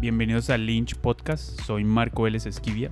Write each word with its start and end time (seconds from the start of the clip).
bienvenidos 0.00 0.48
al 0.50 0.64
Lynch 0.64 0.94
Podcast, 0.94 1.60
soy 1.62 1.82
Marco 1.82 2.22
Vélez 2.22 2.46
Esquivia. 2.46 2.90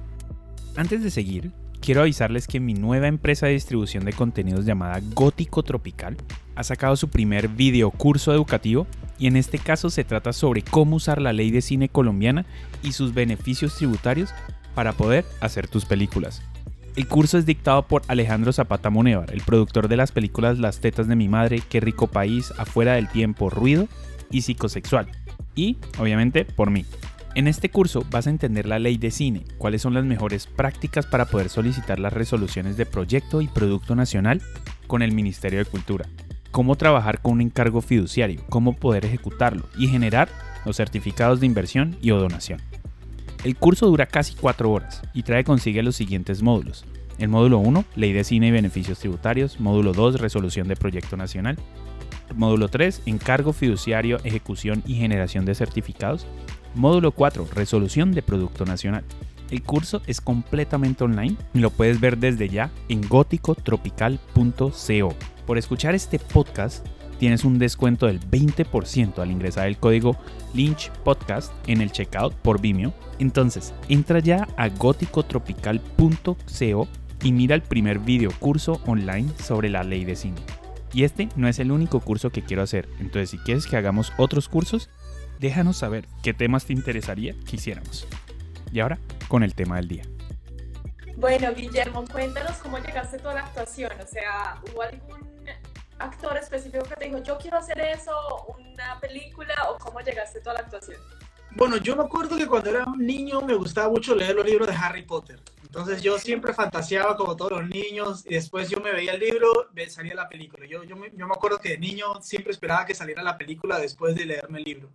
Antes 0.77 1.05
de 1.05 1.11
seguir, 1.11 1.53
quiero 1.81 2.01
avisarles 2.01 2.49
que 2.49 2.59
mi 2.59 2.75
nueva 2.75 3.07
empresa 3.07 3.47
de 3.47 3.53
distribución 3.53 4.05
de 4.05 4.13
contenidos 4.13 4.67
llamada 4.67 5.01
Gótico 5.15 5.63
Tropical 5.63 6.17
ha 6.57 6.65
sacado 6.65 6.97
su 6.97 7.09
primer 7.09 7.49
video 7.49 7.93
curso 7.93 8.33
educativo 8.33 8.89
y 9.19 9.29
en 9.29 9.37
este 9.37 9.59
caso 9.59 9.89
se 9.89 10.03
trata 10.03 10.33
sobre 10.33 10.63
cómo 10.63 10.97
usar 10.97 11.23
la 11.23 11.33
ley 11.33 11.53
de 11.53 11.63
cine 11.63 11.89
colombiana 11.89 12.45
y 12.83 12.93
sus 12.93 13.15
beneficios 13.15 13.77
tributarios 13.77 14.35
para 14.75 14.93
poder 14.93 15.25
hacer 15.41 15.69
tus 15.69 15.85
películas. 15.85 16.43
El 16.97 17.07
curso 17.07 17.39
es 17.39 17.47
dictado 17.47 17.87
por 17.87 18.03
Alejandro 18.09 18.53
Zapata 18.53 18.91
Monevar, 18.91 19.33
el 19.33 19.43
productor 19.43 19.87
de 19.89 19.99
las 19.99 20.13
películas 20.13 20.59
Las 20.59 20.81
tetas 20.81 21.07
de 21.07 21.15
mi 21.15 21.29
madre, 21.29 21.63
Qué 21.69 21.79
rico 21.79 22.09
país, 22.09 22.53
Afuera 22.59 22.95
del 22.95 23.09
tiempo, 23.09 23.49
Ruido 23.49 23.87
y 24.31 24.43
Psicosexual. 24.43 25.07
Y, 25.55 25.77
obviamente, 25.99 26.45
por 26.45 26.71
mí. 26.71 26.85
En 27.35 27.49
este 27.49 27.69
curso 27.69 28.05
vas 28.11 28.27
a 28.27 28.31
entender 28.31 28.67
la 28.67 28.79
ley 28.79 28.97
de 28.97 29.11
cine, 29.11 29.45
cuáles 29.59 29.83
son 29.83 29.93
las 29.93 30.05
mejores 30.05 30.47
prácticas 30.47 31.07
para 31.07 31.27
poder 31.27 31.51
solicitar 31.51 31.99
las 31.99 32.13
resoluciones 32.13 32.77
de 32.77 32.87
proyecto 32.87 33.43
y 33.43 33.49
producto 33.49 33.95
nacional 33.95 34.41
con 34.87 35.03
el 35.03 35.13
Ministerio 35.13 35.59
de 35.59 35.67
Cultura, 35.67 36.09
cómo 36.51 36.77
trabajar 36.77 37.21
con 37.21 37.35
un 37.35 37.41
encargo 37.43 37.83
fiduciario, 37.83 38.43
cómo 38.49 38.73
poder 38.73 39.05
ejecutarlo 39.05 39.65
y 39.77 39.89
generar 39.89 40.31
los 40.65 40.77
certificados 40.77 41.41
de 41.41 41.47
inversión 41.47 41.97
y 42.01 42.11
o 42.11 42.19
donación. 42.19 42.61
El 43.45 43.55
curso 43.55 43.87
dura 43.87 44.07
casi 44.07 44.35
4 44.35 44.71
horas 44.71 45.03
y 45.13 45.23
trae 45.23 45.45
consigo 45.45 45.83
los 45.83 45.95
siguientes 45.95 46.43
módulos. 46.43 46.87
El 47.19 47.29
módulo 47.29 47.59
1, 47.59 47.85
Ley 47.97 48.13
de 48.13 48.25
Cine 48.25 48.49
y 48.49 48.51
Beneficios 48.51 48.99
Tributarios. 48.99 49.61
Módulo 49.61 49.93
2, 49.93 50.21
Resolución 50.21 50.69
de 50.69 50.77
Proyecto 50.77 51.17
Nacional. 51.17 51.57
Módulo 52.35 52.69
3, 52.69 53.03
Encargo 53.07 53.53
Fiduciario, 53.53 54.19
Ejecución 54.25 54.83
y 54.87 54.97
Generación 54.97 55.45
de 55.45 55.55
Certificados. 55.55 56.27
Módulo 56.75 57.13
4, 57.13 57.47
Resolución 57.55 58.11
de 58.13 58.23
Producto 58.23 58.65
Nacional. 58.65 59.05
El 59.51 59.63
curso 59.63 60.03
es 60.07 60.21
completamente 60.21 61.05
online 61.05 61.37
y 61.55 61.61
lo 61.61 61.71
puedes 61.71 62.01
ver 62.01 62.19
desde 62.19 62.49
ya 62.49 62.73
en 62.89 63.07
góticotropical.co. 63.09 65.15
Por 65.47 65.59
escuchar 65.59 65.95
este 65.95 66.19
podcast 66.19 66.85
tienes 67.19 67.45
un 67.45 67.59
descuento 67.59 68.07
del 68.07 68.21
20% 68.21 69.21
al 69.21 69.31
ingresar 69.31 69.69
el 69.69 69.79
código 69.79 70.17
Lynch 70.55 70.91
Podcast 71.05 71.53
en 71.67 71.81
el 71.81 71.93
checkout 71.93 72.35
por 72.35 72.61
Vimeo. 72.61 72.93
Entonces, 73.19 73.73
entra 73.89 74.19
ya 74.19 74.47
a 74.57 74.69
góticotropical.co 74.69 76.89
y 77.23 77.33
mira 77.33 77.55
el 77.55 77.63
primer 77.63 78.01
video 78.01 78.31
curso 78.39 78.83
online 78.87 79.31
sobre 79.43 79.71
la 79.71 79.83
ley 79.83 80.05
de 80.05 80.17
cine. 80.17 80.37
Y 80.97 81.05
este 81.05 81.29
no 81.37 81.47
es 81.47 81.59
el 81.59 81.73
único 81.73 82.01
curso 82.01 82.31
que 82.31 82.43
quiero 82.43 82.63
hacer, 82.63 82.89
entonces 82.99 83.29
si 83.29 83.37
quieres 83.37 83.67
que 83.67 83.77
hagamos 83.77 84.15
otros 84.17 84.49
cursos, 84.49 84.89
déjanos 85.39 85.77
saber 85.77 86.09
qué 86.23 86.33
temas 86.33 86.65
te 86.65 86.73
interesaría 86.73 87.35
que 87.47 87.57
hiciéramos. 87.57 88.07
Y 88.73 88.81
ahora, 88.81 88.99
con 89.29 89.43
el 89.43 89.55
tema 89.55 89.77
del 89.77 89.89
día. 89.89 90.05
Bueno, 91.19 91.53
Guillermo, 91.55 92.03
cuéntanos 92.11 92.57
cómo 92.63 92.79
llegaste 92.79 93.19
tú 93.19 93.29
a 93.29 93.35
la 93.35 93.41
actuación. 93.41 93.93
O 94.03 94.07
sea, 94.07 94.59
¿hubo 94.73 94.81
algún 94.81 95.29
actor 95.99 96.35
específico 96.39 96.85
que 96.85 96.95
te 96.95 97.05
dijo, 97.05 97.23
yo 97.23 97.37
quiero 97.37 97.59
hacer 97.59 97.79
eso, 97.79 98.13
una 98.59 98.99
película, 98.99 99.55
o 99.69 99.77
cómo 99.77 100.01
llegaste 100.01 100.41
tú 100.41 100.49
a 100.49 100.55
la 100.55 100.61
actuación? 100.61 100.99
Bueno, 101.57 101.77
yo 101.77 101.95
me 101.95 102.05
acuerdo 102.05 102.39
que 102.39 102.47
cuando 102.47 102.71
era 102.71 102.85
un 102.87 103.05
niño 103.05 103.43
me 103.43 103.55
gustaba 103.55 103.91
mucho 103.91 104.15
leer 104.15 104.35
los 104.35 104.47
libros 104.47 104.67
de 104.67 104.75
Harry 104.75 105.03
Potter. 105.03 105.41
Entonces 105.77 106.03
yo 106.03 106.19
siempre 106.19 106.55
fantaseaba 106.55 107.17
como 107.17 107.37
todos 107.37 107.53
los 107.53 107.69
niños 107.69 108.25
y 108.25 108.35
después 108.35 108.71
yo 108.71 108.81
me 108.81 108.93
veía 108.93 109.13
el 109.13 109.21
libro, 109.21 109.69
salía 109.89 110.15
la 110.15 110.29
película. 110.29 110.67
Yo, 110.67 110.83
yo, 110.85 110.97
me, 110.97 111.11
yo 111.15 111.27
me 111.27 111.35
acuerdo 111.35 111.59
que 111.59 111.71
de 111.71 111.79
niño 111.79 112.23
siempre 112.23 112.53
esperaba 112.53 112.87
que 112.87 112.95
saliera 112.95 113.23
la 113.23 113.37
película 113.37 113.79
después 113.79 114.15
de 114.15 114.25
leerme 114.25 114.59
el 114.59 114.65
libro 114.65 114.89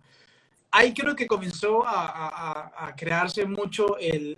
ahí 0.72 0.92
creo 0.92 1.14
que 1.14 1.26
comenzó 1.26 1.84
a, 1.86 2.92
crearse 2.96 3.46
mucho 3.46 3.96
el, 3.98 4.36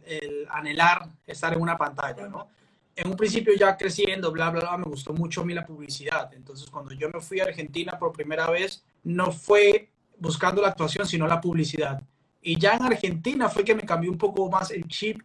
anhelar 0.51 1.09
estar 1.27 1.55
en 1.55 1.63
una 1.63 1.79
pantalla, 1.79 2.29
¿no? 2.29 2.49
En 2.97 3.09
un 3.09 3.17
principio 3.17 3.55
ya 3.55 3.77
creciendo, 3.77 4.31
bla, 4.31 4.51
bla, 4.51 4.61
bla, 4.61 4.79
me 4.79 4.85
gustó 4.85 5.13
mucho 5.13 5.41
a 5.41 5.45
mí 5.45 5.55
la 5.55 5.67
publicidad. 5.67 6.33
Entonces, 6.35 6.71
cuando 6.71 6.93
yo 6.93 7.09
me 7.09 7.21
fui 7.21 7.41
a 7.41 7.45
Argentina 7.45 7.99
por 7.99 8.13
primera 8.13 8.49
vez, 8.51 8.85
no 9.03 9.33
fue 9.33 9.89
buscando 10.19 10.63
la 10.63 10.69
actuación, 10.69 11.07
sino 11.07 11.27
la 11.27 11.41
publicidad. 11.41 12.01
Y 12.41 12.59
ya 12.59 12.75
en 12.75 12.83
Argentina 12.83 13.49
fue 13.49 13.65
que 13.65 13.75
me 13.75 13.83
cambió 13.83 14.13
un 14.13 14.19
poco 14.19 14.49
más 14.49 14.71
el 14.71 14.87
chip, 14.87 15.21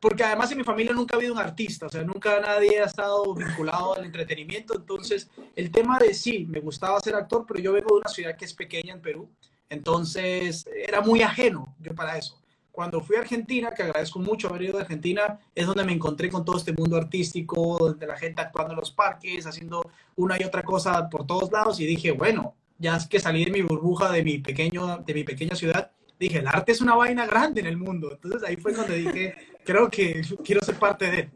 porque 0.00 0.24
además 0.24 0.50
en 0.52 0.58
mi 0.58 0.64
familia 0.64 0.92
nunca 0.92 1.16
ha 1.16 1.18
habido 1.18 1.32
un 1.34 1.40
artista, 1.40 1.86
o 1.86 1.88
sea, 1.88 2.04
nunca 2.04 2.40
nadie 2.40 2.80
ha 2.80 2.84
estado 2.84 3.34
vinculado 3.34 3.96
al 3.96 4.04
entretenimiento. 4.04 4.74
Entonces, 4.74 5.30
el 5.56 5.70
tema 5.70 5.98
de 5.98 6.14
sí, 6.14 6.46
me 6.48 6.60
gustaba 6.60 7.00
ser 7.00 7.14
actor, 7.14 7.44
pero 7.46 7.60
yo 7.60 7.72
vengo 7.72 7.94
de 7.94 8.00
una 8.00 8.08
ciudad 8.08 8.36
que 8.36 8.44
es 8.44 8.54
pequeña 8.54 8.94
en 8.94 9.00
Perú 9.00 9.28
entonces, 9.70 10.68
era 10.74 11.00
muy 11.00 11.22
ajeno 11.22 11.74
yo 11.80 11.94
para 11.94 12.16
eso. 12.16 12.40
Cuando 12.72 13.00
fui 13.00 13.16
a 13.16 13.20
Argentina, 13.20 13.72
que 13.72 13.82
agradezco 13.82 14.20
mucho 14.20 14.48
haber 14.48 14.62
ido 14.62 14.78
a 14.78 14.82
Argentina, 14.82 15.40
es 15.54 15.66
donde 15.66 15.84
me 15.84 15.92
encontré 15.92 16.30
con 16.30 16.44
todo 16.44 16.56
este 16.56 16.72
mundo 16.72 16.96
artístico, 16.96 17.76
donde 17.78 18.06
la 18.06 18.16
gente 18.16 18.40
actuando 18.40 18.72
en 18.72 18.80
los 18.80 18.92
parques, 18.92 19.46
haciendo 19.46 19.90
una 20.14 20.40
y 20.40 20.44
otra 20.44 20.62
cosa 20.62 21.08
por 21.10 21.26
todos 21.26 21.50
lados, 21.50 21.80
y 21.80 21.86
dije, 21.86 22.12
bueno, 22.12 22.54
ya 22.78 22.96
es 22.96 23.06
que 23.08 23.18
salí 23.18 23.44
de 23.44 23.50
mi 23.50 23.62
burbuja, 23.62 24.12
de 24.12 24.22
mi, 24.22 24.38
pequeño, 24.38 24.98
de 24.98 25.12
mi 25.12 25.24
pequeña 25.24 25.56
ciudad, 25.56 25.90
dije, 26.20 26.38
el 26.38 26.46
arte 26.46 26.70
es 26.70 26.80
una 26.80 26.94
vaina 26.94 27.26
grande 27.26 27.60
en 27.60 27.66
el 27.66 27.76
mundo. 27.76 28.12
Entonces 28.12 28.48
ahí 28.48 28.56
fue 28.56 28.72
cuando 28.72 28.94
dije, 28.94 29.34
creo 29.68 29.90
que 29.90 30.22
quiero 30.42 30.62
ser 30.62 30.76
parte 30.76 31.10
de 31.10 31.20
él. 31.20 31.30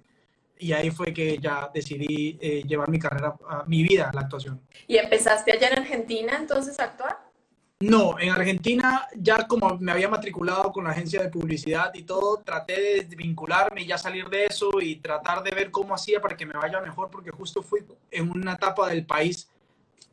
Y 0.59 0.73
ahí 0.73 0.91
fue 0.91 1.13
que 1.13 1.37
ya 1.39 1.71
decidí 1.75 2.39
eh, 2.41 2.63
llevar 2.67 2.89
mi 2.89 2.99
carrera, 2.99 3.35
mi 3.67 3.83
vida 3.83 4.09
a 4.09 4.13
la 4.15 4.23
actuación. 4.23 4.59
¿Y 4.87 4.97
empezaste 4.97 5.53
allá 5.53 5.69
en 5.69 5.81
Argentina 5.81 6.37
entonces 6.39 6.79
a 6.81 6.85
actuar? 6.85 7.19
No, 7.81 8.19
en 8.19 8.31
Argentina 8.31 9.07
ya 9.15 9.47
como 9.47 9.77
me 9.79 9.93
había 9.93 10.09
matriculado 10.09 10.73
con 10.73 10.85
la 10.85 10.91
agencia 10.91 11.21
de 11.21 11.29
publicidad 11.29 11.93
y 11.95 12.05
todo, 12.05 12.39
traté 12.39 13.05
de 13.05 13.17
vincularme 13.17 13.83
y 13.83 13.87
ya 13.87 13.99
salir 13.99 14.29
de 14.29 14.47
eso 14.47 14.71
y 14.81 14.97
tratar 14.97 15.43
de 15.43 15.51
ver 15.51 15.71
cómo 15.71 15.95
hacía 15.95 16.21
para 16.21 16.37
que 16.37 16.47
me 16.47 16.55
vaya 16.55 16.81
mejor, 16.81 17.11
porque 17.11 17.33
justo 17.33 17.61
fui 17.61 17.81
en 18.11 18.31
una 18.31 18.53
etapa 18.53 18.89
del 18.89 19.05
país, 19.05 19.51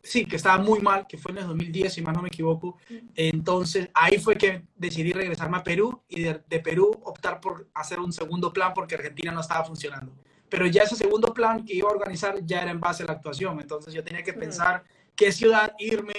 sí, 0.09 0.25
que 0.25 0.37
estaba 0.37 0.57
muy 0.57 0.79
mal, 0.79 1.05
que 1.07 1.19
fue 1.19 1.31
en 1.31 1.37
el 1.37 1.47
2010, 1.47 1.93
si 1.93 2.01
más 2.01 2.15
no 2.15 2.23
me 2.23 2.29
equivoco. 2.29 2.77
Entonces 3.15 3.89
ahí 3.93 4.17
fue 4.17 4.35
que 4.35 4.63
decidí 4.75 5.13
regresarme 5.13 5.57
a 5.57 5.63
Perú 5.63 6.01
y 6.09 6.23
de, 6.23 6.59
Perú 6.63 6.89
optar 7.03 7.39
por 7.39 7.67
hacer 7.75 7.99
un 7.99 8.11
segundo 8.11 8.51
plan 8.51 8.73
porque 8.73 8.95
Argentina 8.95 9.31
no 9.31 9.41
estaba 9.41 9.63
funcionando. 9.63 10.11
Pero 10.49 10.65
ya 10.65 10.81
ese 10.81 10.95
segundo 10.95 11.31
plan 11.31 11.63
que 11.63 11.75
iba 11.75 11.89
a 11.89 11.93
organizar 11.93 12.43
ya 12.43 12.63
era 12.63 12.71
en 12.71 12.79
base 12.79 13.03
a 13.03 13.05
la 13.05 13.13
actuación, 13.13 13.61
entonces 13.61 13.93
yo 13.93 14.03
tenía 14.03 14.23
que 14.23 14.33
pensar 14.33 14.83
qué 15.15 15.31
ciudad 15.31 15.73
irme 15.77 16.13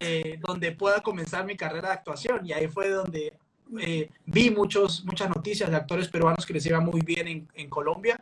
eh, 0.00 0.38
donde 0.46 0.72
pueda 0.72 1.00
comenzar 1.00 1.46
mi 1.46 1.56
carrera 1.56 1.88
de 1.88 1.94
actuación. 1.94 2.44
Y 2.44 2.52
ahí 2.52 2.68
fue 2.68 2.90
donde 2.90 3.38
eh, 3.78 4.10
vi 4.26 4.50
muchos, 4.50 5.02
muchas 5.06 5.30
noticias 5.30 5.70
de 5.70 5.76
actores 5.76 6.08
peruanos 6.08 6.44
que 6.44 6.52
les 6.52 6.66
iba 6.66 6.80
muy 6.80 7.00
bien 7.00 7.26
en, 7.26 7.48
en, 7.54 7.70
Colombia. 7.70 8.20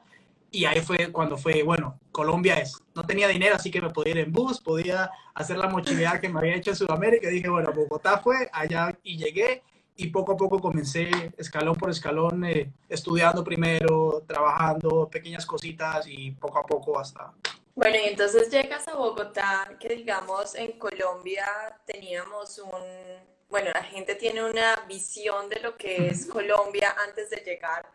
Y 0.51 0.65
ahí 0.65 0.81
fue 0.81 1.13
cuando 1.13 1.37
fue, 1.37 1.63
bueno, 1.63 1.99
Colombia 2.11 2.55
es. 2.57 2.81
No 2.95 3.05
tenía 3.05 3.29
dinero, 3.29 3.57
así 3.57 3.71
que 3.71 3.81
me 3.81 3.91
podía 3.91 4.13
ir 4.13 4.19
en 4.19 4.33
bus, 4.33 4.61
podía 4.61 5.11
hacer 5.35 5.59
la 5.59 5.69
mochilidad 5.69 6.21
que 6.21 6.29
me 6.29 6.39
había 6.41 6.57
hecho 6.57 6.71
en 6.71 6.77
Sudamérica. 6.77 7.31
Y 7.31 7.35
dije, 7.35 7.49
bueno, 7.49 7.73
Bogotá 7.73 8.19
fue 8.19 8.49
allá 8.53 8.97
y 9.03 9.19
llegué. 9.19 9.63
Y 9.97 10.09
poco 10.09 10.33
a 10.33 10.37
poco 10.37 10.61
comencé, 10.61 11.11
escalón 11.37 11.75
por 11.75 11.91
escalón, 11.91 12.45
eh, 12.45 12.73
estudiando 12.89 13.43
primero, 13.43 14.23
trabajando, 14.29 15.09
pequeñas 15.11 15.45
cositas 15.45 16.07
y 16.07 16.31
poco 16.31 16.61
a 16.61 16.67
poco 16.67 17.01
hasta 17.01 17.33
bueno, 17.79 17.97
y 17.97 18.09
entonces 18.09 18.51
llegas 18.51 18.89
a 18.89 18.97
Bogotá, 18.97 19.77
que 19.79 19.91
digamos 19.91 20.57
en 20.57 20.73
Colombia 20.81 21.47
teníamos 21.87 22.59
un, 22.59 22.83
bueno, 23.49 23.71
la 23.73 23.85
gente 23.85 24.17
tiene 24.17 24.43
una 24.43 24.75
visión 24.89 25.49
de 25.49 25.61
lo 25.61 25.77
que 25.77 26.09
es 26.09 26.27
Colombia 26.27 26.97
antes 27.07 27.31
de 27.31 27.37
llegar. 27.37 27.89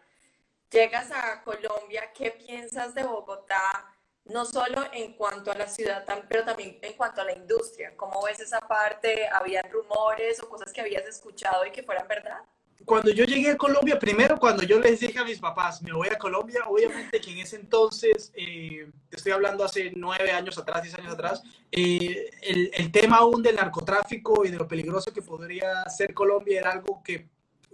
Llegas 0.73 1.11
a 1.11 1.44
Colombia, 1.44 2.11
¿qué 2.16 2.31
piensas 2.31 2.95
de 2.95 3.03
Bogotá? 3.03 3.94
No 4.25 4.44
solo 4.44 4.81
en 4.91 5.13
cuanto 5.13 5.51
a 5.51 5.56
la 5.56 5.67
ciudad, 5.67 6.03
pero 6.28 6.44
también 6.44 6.79
en 6.81 6.94
cuanto 6.94 7.22
a 7.22 7.25
la 7.25 7.34
industria. 7.34 7.95
¿Cómo 7.95 8.23
ves 8.23 8.39
esa 8.39 8.59
parte? 8.59 9.28
¿Habían 9.28 9.69
rumores 9.69 10.42
o 10.42 10.50
cosas 10.50 10.74
que 10.74 10.81
habías 10.81 11.06
escuchado 11.06 11.63
y 11.68 11.71
que 11.71 11.83
fueran 11.83 12.07
verdad? 12.07 12.39
cuando 12.86 13.12
yo 13.12 13.24
llegué 13.24 13.51
a 13.51 13.57
Colombia, 13.57 13.98
primero 13.98 14.38
cuando 14.38 14.63
yo 14.63 14.77
les 14.80 15.00
dije 15.00 15.18
a 15.18 15.24
mis 15.24 15.39
papás, 15.39 15.81
me 15.81 15.94
voy 15.94 16.09
a 16.09 16.18
Colombia, 16.18 16.63
obviamente 16.68 17.21
que 17.21 17.31
en 17.31 17.38
ese 17.38 17.56
entonces, 17.56 18.31
eh, 18.36 18.92
estoy 19.09 19.31
hablando 19.31 19.63
hace 19.63 19.94
nueve 19.95 20.31
años 20.31 20.57
atrás, 20.57 20.83
diez 20.83 20.95
años 20.95 21.13
atrás, 21.13 21.44
eh, 21.71 22.30
el, 22.42 22.71
el, 22.74 22.92
tema 22.92 23.18
aún 23.18 23.42
del 23.42 23.56
narcotráfico 23.56 24.44
y 24.44 24.51
de 24.51 24.57
lo 24.57 24.68
peligroso 24.68 25.13
que 25.13 25.21
podría 25.21 25.88
ser 25.89 26.13
Colombia 26.13 26.59
era 26.59 26.71
algo 26.71 27.01
que 27.03 27.30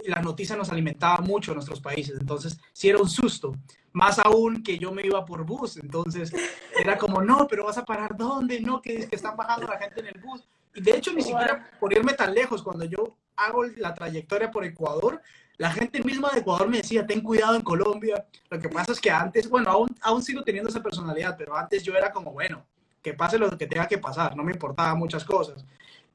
las 0.06 0.24
noticias 0.24 0.58
nos 0.58 0.70
alimentaban 0.70 1.26
mucho 1.26 1.52
en 1.52 1.56
nuestros 1.56 1.82
países, 1.82 2.18
entonces 2.20 2.60
sí 2.74 2.90
era 2.90 3.00
un 3.00 3.10
susto, 3.10 3.54
más 3.92 4.20
aún 4.20 4.64
que 4.64 4.78
yo 4.78 4.92
me 4.92 5.06
iba 5.06 5.26
por 5.26 5.46
bus, 5.46 5.78
entonces 5.78 6.32
era 6.80 6.98
como, 6.98 7.22
no, 7.22 7.48
pero 7.48 7.66
vas 7.66 7.78
a 7.78 7.86
parar 7.86 8.16
dónde, 8.16 8.60
no, 8.62 8.82
que, 8.82 9.08
que 9.08 9.16
están 9.16 9.36
bajando 9.36 9.68
la 9.68 9.78
gente 9.78 10.00
en 10.02 10.08
el 10.08 10.22
bus. 10.22 10.48
Y 10.74 10.82
de 10.82 10.96
hecho, 10.96 11.12
ni 11.14 11.22
siquiera 11.22 11.70
por 11.80 11.92
irme 11.92 12.14
tan 12.14 12.34
lejos, 12.34 12.62
cuando 12.62 12.86
yo 12.86 13.18
hago 13.36 13.64
la 13.64 13.94
trayectoria 13.94 14.52
por 14.52 14.64
Ecuador, 14.64 15.22
la 15.58 15.72
gente 15.72 16.02
misma 16.04 16.30
de 16.32 16.40
Ecuador 16.40 16.70
me 16.70 16.78
decía, 16.78 17.06
ten 17.06 17.22
cuidado 17.22 17.56
en 17.56 17.62
Colombia. 17.62 18.26
Lo 18.50 18.60
que 18.60 18.70
pasa 18.70 18.94
es 18.94 19.02
que 19.02 19.12
antes, 19.12 19.50
bueno, 19.50 19.70
aún, 19.70 19.90
aún 20.02 20.24
sigo 20.24 20.42
teniendo 20.42 20.70
esa 20.70 20.82
personalidad, 20.82 21.36
pero 21.38 21.58
antes 21.58 21.84
yo 21.84 21.94
era 21.96 22.14
como, 22.14 22.32
bueno, 22.32 22.66
que 23.02 23.14
pase 23.14 23.38
lo 23.38 23.58
que 23.58 23.68
tenga 23.68 23.88
que 23.88 23.98
pasar, 23.98 24.36
no 24.38 24.44
me 24.44 24.54
importaba 24.54 24.96
muchas 24.96 25.26
cosas. 25.26 25.66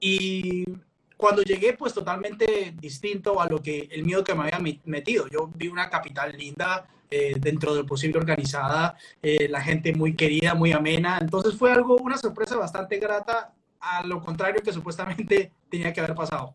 Y 0.00 0.64
cuando 1.16 1.42
llegué, 1.42 1.74
pues 1.74 1.94
totalmente 1.94 2.74
distinto 2.80 3.40
a 3.40 3.48
lo 3.48 3.60
que 3.62 3.88
el 3.90 4.04
miedo 4.04 4.24
que 4.24 4.34
me 4.34 4.44
había 4.44 4.58
metido. 4.84 5.26
Yo 5.28 5.50
vi 5.54 5.68
una 5.68 5.88
capital 5.88 6.36
linda, 6.36 6.88
eh, 7.10 7.34
dentro 7.38 7.74
del 7.74 7.86
posible 7.86 8.18
organizada, 8.18 8.96
eh, 9.22 9.48
la 9.48 9.60
gente 9.60 9.94
muy 9.94 10.16
querida, 10.16 10.54
muy 10.54 10.72
amena. 10.72 11.18
Entonces 11.20 11.54
fue 11.56 11.70
algo, 11.70 11.96
una 11.96 12.18
sorpresa 12.18 12.56
bastante 12.56 12.98
grata, 12.98 13.52
a 13.78 14.04
lo 14.04 14.20
contrario 14.20 14.60
que 14.62 14.72
supuestamente 14.72 15.52
tenía 15.70 15.92
que 15.92 16.00
haber 16.00 16.16
pasado. 16.16 16.54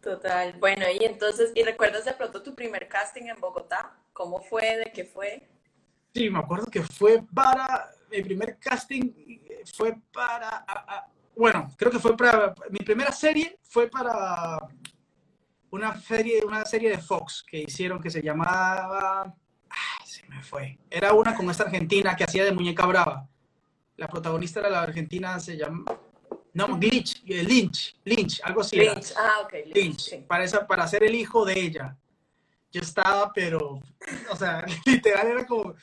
Total. 0.00 0.54
Bueno, 0.58 0.84
y 0.98 1.04
entonces, 1.04 1.52
¿y 1.54 1.62
recuerdas 1.62 2.04
de 2.04 2.12
pronto 2.14 2.42
tu 2.42 2.54
primer 2.54 2.88
casting 2.88 3.24
en 3.24 3.40
Bogotá? 3.40 3.94
¿Cómo 4.12 4.40
fue? 4.40 4.78
¿De 4.78 4.90
qué 4.92 5.04
fue? 5.04 5.46
Sí, 6.12 6.28
me 6.30 6.40
acuerdo 6.40 6.66
que 6.66 6.82
fue 6.82 7.22
para, 7.32 7.90
mi 8.10 8.22
primer 8.22 8.58
casting 8.58 9.12
fue 9.76 9.96
para, 10.12 10.64
bueno, 11.38 11.72
creo 11.76 11.92
que 11.92 12.00
fue 12.00 12.16
para, 12.16 12.52
mi 12.68 12.80
primera 12.80 13.12
serie 13.12 13.60
fue 13.62 13.88
para 13.88 14.58
una 15.70 16.00
serie, 16.00 16.44
una 16.44 16.64
serie 16.64 16.90
de 16.90 16.98
Fox 16.98 17.44
que 17.48 17.60
hicieron 17.60 18.02
que 18.02 18.10
se 18.10 18.20
llamaba, 18.20 19.22
ay, 19.70 20.06
se 20.06 20.26
me 20.28 20.42
fue, 20.42 20.78
era 20.90 21.12
una 21.12 21.36
con 21.36 21.48
esta 21.48 21.62
argentina 21.62 22.16
que 22.16 22.24
hacía 22.24 22.44
de 22.44 22.52
muñeca 22.52 22.84
brava. 22.86 23.28
La 23.96 24.08
protagonista 24.08 24.58
era 24.60 24.68
la 24.68 24.82
argentina, 24.82 25.38
se 25.38 25.56
llama, 25.56 25.84
no, 26.54 26.76
Glitch, 26.76 27.22
eh, 27.28 27.44
Lynch, 27.44 27.96
Lynch, 28.04 28.40
algo 28.42 28.62
así. 28.62 28.76
Lynch, 28.76 29.12
ah, 29.16 29.42
ok. 29.44 29.52
Lynch, 29.72 30.26
para, 30.26 30.66
para 30.66 30.88
ser 30.88 31.04
el 31.04 31.14
hijo 31.14 31.44
de 31.44 31.58
ella. 31.58 31.96
Yo 32.72 32.80
estaba, 32.80 33.32
pero, 33.32 33.80
o 34.30 34.36
sea, 34.36 34.64
literal 34.86 35.28
era 35.28 35.46
como, 35.46 35.74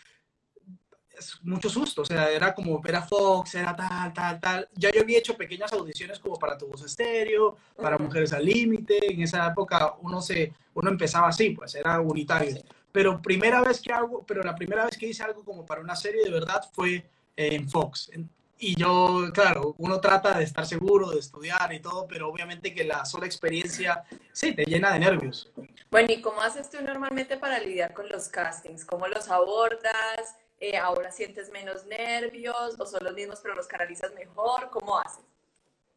mucho 1.44 1.70
susto, 1.70 2.02
o 2.02 2.06
sea, 2.06 2.30
era 2.32 2.54
como 2.54 2.80
ver 2.82 2.96
a 2.96 3.02
Fox, 3.02 3.56
era 3.56 3.76
tal, 3.76 4.14
tal, 4.14 4.40
tal. 4.40 4.70
Ya 4.74 4.92
yo 4.92 5.02
había 5.02 5.20
hecho 5.20 5.38
pequeñas 5.38 5.72
audiciones 5.74 6.20
como 6.20 6.38
para 6.38 6.58
Tu 6.58 6.68
Voz 6.68 6.84
Estéreo, 6.84 7.58
para 7.76 7.98
Mujeres 7.98 8.34
al 8.34 8.46
Límite, 8.46 9.12
en 9.14 9.22
esa 9.22 9.48
época 9.48 9.96
uno, 10.02 10.22
se, 10.22 10.54
uno 10.74 10.90
empezaba 10.90 11.30
así, 11.30 11.52
pues 11.52 11.76
era 11.76 12.00
unitario. 12.00 12.58
Pero 12.92 13.22
primera 13.22 13.62
vez 13.62 13.82
que 13.82 13.92
hago, 13.92 14.24
pero 14.26 14.42
la 14.42 14.56
primera 14.56 14.86
vez 14.86 14.98
que 14.98 15.08
hice 15.08 15.24
algo 15.24 15.44
como 15.44 15.66
para 15.66 15.82
una 15.82 15.96
serie 15.96 16.24
de 16.24 16.32
verdad 16.32 16.64
fue 16.74 17.06
en 17.36 17.70
Fox. 17.70 18.10
Y 18.58 18.80
yo, 18.80 19.26
claro, 19.34 19.76
uno 19.80 20.00
trata 20.00 20.38
de 20.38 20.46
estar 20.46 20.66
seguro, 20.66 21.12
de 21.12 21.20
estudiar 21.20 21.74
y 21.74 21.82
todo, 21.82 22.08
pero 22.08 22.30
obviamente 22.30 22.74
que 22.74 22.86
la 22.86 23.04
sola 23.04 23.26
experiencia, 23.26 24.06
sí, 24.32 24.54
te 24.54 24.64
llena 24.64 24.94
de 24.94 25.00
nervios. 25.00 25.52
Bueno, 25.92 26.14
¿y 26.14 26.22
cómo 26.22 26.42
haces 26.42 26.70
tú 26.70 26.78
normalmente 26.82 27.36
para 27.36 27.60
lidiar 27.60 27.94
con 27.94 28.08
los 28.08 28.30
castings? 28.30 28.86
¿Cómo 28.86 29.08
los 29.08 29.30
abordas? 29.30 30.36
Eh, 30.68 30.78
ahora 30.78 31.12
sientes 31.12 31.52
menos 31.52 31.86
nervios 31.86 32.76
o 32.80 32.88
son 32.88 33.04
los 33.04 33.14
mismos 33.14 33.40
pero 33.44 33.54
los 33.54 33.68
canalizas 33.68 34.12
mejor? 34.16 34.72
¿Cómo 34.72 34.98
haces? 34.98 35.24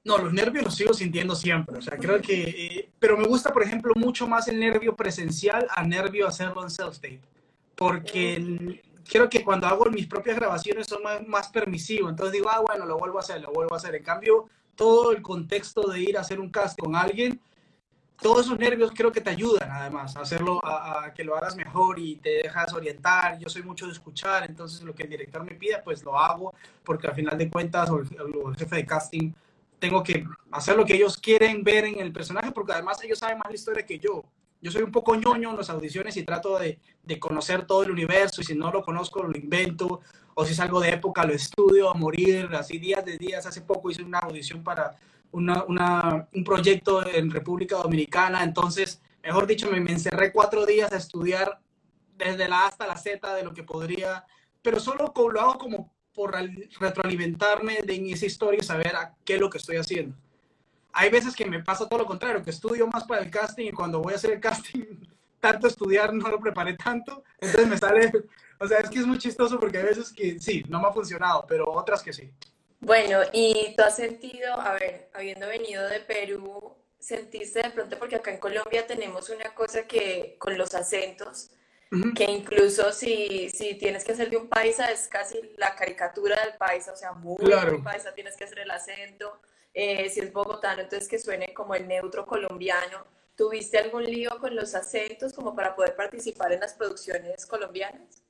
No, 0.05 0.19
los 0.19 0.31
nervios 0.31 0.62
los 0.62 0.75
sigo 0.75 0.93
sintiendo 0.93 1.35
siempre. 1.35 1.79
O 1.79 1.81
sea, 1.81 1.97
creo 1.97 2.20
que. 2.20 2.43
Eh, 2.43 2.91
pero 2.99 3.17
me 3.17 3.26
gusta, 3.26 3.50
por 3.50 3.62
ejemplo, 3.62 3.94
mucho 3.97 4.29
más 4.29 4.47
el 4.47 4.61
nervio 4.61 4.94
presencial 4.94 5.67
a 5.70 5.82
nervio 5.85 6.29
hacerlo 6.29 6.62
en 6.62 6.69
self-tape. 6.69 7.23
Porque 7.76 8.82
creo 9.09 9.31
que 9.31 9.43
cuando 9.43 9.67
hago 9.67 9.87
mis 9.87 10.06
propias 10.06 10.37
grabaciones 10.37 10.87
son 10.87 11.03
más, 11.03 11.26
más 11.26 11.49
permisivos. 11.49 12.11
Entonces 12.11 12.35
digo, 12.35 12.50
ah, 12.50 12.61
bueno, 12.61 12.85
lo 12.85 12.99
vuelvo 12.99 13.17
a 13.17 13.23
hacer, 13.23 13.41
lo 13.41 13.50
vuelvo 13.50 13.73
a 13.73 13.79
hacer. 13.79 13.94
En 13.94 14.05
cambio, 14.05 14.50
todo 14.76 15.12
el 15.12 15.23
contexto 15.23 15.88
de 15.88 16.00
ir 16.00 16.19
a 16.19 16.20
hacer 16.20 16.41
un 16.41 16.50
cast 16.50 16.79
con 16.79 16.94
alguien 16.94 17.41
todos 18.20 18.47
esos 18.47 18.59
nervios 18.59 18.91
creo 18.94 19.12
que 19.12 19.20
te 19.20 19.31
ayudan 19.31 19.70
además 19.70 20.17
a 20.17 20.20
hacerlo, 20.20 20.61
a, 20.65 21.12
que 21.15 21.25
lo 21.25 21.37
hagas 21.37 21.56
mejor 21.56 21.99
y 21.99 22.17
te 22.17 22.31
dejas 22.43 22.73
orientar. 22.73 23.38
Yo 23.38 23.49
soy 23.49 23.62
mucho 23.62 23.87
de 23.87 23.93
escuchar, 23.93 24.44
entonces 24.49 24.82
lo 24.82 24.94
que 24.94 25.05
el 25.05 25.11
director 25.11 25.44
me 25.44 25.55
pide, 25.55 25.81
pues 25.85 26.03
lo 26.03 26.19
hago, 26.19 26.53
porque 26.85 27.06
al 27.06 27.15
final 27.15 27.38
de 27.38 27.49
cuentas, 27.49 27.88
o 27.91 27.99
el, 27.99 28.56
jefe 28.56 28.76
de 28.76 28.87
casting, 28.87 29.32
tengo 29.79 30.03
que 30.03 30.25
hacer 30.50 30.76
lo 30.76 30.85
que 30.85 30.94
ellos 30.94 31.17
quieren 31.17 31.62
ver 31.62 31.85
en 31.85 32.00
el 32.00 32.12
personaje, 32.12 32.50
porque 32.50 32.73
además 32.73 33.03
ellos 33.05 33.20
saben 33.20 33.38
más 33.38 33.49
la 33.49 33.55
historia 33.55 33.87
que 33.87 33.99
yo. 33.99 34.25
Yo 34.61 34.73
soy 34.73 34.82
un 34.82 34.91
poco 34.91 35.15
ñoño 35.15 35.50
en 35.50 35.56
las 35.56 35.70
audiciones 35.70 36.17
y 36.17 36.25
trato 36.25 36.59
de, 36.59 36.81
de 37.05 37.20
conocer 37.20 37.65
todo 37.65 37.85
el 37.85 37.93
universo, 37.93 38.41
y 38.41 38.44
si 38.44 38.56
no 38.56 38.73
lo 38.73 38.82
conozco, 38.82 39.23
lo 39.23 39.38
invento, 39.38 40.00
o 40.35 40.44
si 40.44 40.53
es 40.53 40.61
algo 40.61 40.81
de 40.81 40.91
época, 40.91 41.25
lo 41.25 41.35
estudio 41.35 41.88
a 41.88 41.94
morir, 41.94 42.49
así 42.55 42.79
días 42.79 43.05
de 43.05 43.17
días. 43.17 43.47
Hace 43.47 43.61
poco 43.61 43.91
hice 43.91 44.03
una 44.03 44.19
audición 44.19 44.65
para 44.65 44.97
un 45.32 46.44
proyecto 46.44 47.06
en 47.06 47.30
República 47.30 47.76
Dominicana, 47.76 48.42
entonces, 48.42 49.00
mejor 49.22 49.46
dicho, 49.46 49.70
me, 49.70 49.78
encerré 49.78 50.32
cuatro 50.32 50.66
días 50.66 50.92
a 50.92 50.96
estudiar 50.96 51.60
desde 52.16 52.48
la 52.48 52.64
A 52.64 52.69
hasta 52.69 52.86
la 52.86 52.96
Z 52.96 53.34
de 53.34 53.44
lo 53.44 53.52
que 53.52 53.62
podría, 53.62 54.25
pero 54.62 54.80
solo 54.80 55.12
lo 55.14 55.40
hago 55.40 55.58
como 55.58 55.92
por 56.12 56.34
retroalimentarme 56.80 57.78
de 57.84 58.10
esa 58.12 58.26
historia 58.26 58.58
y 58.60 58.64
saber 58.64 58.96
a 58.96 59.14
qué 59.25 59.34
es 59.34 59.40
lo 59.40 59.48
que 59.48 59.58
estoy 59.58 59.76
haciendo. 59.76 60.16
Hay 60.92 61.10
veces 61.10 61.36
que 61.36 61.46
me 61.46 61.62
pasa 61.62 61.88
todo 61.88 62.00
lo 62.00 62.06
contrario, 62.06 62.42
que 62.42 62.50
estudio 62.50 62.88
más 62.88 63.04
para 63.04 63.22
el 63.22 63.31
casting 63.31 63.66
y 63.66 63.72
cuando 63.72 64.00
voy 64.00 64.14
a 64.14 64.16
hacer 64.16 64.32
el 64.32 64.40
casting, 64.40 64.82
tanto 65.40 65.69
estudiar 65.69 66.12
no 66.12 66.28
lo 66.28 66.40
preparé 66.40 66.74
tanto, 66.74 67.22
entonces 67.38 67.69
me 67.69 67.78
sale, 67.78 68.12
o 68.58 68.66
sea, 68.66 68.81
es 68.81 68.90
que 68.90 68.98
es 68.98 69.06
muy 69.06 69.19
chistoso 69.19 69.60
porque 69.60 69.78
hay 69.78 69.84
veces 69.84 70.12
que 70.12 70.40
sí, 70.40 70.64
no 70.69 70.81
me 70.81 70.88
ha 70.88 70.92
funcionado, 70.92 71.44
pero 71.46 71.70
otras 71.70 72.02
que 72.02 72.12
sí. 72.12 72.28
Bueno, 72.80 73.20
y 73.32 73.75
tú 73.76 73.82
has 73.82 73.96
sentido, 73.96 74.54
a 74.54 74.75
ver, 74.75 75.10
habiendo 75.12 75.48
venido 75.48 75.86
de 75.88 76.00
Perú, 76.00 76.76
sentiste 76.98 77.62
de 77.62 77.70
pronto, 77.70 77.98
porque 77.98 78.16
acá 78.16 78.30
en 78.30 78.38
Colombia 78.38 78.86
tenemos 78.86 79.30
una 79.30 79.54
cosa 79.54 79.86
que 79.86 80.36
con 80.38 80.56
los 80.56 80.75
acentos, 80.75 81.50
que 82.14 82.25
incluso 82.25 82.92
si, 82.92 83.48
si 83.50 83.75
tienes 83.75 84.04
que 84.04 84.12
hacer 84.12 84.30
de 84.30 84.36
un 84.36 84.48
paisa, 84.48 84.86
es 84.92 85.08
casi 85.08 85.38
la 85.56 85.75
caricatura 85.75 86.40
del 86.44 86.56
paisa, 86.56 86.92
o 86.92 86.96
sea, 86.96 87.12
muy, 87.12 87.36
muy 87.44 87.82
paisa, 87.82 88.14
tienes 88.14 88.36
que 88.36 88.44
hacer 88.44 88.60
el 88.60 88.70
acento, 88.70 89.40
eh, 89.74 90.08
si 90.10 90.20
es 90.20 90.32
bogotano, 90.32 90.82
entonces 90.82 91.08
que 91.08 91.19
suene 91.19 91.52
como 91.54 91.74
el 91.74 91.86
neutro 91.88 92.26
colombiano. 92.26 93.06
¿Tuviste 93.36 93.78
algún 93.78 94.04
lío 94.04 94.38
con 94.40 94.56
los 94.56 94.74
acentos 94.74 95.32
como 95.32 95.54
para 95.54 95.76
poder 95.76 95.94
participar 95.94 96.52
en 96.52 96.60
las 96.60 96.74
producciones 96.74 97.46
colombianas? 97.46 98.22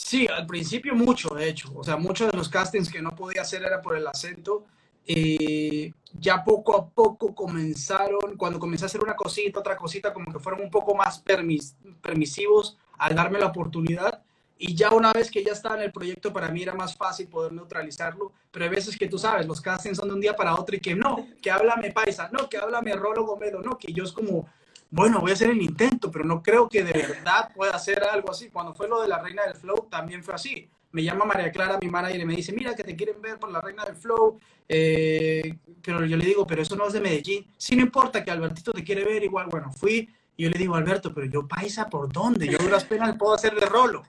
Sí, 0.00 0.28
al 0.28 0.46
principio 0.46 0.94
mucho, 0.94 1.34
de 1.34 1.48
hecho. 1.48 1.72
O 1.74 1.82
sea, 1.82 1.96
muchos 1.96 2.30
de 2.30 2.38
los 2.38 2.48
castings 2.48 2.88
que 2.88 3.02
no 3.02 3.14
podía 3.16 3.42
hacer 3.42 3.62
era 3.64 3.82
por 3.82 3.96
el 3.96 4.06
acento. 4.06 4.64
Eh, 5.04 5.92
ya 6.12 6.44
poco 6.44 6.76
a 6.76 6.88
poco 6.88 7.34
comenzaron, 7.34 8.36
cuando 8.36 8.60
comencé 8.60 8.84
a 8.84 8.86
hacer 8.86 9.02
una 9.02 9.16
cosita, 9.16 9.58
otra 9.58 9.76
cosita, 9.76 10.14
como 10.14 10.32
que 10.32 10.38
fueron 10.38 10.62
un 10.62 10.70
poco 10.70 10.94
más 10.94 11.18
permis, 11.18 11.76
permisivos 12.00 12.78
al 12.96 13.16
darme 13.16 13.40
la 13.40 13.46
oportunidad. 13.46 14.22
Y 14.56 14.76
ya 14.76 14.90
una 14.90 15.12
vez 15.12 15.32
que 15.32 15.42
ya 15.42 15.52
estaba 15.52 15.76
en 15.76 15.82
el 15.82 15.92
proyecto, 15.92 16.32
para 16.32 16.48
mí 16.48 16.62
era 16.62 16.74
más 16.74 16.96
fácil 16.96 17.26
poder 17.26 17.52
neutralizarlo. 17.52 18.32
Pero 18.52 18.64
hay 18.64 18.70
veces 18.70 18.96
que 18.96 19.08
tú 19.08 19.18
sabes, 19.18 19.46
los 19.46 19.60
castings 19.60 19.98
son 19.98 20.08
de 20.08 20.14
un 20.14 20.20
día 20.20 20.36
para 20.36 20.54
otro 20.54 20.76
y 20.76 20.80
que 20.80 20.94
no, 20.94 21.26
que 21.42 21.50
háblame 21.50 21.90
paisa, 21.90 22.30
no, 22.32 22.48
que 22.48 22.56
háblame 22.56 22.94
rolo 22.94 23.26
gomelo, 23.26 23.60
no, 23.60 23.76
que 23.76 23.92
yo 23.92 24.04
es 24.04 24.12
como, 24.12 24.48
bueno, 24.90 25.20
voy 25.20 25.32
a 25.32 25.34
hacer 25.34 25.50
el 25.50 25.60
intento, 25.60 26.10
pero 26.10 26.24
no 26.24 26.42
creo 26.42 26.68
que 26.68 26.82
de 26.82 26.92
verdad 26.92 27.50
pueda 27.54 27.72
hacer 27.72 28.02
algo 28.04 28.30
así. 28.30 28.48
Cuando 28.48 28.74
fue 28.74 28.88
lo 28.88 29.02
de 29.02 29.08
la 29.08 29.18
Reina 29.18 29.44
del 29.44 29.54
Flow, 29.54 29.86
también 29.90 30.24
fue 30.24 30.34
así. 30.34 30.68
Me 30.92 31.02
llama 31.02 31.26
María 31.26 31.52
Clara, 31.52 31.78
mi 31.80 31.88
manager, 31.88 32.20
y 32.20 32.24
me 32.24 32.34
dice, 32.34 32.52
mira, 32.52 32.74
que 32.74 32.84
te 32.84 32.96
quieren 32.96 33.20
ver 33.20 33.38
por 33.38 33.50
la 33.50 33.60
Reina 33.60 33.84
del 33.84 33.96
Flow. 33.96 34.40
Eh, 34.66 35.58
pero 35.82 36.04
yo 36.06 36.16
le 36.16 36.24
digo, 36.24 36.46
pero 36.46 36.62
eso 36.62 36.74
no 36.74 36.86
es 36.86 36.94
de 36.94 37.00
Medellín. 37.00 37.46
Sí, 37.58 37.76
no 37.76 37.82
importa 37.82 38.24
que 38.24 38.30
Albertito 38.30 38.72
te 38.72 38.82
quiere 38.82 39.04
ver, 39.04 39.22
igual, 39.22 39.48
bueno, 39.50 39.70
fui. 39.70 40.08
Y 40.36 40.44
yo 40.44 40.50
le 40.50 40.58
digo, 40.58 40.74
Alberto, 40.74 41.12
pero 41.12 41.26
yo 41.26 41.46
paisa, 41.46 41.90
¿por 41.90 42.10
dónde? 42.10 42.46
Yo 42.46 42.56
duras 42.56 42.84
penas 42.84 43.16
puedo 43.18 43.34
hacer 43.34 43.54
de 43.54 43.66
rolo. 43.66 44.02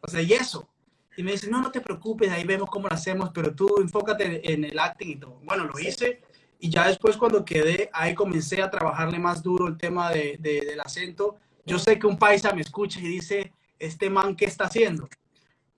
O 0.00 0.08
sea, 0.08 0.22
y 0.22 0.32
eso. 0.32 0.68
Y 1.14 1.22
me 1.22 1.32
dice, 1.32 1.50
no, 1.50 1.60
no 1.60 1.70
te 1.70 1.82
preocupes, 1.82 2.30
ahí 2.30 2.44
vemos 2.44 2.70
cómo 2.70 2.88
lo 2.88 2.94
hacemos, 2.94 3.30
pero 3.34 3.54
tú 3.54 3.68
enfócate 3.82 4.50
en 4.50 4.64
el 4.64 4.78
acting 4.78 5.10
y 5.10 5.16
todo. 5.16 5.40
Bueno, 5.42 5.64
lo 5.64 5.78
hice 5.78 6.22
y 6.62 6.70
ya 6.70 6.86
después 6.86 7.16
cuando 7.16 7.44
quedé, 7.44 7.90
ahí 7.92 8.14
comencé 8.14 8.62
a 8.62 8.70
trabajarle 8.70 9.18
más 9.18 9.42
duro 9.42 9.66
el 9.66 9.76
tema 9.76 10.12
de, 10.12 10.38
del 10.38 10.80
acento. 10.80 11.36
Yo 11.66 11.76
sé 11.76 11.98
que 11.98 12.06
un 12.06 12.16
paisa 12.16 12.54
me 12.54 12.60
escucha 12.60 13.00
y 13.00 13.02
dice, 13.02 13.52
este 13.80 14.08
man, 14.08 14.36
¿qué 14.36 14.44
está 14.44 14.66
haciendo? 14.66 15.08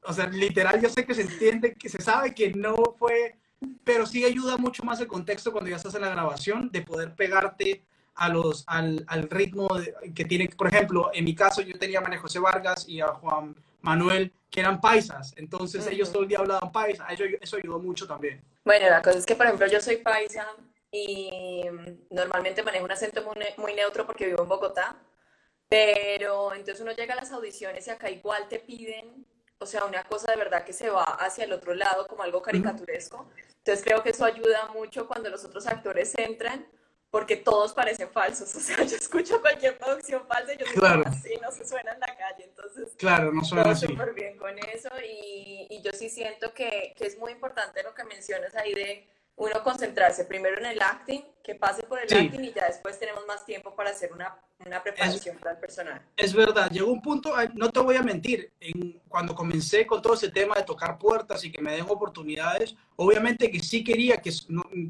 O 0.03 0.13
sea, 0.13 0.27
literal, 0.27 0.83
yo 0.83 0.91
sé 0.91 1.07
que 1.07 1.15
se 1.15 1.23
entiende, 1.23 1.73
que 1.73 1.89
se 1.89 2.03
sabe 2.03 2.35
que 2.35 2.53
no 2.53 2.77
fue, 2.99 3.39
pero 3.83 4.05
sí 4.05 4.27
ayuda 4.27 4.59
mucho 4.59 4.85
más 4.85 5.01
el 5.01 5.07
contexto 5.07 5.53
cuando 5.53 5.71
ya 5.71 5.77
estás 5.77 5.95
en 5.95 6.03
la 6.03 6.11
grabación, 6.11 6.71
de 6.71 6.83
poder 6.83 7.15
pegarte 7.15 7.83
a 8.15 8.29
los, 8.29 8.65
al, 8.67 9.07
al 9.09 9.31
ritmo 9.31 9.69
que 10.15 10.27
tiene, 10.27 10.51
por 10.51 10.67
ejemplo, 10.67 11.11
en 11.15 11.25
mi 11.25 11.35
caso 11.35 11.63
yo 11.63 11.79
tenía 11.79 12.01
a 12.01 12.03
María 12.03 12.21
José 12.21 12.41
Vargas 12.41 12.87
y 12.87 13.01
a 13.01 13.07
Juan 13.07 13.57
Manuel, 13.81 14.35
que 14.51 14.61
eran 14.61 14.83
paisas, 14.83 15.33
entonces 15.39 15.87
ellos 15.87 16.13
todo 16.13 16.25
el 16.25 16.29
día 16.29 16.41
hablaban 16.41 16.71
paisa, 16.71 17.07
eso, 17.07 17.25
eso 17.41 17.57
ayudó 17.57 17.79
mucho 17.79 18.07
también. 18.07 18.43
Bueno, 18.67 18.91
la 18.91 19.01
cosa 19.01 19.17
es 19.17 19.25
que, 19.25 19.35
por 19.35 19.47
ejemplo, 19.47 19.67
yo 19.67 19.81
soy 19.81 19.97
paisa 19.97 20.47
y 20.95 21.65
normalmente 22.11 22.63
manejo 22.63 22.85
un 22.85 22.93
acento 22.93 23.25
muy, 23.57 23.75
neutro 23.75 24.07
porque 24.07 24.27
vivo 24.27 24.43
en 24.43 24.49
Bogotá, 24.49 24.97
pero 25.69 26.55
entonces 26.55 26.81
uno 26.81 26.93
llega 26.93 27.15
a 27.15 27.17
las 27.17 27.33
audiciones 27.33 27.85
y 27.89 27.91
acá 27.91 28.09
igual 28.11 28.47
te 28.49 28.61
piden, 28.61 29.27
o 29.59 29.67
sea, 29.67 29.87
una 29.87 30.05
cosa 30.05 30.31
de 30.31 30.39
verdad 30.39 30.65
que 30.65 30.73
se 30.73 30.91
va 30.91 31.03
hacia 31.03 31.45
el 31.45 31.53
otro 31.53 31.75
lado 31.75 32.07
como 32.07 32.23
algo 32.23 32.41
caricaturesco. 32.41 33.29
Entonces 33.59 33.85
creo 33.85 34.05
que 34.05 34.11
eso 34.11 34.25
ayuda 34.25 34.69
mucho 34.69 35.09
cuando 35.09 35.31
los 35.31 35.45
otros 35.45 35.67
actores 35.67 36.17
entran 36.17 36.65
porque 37.11 37.37
todos 37.37 37.73
parecen 37.73 38.09
falsos. 38.11 38.55
O 38.57 38.61
sea, 38.61 38.85
yo 38.85 38.97
escucho 38.97 39.41
cualquier 39.41 39.77
producción 39.77 40.25
falsa 40.29 40.55
y 40.55 40.59
yo 40.59 40.67
digo, 40.67 40.81
claro. 40.81 41.03
así 41.07 41.35
no 41.43 41.51
se 41.51 41.67
suena 41.67 41.93
en 41.93 42.01
la 42.01 42.17
calle. 42.17 42.45
Entonces, 42.45 42.91
claro, 42.97 43.33
no 43.33 43.43
suena 43.43 43.71
así. 43.71 43.87
súper 43.87 44.15
bien 44.15 44.37
con 44.37 44.57
eso. 44.59 44.91
Y, 45.05 45.67
y, 45.71 45.83
yo 45.83 45.93
sí 45.93 46.09
siento 46.09 46.55
que, 46.55 46.93
que, 46.97 47.07
es 47.07 47.19
muy 47.19 47.33
importante 47.33 47.83
lo 47.83 47.95
que 47.95 48.05
mencionas 48.05 48.55
ahí 48.55 48.75
de 48.75 49.09
uno 49.37 49.63
concentrarse 49.63 50.25
primero 50.25 50.59
en 50.59 50.67
el 50.67 50.81
acting, 50.81 51.23
que 51.43 51.55
pase 51.55 51.83
por 51.83 51.99
el 51.99 52.05
acting 52.05 52.45
y 52.45 52.53
ya 52.53 52.67
después 52.67 52.99
tenemos 52.99 53.27
más 53.27 53.45
tiempo 53.45 53.75
para 53.75 53.91
hacer 53.91 54.13
una, 54.13 54.37
una 54.65 54.83
preparación 54.83 55.37
para 55.39 55.53
el 55.53 55.59
personaje. 55.59 56.03
Es 56.17 56.33
verdad, 56.33 56.71
llegó 56.71 56.93
un 56.93 57.03
punto, 57.03 57.35
no 57.55 57.71
te 57.71 57.81
voy 57.81 57.97
a 57.97 58.03
mentir, 58.03 58.53
en, 58.61 59.01
cuando 59.09 59.35
comencé 59.35 59.87
con 59.87 60.01
todo 60.01 60.15
ese 60.15 60.31
tema 60.31 60.55
de 60.55 60.63
tocar 60.63 60.99
puertas 60.99 61.45
y 61.45 61.51
que 61.51 61.61
me 61.61 61.73
den 61.73 61.87
oportunidades, 61.89 62.77
obviamente 62.97 63.51
que 63.51 63.61
sí 63.61 63.83
quería 63.83 64.19
que 64.19 64.31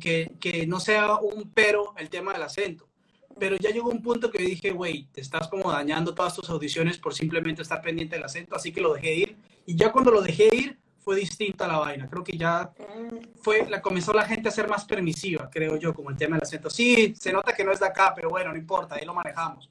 que, 0.01 0.33
que 0.41 0.67
no 0.67 0.79
sea 0.79 1.17
un 1.17 1.51
pero 1.53 1.95
el 1.97 2.11
tema 2.11 2.33
del 2.33 2.43
acento 2.43 2.89
pero 3.39 3.57
ya 3.57 3.71
llegó 3.71 3.91
un 3.91 4.03
punto 4.03 4.31
que 4.31 4.43
dije, 4.43 4.71
güey, 4.71 5.09
te 5.13 5.21
estás 5.21 5.49
como 5.49 5.71
dañando 5.71 6.15
todas 6.15 6.35
tus 6.35 6.49
audiciones 6.51 6.99
por 6.99 7.15
simplemente 7.15 7.63
estar 7.63 7.83
pendiente 7.83 8.17
del 8.17 8.25
acento, 8.25 8.55
así 8.55 8.73
que 8.73 8.81
lo 8.81 8.95
dejé 8.95 9.15
ir. 9.15 9.37
Y 9.67 9.77
ya 9.77 9.93
cuando 9.93 10.11
lo 10.11 10.23
dejé 10.23 10.49
ir, 10.55 10.79
fue 11.05 11.17
distinta 11.17 11.69
la 11.69 11.79
vaina. 11.79 12.09
Creo 12.09 12.25
que 12.25 12.37
ya 12.37 12.73
fue, 13.43 13.69
la, 13.69 13.83
comenzó 13.83 14.13
la 14.13 14.25
gente 14.25 14.49
a 14.49 14.53
ser 14.53 14.69
más 14.69 14.87
permisiva, 14.87 15.51
creo 15.51 15.77
yo, 15.77 15.93
como 15.93 16.11
el 16.11 16.17
tema 16.17 16.37
del 16.37 16.45
acento. 16.45 16.71
Sí, 16.71 17.15
se 17.15 17.33
nota 17.33 17.53
que 17.55 17.63
no 17.63 17.73
es 17.73 17.81
de 17.81 17.87
acá, 17.87 18.13
pero 18.15 18.31
bueno, 18.31 18.51
no 18.53 18.59
importa, 18.59 18.95
ahí 18.95 19.05
lo 19.05 19.13
manejamos. 19.13 19.71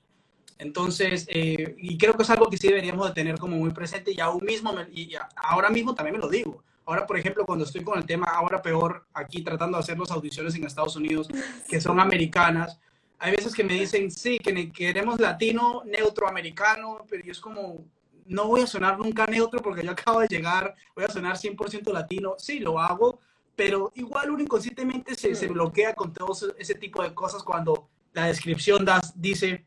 Entonces, 0.60 1.26
eh, 1.30 1.76
y 1.80 1.98
creo 1.98 2.14
que 2.14 2.24
es 2.24 2.30
algo 2.30 2.50
que 2.50 2.58
sí 2.58 2.68
deberíamos 2.68 3.08
de 3.08 3.14
tener 3.14 3.40
como 3.40 3.58
muy 3.58 3.72
presente 3.72 4.12
y 4.12 4.20
aún 4.20 4.46
mismo, 4.46 4.72
y 4.92 5.16
ahora 5.36 5.70
mismo 5.70 5.96
también 5.96 6.16
me 6.16 6.22
lo 6.22 6.30
digo. 6.30 6.64
Ahora, 6.86 7.08
por 7.08 7.18
ejemplo, 7.18 7.46
cuando 7.46 7.66
estoy 7.66 7.84
con 7.84 7.98
el 7.98 8.06
tema, 8.06 8.28
ahora 8.28 8.62
peor, 8.62 9.08
aquí 9.14 9.42
tratando 9.42 9.78
de 9.78 9.84
hacer 9.84 9.98
las 9.98 10.12
audiciones 10.12 10.54
en 10.56 10.66
Estados 10.66 10.96
Unidos, 10.96 11.28
que 11.68 11.82
son 11.82 12.00
americanas, 12.00 12.80
hay 13.18 13.32
veces 13.32 13.56
que 13.56 13.64
me 13.64 13.74
dicen, 13.74 14.12
sí, 14.12 14.38
que 14.38 14.72
queremos 14.72 15.20
latino, 15.20 15.82
neutro, 15.86 16.28
americano, 16.28 17.06
pero 17.10 17.24
yo 17.24 17.32
es 17.32 17.40
como, 17.40 17.86
no 18.26 18.48
voy 18.48 18.62
a 18.62 18.68
sonar 18.68 18.98
nunca 18.98 19.26
neutro 19.26 19.62
porque 19.62 19.84
yo 19.84 19.92
acabo 19.94 20.20
de 20.20 20.28
llegar, 20.28 20.76
voy 20.96 21.06
a 21.06 21.10
sonar 21.10 21.38
100% 21.38 21.92
latino. 21.92 22.36
Sí, 22.38 22.60
lo 22.60 22.80
hago, 22.80 23.20
pero 23.56 23.92
igual 23.96 24.32
uno 24.32 24.44
inconscientemente 24.44 25.16
se, 25.16 25.36
se 25.36 25.48
bloquea 25.48 25.94
con 25.94 26.14
todo 26.14 26.34
ese 26.58 26.76
tipo 26.76 27.04
de 27.04 27.14
cosas 27.14 27.44
cuando 27.44 27.90
la 28.14 28.26
descripción 28.26 28.86
das, 28.86 29.14
dice 29.20 29.66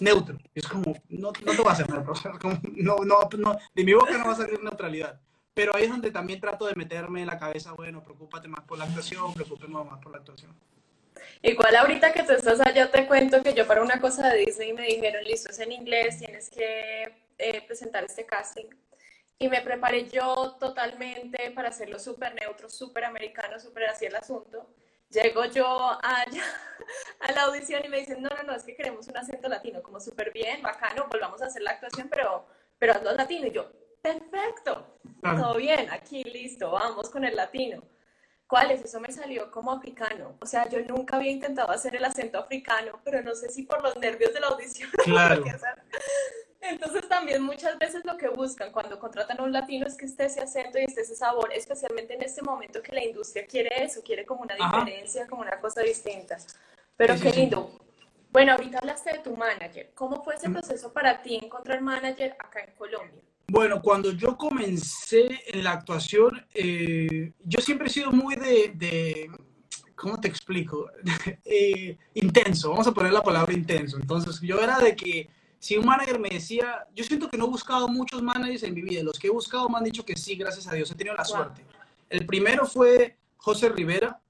neutro. 0.00 0.38
Es 0.54 0.66
como, 0.66 0.94
no, 1.08 1.32
no 1.44 1.52
te 1.52 1.62
va 1.62 1.70
a 1.70 1.74
hacer 1.74 1.90
neutro. 1.90 2.14
no, 2.76 2.96
no, 3.04 3.28
no, 3.38 3.58
de 3.74 3.84
mi 3.84 3.92
boca 3.92 4.16
no 4.18 4.26
va 4.26 4.32
a 4.32 4.36
salir 4.36 4.62
neutralidad. 4.62 5.20
Pero 5.54 5.76
ahí 5.76 5.84
es 5.84 5.90
donde 5.90 6.10
también 6.10 6.40
trato 6.40 6.66
de 6.66 6.74
meterme 6.74 7.20
en 7.20 7.26
la 7.26 7.38
cabeza, 7.38 7.72
bueno, 7.72 8.02
preocúpate 8.02 8.48
más 8.48 8.64
por 8.64 8.78
la 8.78 8.84
actuación, 8.84 9.34
preocúpate 9.34 9.70
más 9.70 9.98
por 9.98 10.12
la 10.12 10.18
actuación. 10.18 10.56
Igual 11.42 11.76
ahorita 11.76 12.12
que 12.12 12.22
tú 12.22 12.32
estás 12.32 12.60
allá, 12.60 12.90
te 12.90 13.06
cuento 13.06 13.42
que 13.42 13.52
yo 13.52 13.66
para 13.66 13.82
una 13.82 14.00
cosa 14.00 14.28
de 14.28 14.38
Disney 14.38 14.72
me 14.72 14.86
dijeron, 14.86 15.24
listo, 15.24 15.50
es 15.50 15.58
en 15.58 15.72
inglés, 15.72 16.18
tienes 16.18 16.48
que 16.48 17.12
eh, 17.42 17.60
presentar 17.66 18.04
este 18.04 18.24
casting. 18.24 18.68
Y 19.38 19.48
me 19.48 19.60
preparé 19.60 20.08
yo 20.08 20.56
totalmente 20.60 21.50
para 21.50 21.70
hacerlo 21.70 21.98
súper 21.98 22.34
neutro, 22.34 22.70
súper 22.70 23.04
americano, 23.04 23.58
súper 23.58 23.86
así 23.86 24.06
el 24.06 24.14
asunto. 24.14 24.68
Llego 25.10 25.44
yo 25.46 25.98
allá 26.02 26.44
a 27.20 27.32
la 27.32 27.42
audición 27.42 27.82
y 27.84 27.88
me 27.88 27.98
dicen, 27.98 28.22
no, 28.22 28.28
no, 28.30 28.44
no, 28.44 28.54
es 28.54 28.62
que 28.62 28.76
queremos 28.76 29.08
un 29.08 29.16
acento 29.16 29.48
latino, 29.48 29.82
como 29.82 29.98
súper 29.98 30.32
bien, 30.32 30.62
bacano, 30.62 31.08
volvamos 31.10 31.42
a 31.42 31.46
hacer 31.46 31.62
la 31.62 31.72
actuación, 31.72 32.08
pero, 32.08 32.46
pero 32.78 32.92
hazlo 32.92 33.12
latino. 33.12 33.48
Y 33.48 33.50
yo, 33.50 33.70
perfecto, 34.00 34.98
todo 35.20 35.56
bien, 35.56 35.90
aquí, 35.90 36.22
listo, 36.22 36.70
vamos 36.70 37.10
con 37.10 37.24
el 37.24 37.34
latino. 37.34 37.82
¿Cuál 38.46 38.70
es? 38.70 38.84
Eso 38.84 39.00
me 39.00 39.10
salió 39.10 39.50
como 39.50 39.72
africano. 39.72 40.36
O 40.40 40.46
sea, 40.46 40.68
yo 40.68 40.78
nunca 40.82 41.16
había 41.16 41.30
intentado 41.30 41.70
hacer 41.70 41.96
el 41.96 42.04
acento 42.04 42.38
africano, 42.38 43.00
pero 43.02 43.22
no 43.22 43.34
sé 43.34 43.48
si 43.48 43.62
por 43.62 43.82
los 43.82 43.96
nervios 43.96 44.34
de 44.34 44.40
la 44.40 44.48
audición. 44.48 44.90
Claro. 45.04 45.42
Entonces 46.62 47.08
también 47.08 47.42
muchas 47.42 47.76
veces 47.78 48.04
lo 48.04 48.16
que 48.16 48.28
buscan 48.28 48.70
cuando 48.70 48.98
contratan 48.98 49.40
a 49.40 49.42
un 49.42 49.52
latino 49.52 49.84
es 49.86 49.96
que 49.96 50.04
esté 50.04 50.26
ese 50.26 50.40
acento 50.40 50.78
y 50.78 50.84
esté 50.84 51.00
ese 51.00 51.16
sabor, 51.16 51.52
especialmente 51.52 52.14
en 52.14 52.22
este 52.22 52.40
momento 52.40 52.80
que 52.80 52.92
la 52.92 53.04
industria 53.04 53.46
quiere 53.46 53.84
eso, 53.84 54.00
quiere 54.02 54.24
como 54.24 54.42
una 54.42 54.54
diferencia, 54.54 55.26
como 55.26 55.42
una 55.42 55.58
cosa 55.60 55.82
distinta. 55.82 56.38
Pero 56.96 57.14
qué 57.20 57.30
lindo. 57.32 57.78
Bueno, 58.30 58.52
ahorita 58.52 58.78
hablaste 58.78 59.12
de 59.12 59.18
tu 59.18 59.36
manager. 59.36 59.90
¿Cómo 59.94 60.22
fue 60.22 60.36
ese 60.36 60.48
proceso 60.50 60.92
para 60.92 61.20
ti 61.20 61.34
encontrar 61.42 61.82
manager 61.82 62.36
acá 62.38 62.60
en 62.60 62.74
Colombia? 62.76 63.22
Bueno, 63.48 63.82
cuando 63.82 64.12
yo 64.12 64.38
comencé 64.38 65.42
en 65.46 65.64
la 65.64 65.72
actuación, 65.72 66.46
eh, 66.54 67.32
yo 67.44 67.60
siempre 67.60 67.88
he 67.88 67.90
sido 67.90 68.12
muy 68.12 68.36
de, 68.36 69.28
¿cómo 69.96 70.20
te 70.20 70.28
explico? 70.28 70.88
Eh, 71.44 71.98
intenso, 72.14 72.70
vamos 72.70 72.86
a 72.86 72.92
poner 72.92 73.12
la 73.12 73.20
palabra 73.20 73.52
intenso. 73.52 73.98
Entonces, 73.98 74.40
yo 74.40 74.58
era 74.58 74.78
de 74.78 74.96
que 74.96 75.28
si 75.62 75.76
un 75.76 75.86
manager 75.86 76.18
me 76.18 76.28
decía, 76.28 76.88
yo 76.92 77.04
siento 77.04 77.30
que 77.30 77.38
no 77.38 77.44
he 77.44 77.48
buscado 77.48 77.86
muchos 77.86 78.20
managers 78.20 78.64
en 78.64 78.74
mi 78.74 78.82
vida, 78.82 79.04
los 79.04 79.16
que 79.16 79.28
he 79.28 79.30
buscado 79.30 79.68
me 79.68 79.78
han 79.78 79.84
dicho 79.84 80.04
que 80.04 80.16
sí, 80.16 80.34
gracias 80.34 80.66
a 80.66 80.74
Dios, 80.74 80.90
he 80.90 80.96
tenido 80.96 81.14
la 81.14 81.24
suerte. 81.24 81.64
El 82.10 82.26
primero 82.26 82.66
fue 82.66 83.16
José 83.36 83.68
Rivera, 83.68 84.20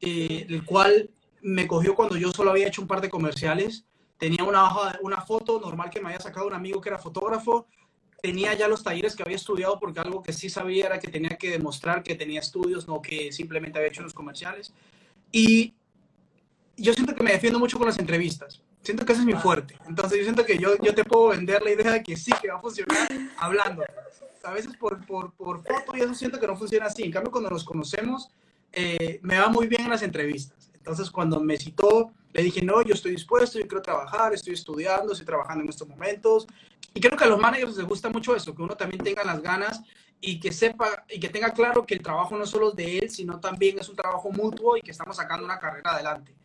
eh, 0.00 0.46
el 0.48 0.64
cual 0.64 1.10
me 1.42 1.66
cogió 1.66 1.94
cuando 1.94 2.16
yo 2.16 2.32
solo 2.32 2.52
había 2.52 2.68
hecho 2.68 2.80
un 2.80 2.88
par 2.88 3.02
de 3.02 3.10
comerciales. 3.10 3.84
Tenía 4.16 4.44
una, 4.44 4.66
una 5.02 5.20
foto 5.20 5.60
normal 5.60 5.90
que 5.90 6.00
me 6.00 6.06
había 6.08 6.20
sacado 6.20 6.46
un 6.46 6.54
amigo 6.54 6.80
que 6.80 6.88
era 6.88 6.98
fotógrafo 6.98 7.66
tenía 8.20 8.52
ya 8.54 8.66
los 8.66 8.82
talleres 8.82 9.14
que 9.14 9.22
había 9.22 9.36
estudiado 9.36 9.78
porque 9.78 10.00
algo 10.00 10.22
que 10.22 10.32
sí 10.32 10.50
sabía 10.50 10.86
era 10.86 10.98
que 10.98 11.08
tenía 11.08 11.36
que 11.38 11.50
demostrar 11.50 12.02
que 12.02 12.14
tenía 12.14 12.40
estudios, 12.40 12.88
no 12.88 13.00
que 13.00 13.30
simplemente 13.30 13.78
había 13.78 13.90
hecho 13.90 14.02
los 14.02 14.14
comerciales. 14.14 14.72
Y 15.30 15.74
yo 16.76 16.94
siento 16.94 17.14
que 17.14 17.22
me 17.22 17.32
defiendo 17.32 17.58
mucho 17.58 17.78
con 17.78 17.86
las 17.86 17.98
entrevistas. 17.98 18.62
Siento 18.88 19.04
que 19.04 19.12
ese 19.12 19.20
es 19.20 19.26
mi 19.26 19.34
fuerte. 19.34 19.76
Entonces 19.86 20.16
yo 20.16 20.24
siento 20.24 20.46
que 20.46 20.56
yo, 20.56 20.74
yo 20.78 20.94
te 20.94 21.04
puedo 21.04 21.28
vender 21.28 21.60
la 21.60 21.72
idea 21.72 21.92
de 21.92 22.02
que 22.02 22.16
sí, 22.16 22.32
que 22.40 22.48
va 22.48 22.56
a 22.56 22.58
funcionar 22.58 23.06
hablando. 23.36 23.84
A 24.42 24.52
veces 24.54 24.74
por, 24.78 25.04
por, 25.04 25.30
por 25.34 25.62
foto 25.62 25.94
y 25.94 26.00
eso 26.00 26.14
siento 26.14 26.40
que 26.40 26.46
no 26.46 26.56
funciona 26.56 26.86
así. 26.86 27.02
En 27.02 27.10
cambio, 27.10 27.30
cuando 27.30 27.50
nos 27.50 27.64
conocemos, 27.64 28.30
eh, 28.72 29.20
me 29.22 29.38
va 29.38 29.50
muy 29.50 29.66
bien 29.66 29.82
en 29.82 29.90
las 29.90 30.00
entrevistas. 30.00 30.70
Entonces 30.72 31.10
cuando 31.10 31.38
me 31.38 31.58
citó, 31.58 32.12
le 32.32 32.42
dije, 32.42 32.62
no, 32.62 32.80
yo 32.80 32.94
estoy 32.94 33.10
dispuesto, 33.10 33.58
yo 33.58 33.68
quiero 33.68 33.82
trabajar, 33.82 34.32
estoy 34.32 34.54
estudiando, 34.54 35.12
estoy 35.12 35.26
trabajando 35.26 35.64
en 35.64 35.68
estos 35.68 35.86
momentos. 35.86 36.46
Y 36.94 37.00
creo 37.00 37.14
que 37.14 37.24
a 37.24 37.28
los 37.28 37.38
managers 37.38 37.76
les 37.76 37.86
gusta 37.86 38.08
mucho 38.08 38.34
eso, 38.34 38.54
que 38.54 38.62
uno 38.62 38.74
también 38.74 39.04
tenga 39.04 39.22
las 39.22 39.42
ganas 39.42 39.82
y 40.18 40.40
que 40.40 40.50
sepa 40.50 41.04
y 41.10 41.20
que 41.20 41.28
tenga 41.28 41.50
claro 41.50 41.84
que 41.84 41.92
el 41.92 42.00
trabajo 42.00 42.38
no 42.38 42.46
solo 42.46 42.70
es 42.70 42.76
de 42.76 42.98
él, 43.00 43.10
sino 43.10 43.38
también 43.38 43.78
es 43.78 43.90
un 43.90 43.96
trabajo 43.96 44.30
mutuo 44.30 44.78
y 44.78 44.80
que 44.80 44.92
estamos 44.92 45.14
sacando 45.14 45.44
una 45.44 45.58
carrera 45.58 45.92
adelante. 45.92 46.37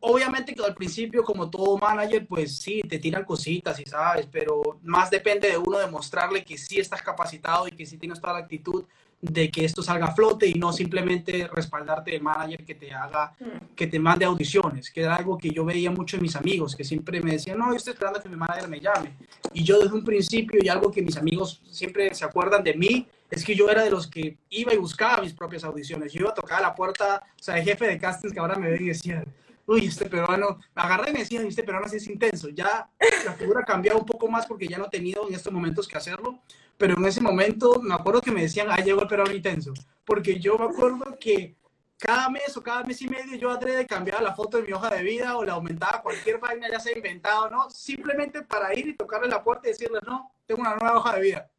Obviamente 0.00 0.54
que 0.54 0.64
al 0.64 0.74
principio, 0.74 1.24
como 1.24 1.50
todo 1.50 1.76
manager, 1.76 2.26
pues 2.26 2.58
sí, 2.58 2.82
te 2.88 2.98
tiran 2.98 3.24
cositas 3.24 3.80
y 3.80 3.84
sabes, 3.84 4.28
pero 4.30 4.78
más 4.82 5.10
depende 5.10 5.50
de 5.50 5.58
uno 5.58 5.78
demostrarle 5.78 6.44
que 6.44 6.56
sí 6.56 6.78
estás 6.78 7.02
capacitado 7.02 7.66
y 7.66 7.72
que 7.72 7.84
sí 7.84 7.98
tienes 7.98 8.20
toda 8.20 8.34
la 8.34 8.38
actitud 8.40 8.84
de 9.20 9.50
que 9.50 9.64
esto 9.64 9.82
salga 9.82 10.06
a 10.06 10.14
flote 10.14 10.46
y 10.46 10.54
no 10.54 10.72
simplemente 10.72 11.48
respaldarte 11.52 12.12
de 12.12 12.20
manager 12.20 12.64
que 12.64 12.76
te 12.76 12.92
haga, 12.92 13.34
mm. 13.40 13.74
que 13.74 13.88
te 13.88 13.98
mande 13.98 14.24
audiciones, 14.24 14.90
que 14.90 15.02
era 15.02 15.16
algo 15.16 15.36
que 15.36 15.50
yo 15.50 15.64
veía 15.64 15.90
mucho 15.90 16.16
en 16.16 16.22
mis 16.22 16.36
amigos, 16.36 16.76
que 16.76 16.84
siempre 16.84 17.20
me 17.20 17.32
decían, 17.32 17.58
no, 17.58 17.70
yo 17.70 17.76
estoy 17.76 17.94
esperando 17.94 18.22
que 18.22 18.28
mi 18.28 18.36
manager 18.36 18.68
me 18.68 18.78
llame. 18.78 19.16
Y 19.52 19.64
yo 19.64 19.80
desde 19.80 19.94
un 19.94 20.04
principio, 20.04 20.60
y 20.62 20.68
algo 20.68 20.92
que 20.92 21.02
mis 21.02 21.16
amigos 21.16 21.60
siempre 21.68 22.14
se 22.14 22.24
acuerdan 22.24 22.62
de 22.62 22.74
mí, 22.74 23.08
es 23.28 23.44
que 23.44 23.56
yo 23.56 23.68
era 23.68 23.82
de 23.82 23.90
los 23.90 24.06
que 24.06 24.38
iba 24.50 24.72
y 24.72 24.76
buscaba 24.76 25.22
mis 25.22 25.34
propias 25.34 25.64
audiciones. 25.64 26.12
Yo 26.12 26.20
iba 26.20 26.30
a 26.30 26.34
tocar 26.34 26.60
a 26.60 26.68
la 26.68 26.74
puerta, 26.74 27.24
o 27.38 27.42
sea, 27.42 27.58
el 27.58 27.64
jefe 27.64 27.86
de 27.86 27.98
castings 27.98 28.32
que 28.32 28.38
ahora 28.38 28.54
me 28.54 28.70
ve 28.70 28.78
y 28.80 28.86
decía, 28.86 29.24
uy, 29.68 29.86
este 29.86 30.06
peruano, 30.06 30.58
agarré 30.74 31.10
y 31.10 31.12
me 31.12 31.18
decía, 31.20 31.42
este 31.42 31.62
peruano 31.62 31.86
sí 31.88 31.96
es 31.96 32.08
intenso. 32.08 32.48
Ya 32.48 32.88
la 33.24 33.32
figura 33.34 33.64
cambiado 33.64 33.98
un 33.98 34.06
poco 34.06 34.26
más 34.26 34.46
porque 34.46 34.66
ya 34.66 34.78
no 34.78 34.86
he 34.86 34.90
tenido 34.90 35.28
en 35.28 35.34
estos 35.34 35.52
momentos 35.52 35.86
que 35.86 35.98
hacerlo, 35.98 36.40
pero 36.78 36.96
en 36.96 37.04
ese 37.04 37.20
momento 37.20 37.80
me 37.82 37.94
acuerdo 37.94 38.22
que 38.22 38.30
me 38.30 38.42
decían, 38.42 38.68
ah, 38.70 38.78
llegó 38.78 39.02
el 39.02 39.08
peruano 39.08 39.34
intenso, 39.34 39.74
porque 40.06 40.40
yo 40.40 40.56
me 40.56 40.64
acuerdo 40.64 41.16
que 41.20 41.54
cada 41.98 42.30
mes 42.30 42.56
o 42.56 42.62
cada 42.62 42.82
mes 42.82 43.02
y 43.02 43.08
medio 43.08 43.36
yo 43.36 43.56
de 43.58 43.86
cambiar 43.86 44.22
la 44.22 44.34
foto 44.34 44.56
de 44.56 44.62
mi 44.62 44.72
hoja 44.72 44.88
de 44.88 45.02
vida 45.02 45.36
o 45.36 45.44
la 45.44 45.52
aumentaba 45.52 46.00
cualquier 46.00 46.38
vaina 46.38 46.70
ya 46.70 46.80
se 46.80 46.90
ha 46.90 46.96
inventado, 46.96 47.50
¿no? 47.50 47.68
Simplemente 47.68 48.42
para 48.42 48.74
ir 48.74 48.88
y 48.88 48.96
tocarle 48.96 49.28
la 49.28 49.42
puerta 49.42 49.68
y 49.68 49.72
decirle, 49.72 49.98
no, 50.06 50.32
tengo 50.46 50.62
una 50.62 50.76
nueva 50.76 50.96
hoja 50.96 51.16
de 51.16 51.20
vida. 51.20 51.50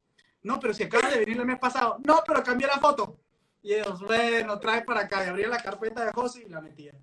No, 0.42 0.60
pero 0.60 0.74
si 0.74 0.84
acaba 0.84 1.10
de 1.10 1.20
venir 1.20 1.38
el 1.38 1.46
mes 1.46 1.60
pasado, 1.60 1.98
no, 2.04 2.24
pero 2.26 2.42
cambié 2.42 2.66
la 2.66 2.80
foto. 2.80 3.20
Y 3.62 3.74
ellos, 3.74 4.02
bueno, 4.02 4.58
trae 4.60 4.84
para 4.84 5.02
acá. 5.02 5.26
Y 5.26 5.30
abría 5.30 5.50
la 5.50 5.62
carpeta 5.62 6.06
de 6.06 6.14
José 6.14 6.44
y 6.48 6.50
la 6.50 6.62
metía. 6.62 6.94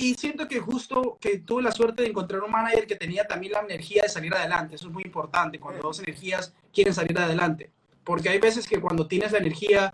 Y 0.00 0.14
siento 0.14 0.46
que 0.46 0.60
justo 0.60 1.18
que 1.20 1.40
tuve 1.40 1.60
la 1.60 1.72
suerte 1.72 2.02
de 2.02 2.10
encontrar 2.10 2.44
un 2.44 2.52
manager 2.52 2.86
que 2.86 2.94
tenía 2.94 3.26
también 3.26 3.54
la 3.54 3.62
energía 3.62 4.04
de 4.04 4.08
salir 4.08 4.32
adelante. 4.32 4.76
Eso 4.76 4.86
es 4.86 4.92
muy 4.92 5.02
importante 5.02 5.58
cuando 5.58 5.82
dos 5.82 5.98
energías 5.98 6.54
quieren 6.72 6.94
salir 6.94 7.18
adelante. 7.18 7.72
Porque 8.04 8.28
hay 8.28 8.38
veces 8.38 8.68
que 8.68 8.80
cuando 8.80 9.08
tienes 9.08 9.32
la 9.32 9.38
energía 9.38 9.92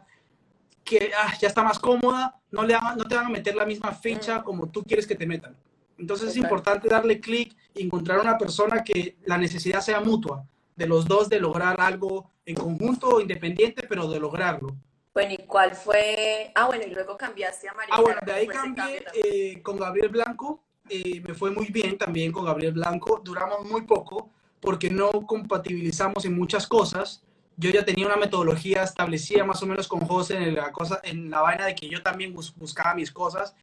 que 0.85 1.11
ah, 1.19 1.33
ya 1.41 1.49
está 1.49 1.63
más 1.63 1.79
cómoda, 1.79 2.39
no, 2.51 2.65
le 2.65 2.77
no 2.99 3.05
te 3.07 3.15
van 3.17 3.25
a 3.25 3.31
meter 3.31 3.57
la 3.57 3.65
misma 3.65 3.93
ficha 3.93 4.41
mm. 4.41 4.45
como 4.45 4.69
tú 4.69 4.83
quieres 4.83 5.07
que 5.07 5.15
te 5.15 5.27
metan. 5.27 5.57
Entonces 5.97 6.29
es 6.29 6.37
importante 6.37 6.87
darle 6.87 7.19
clic 7.19 7.57
y 7.75 7.83
encontrar 7.83 8.21
una 8.21 8.37
persona 8.37 8.85
que 8.85 9.17
la 9.25 9.39
necesidad 9.39 9.81
sea 9.81 10.01
mutua, 10.01 10.47
de 10.77 10.87
los 10.87 11.07
dos 11.07 11.31
de 11.31 11.41
lograr 11.41 11.81
algo 11.81 12.31
en 12.45 12.57
conjunto, 12.57 13.23
independiente, 13.23 13.87
pero 13.89 14.11
de 14.11 14.21
lograrlo. 14.21 14.77
Bueno, 15.15 15.33
¿y 15.33 15.47
cuál 15.47 15.75
fue? 15.77 16.51
Ah, 16.55 16.67
bueno, 16.67 16.85
y 16.85 16.91
luego 16.91 17.17
cambiaste 17.17 17.69
a 17.69 17.73
María. 17.73 17.95
Ah, 17.97 18.01
bueno, 18.01 18.21
de 18.27 18.33
ahí 18.33 18.47
cambié 18.49 19.05
eh, 19.15 19.63
con 19.63 19.79
Gabriel 19.79 20.09
Blanco. 20.09 20.61
Eh, 20.89 21.23
me 21.27 21.33
fue 21.35 21.51
muy 21.53 21.69
bien 21.69 21.97
también 21.97 22.33
con 22.33 22.45
Gabriel 22.45 22.73
Blanco. 22.73 23.23
Duramos 23.25 23.65
muy 23.65 23.83
poco 23.83 24.29
porque 24.61 24.91
no 24.91 25.11
compatibilizamos 25.11 26.25
en 26.25 26.35
muchas 26.35 26.67
cosas, 26.67 27.23
yo 27.57 27.71
ya 27.71 27.85
tenía 27.85 28.07
una 28.07 28.17
metodología 28.17 28.83
establecida 28.83 29.45
más 29.45 29.63
o 29.63 29.67
menos 29.67 29.87
con 29.87 30.01
José 30.01 30.37
en 30.37 30.55
la, 30.55 30.73
cosa, 30.73 31.01
en 31.05 31.31
la 31.31 31.41
vaina 31.41 31.67
de 31.67 31.75
que 31.75 31.89
yo 31.89 32.03
también 32.03 32.35
buscaba 32.35 32.95
mis 32.95 33.13
cosas. 33.13 33.55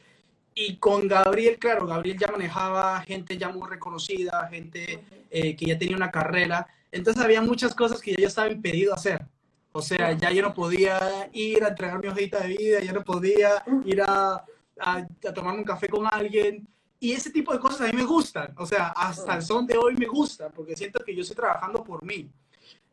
Y 0.53 0.77
con 0.77 1.07
Gabriel, 1.07 1.57
claro, 1.57 1.87
Gabriel 1.87 2.17
ya 2.17 2.27
manejaba 2.27 3.01
gente 3.01 3.37
ya 3.37 3.49
muy 3.49 3.67
reconocida, 3.69 4.47
gente 4.49 5.03
eh, 5.29 5.55
que 5.55 5.65
ya 5.65 5.77
tenía 5.77 5.95
una 5.95 6.11
carrera. 6.11 6.67
Entonces 6.91 7.23
había 7.23 7.41
muchas 7.41 7.73
cosas 7.73 8.01
que 8.01 8.11
yo 8.11 8.17
ya 8.19 8.27
estaba 8.27 8.49
impedido 8.49 8.93
hacer. 8.93 9.25
O 9.73 9.81
sea, 9.81 10.11
ya 10.13 10.31
yo 10.31 10.41
no 10.41 10.53
podía 10.53 11.29
ir 11.33 11.63
a 11.63 11.69
entregar 11.69 11.99
mi 12.01 12.07
hojita 12.07 12.39
de 12.41 12.47
vida, 12.57 12.79
ya 12.81 12.91
no 12.91 13.03
podía 13.03 13.63
ir 13.85 14.01
a, 14.01 14.43
a, 14.79 14.97
a 14.97 15.33
tomarme 15.33 15.59
un 15.59 15.65
café 15.65 15.87
con 15.87 16.05
alguien. 16.05 16.67
Y 16.99 17.13
ese 17.13 17.31
tipo 17.31 17.51
de 17.53 17.59
cosas 17.59 17.81
a 17.81 17.85
mí 17.87 17.93
me 17.93 18.05
gustan. 18.05 18.53
O 18.57 18.65
sea, 18.65 18.89
hasta 18.89 19.35
el 19.35 19.41
son 19.41 19.65
de 19.65 19.77
hoy 19.77 19.95
me 19.95 20.05
gusta, 20.05 20.49
porque 20.49 20.75
siento 20.75 21.03
que 21.03 21.15
yo 21.15 21.21
estoy 21.21 21.35
trabajando 21.35 21.83
por 21.83 22.03
mí. 22.03 22.29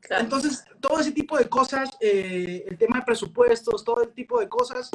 Entonces, 0.09 0.65
todo 0.81 1.01
ese 1.01 1.13
tipo 1.13 1.37
de 1.37 1.49
cosas, 1.49 1.91
eh, 2.01 2.65
el 2.67 2.79
tema 2.79 2.99
de 2.99 3.05
presupuestos, 3.05 3.85
todo 3.85 4.03
el 4.03 4.11
tipo 4.11 4.41
de 4.41 4.49
cosas, 4.49 4.91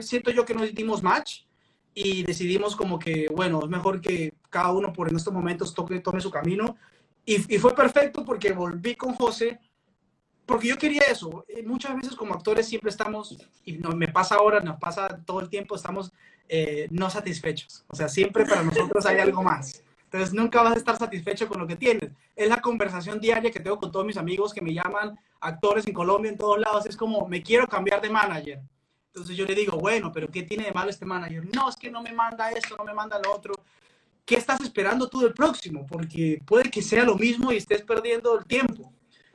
siento 0.00 0.30
yo 0.30 0.44
que 0.44 0.54
nos 0.54 0.72
dimos 0.74 1.02
match 1.02 1.42
y 1.94 2.22
decidimos 2.22 2.76
como 2.76 2.98
que, 2.98 3.26
bueno, 3.34 3.60
es 3.62 3.68
mejor 3.68 4.00
que 4.00 4.34
cada 4.50 4.72
uno 4.72 4.92
por 4.92 5.08
en 5.08 5.16
estos 5.16 5.32
momentos 5.32 5.74
toque, 5.74 6.00
tome 6.00 6.20
su 6.20 6.30
camino. 6.30 6.76
Y, 7.24 7.54
y 7.54 7.58
fue 7.58 7.74
perfecto 7.74 8.24
porque 8.24 8.52
volví 8.52 8.94
con 8.94 9.14
José, 9.14 9.58
porque 10.46 10.68
yo 10.68 10.76
quería 10.76 11.02
eso. 11.10 11.44
Eh, 11.48 11.62
muchas 11.62 11.96
veces 11.96 12.14
como 12.14 12.34
actores 12.34 12.66
siempre 12.68 12.90
estamos, 12.90 13.36
y 13.64 13.78
no, 13.78 13.90
me 13.90 14.08
pasa 14.08 14.36
ahora, 14.36 14.60
nos 14.60 14.78
pasa 14.78 15.20
todo 15.24 15.40
el 15.40 15.48
tiempo, 15.48 15.74
estamos 15.74 16.12
eh, 16.48 16.88
no 16.90 17.10
satisfechos. 17.10 17.84
O 17.88 17.96
sea, 17.96 18.08
siempre 18.08 18.44
para 18.44 18.62
nosotros 18.62 19.04
hay 19.06 19.18
algo 19.18 19.42
más. 19.42 19.82
Entonces 20.04 20.32
nunca 20.32 20.62
vas 20.62 20.74
a 20.74 20.78
estar 20.78 20.96
satisfecho 20.96 21.48
con 21.48 21.58
lo 21.58 21.66
que 21.66 21.76
tienes. 21.76 22.10
Es 22.36 22.48
la 22.48 22.60
conversación 22.60 23.20
diaria 23.20 23.50
que 23.50 23.60
tengo 23.60 23.78
con 23.78 23.90
todos 23.90 24.06
mis 24.06 24.16
amigos 24.16 24.54
que 24.54 24.62
me 24.62 24.72
llaman 24.72 25.18
actores 25.40 25.86
en 25.86 25.92
Colombia, 25.92 26.30
en 26.30 26.38
todos 26.38 26.60
lados. 26.60 26.86
Es 26.86 26.96
como, 26.96 27.26
me 27.26 27.42
quiero 27.42 27.66
cambiar 27.66 28.00
de 28.00 28.10
manager. 28.10 28.60
Entonces 29.08 29.36
yo 29.36 29.44
le 29.44 29.54
digo, 29.54 29.78
bueno, 29.78 30.12
pero 30.12 30.28
¿qué 30.28 30.42
tiene 30.42 30.64
de 30.64 30.72
malo 30.72 30.90
este 30.90 31.04
manager? 31.04 31.44
No, 31.54 31.68
es 31.68 31.76
que 31.76 31.90
no 31.90 32.02
me 32.02 32.12
manda 32.12 32.50
esto, 32.52 32.76
no 32.76 32.84
me 32.84 32.94
manda 32.94 33.18
lo 33.18 33.34
otro. 33.34 33.54
¿Qué 34.24 34.36
estás 34.36 34.60
esperando 34.60 35.08
tú 35.08 35.20
del 35.20 35.34
próximo? 35.34 35.86
Porque 35.86 36.40
puede 36.44 36.70
que 36.70 36.82
sea 36.82 37.04
lo 37.04 37.16
mismo 37.16 37.52
y 37.52 37.56
estés 37.56 37.82
perdiendo 37.82 38.38
el 38.38 38.44
tiempo. 38.44 38.92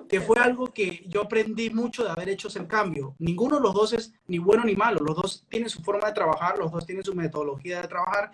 Que 0.09 0.19
fue 0.19 0.39
algo 0.39 0.73
que 0.73 1.05
yo 1.07 1.21
aprendí 1.21 1.69
mucho 1.69 2.03
de 2.03 2.09
haber 2.09 2.27
hecho 2.27 2.49
ese 2.49 2.67
cambio. 2.67 3.15
Ninguno 3.19 3.57
de 3.57 3.61
los 3.61 3.73
dos 3.73 3.93
es 3.93 4.11
ni 4.27 4.39
bueno 4.39 4.65
ni 4.65 4.75
malo. 4.75 4.99
Los 4.99 5.15
dos 5.15 5.45
tienen 5.47 5.69
su 5.69 5.81
forma 5.81 6.07
de 6.07 6.13
trabajar, 6.13 6.57
los 6.57 6.71
dos 6.71 6.85
tienen 6.85 7.05
su 7.05 7.15
metodología 7.15 7.81
de 7.81 7.87
trabajar 7.87 8.31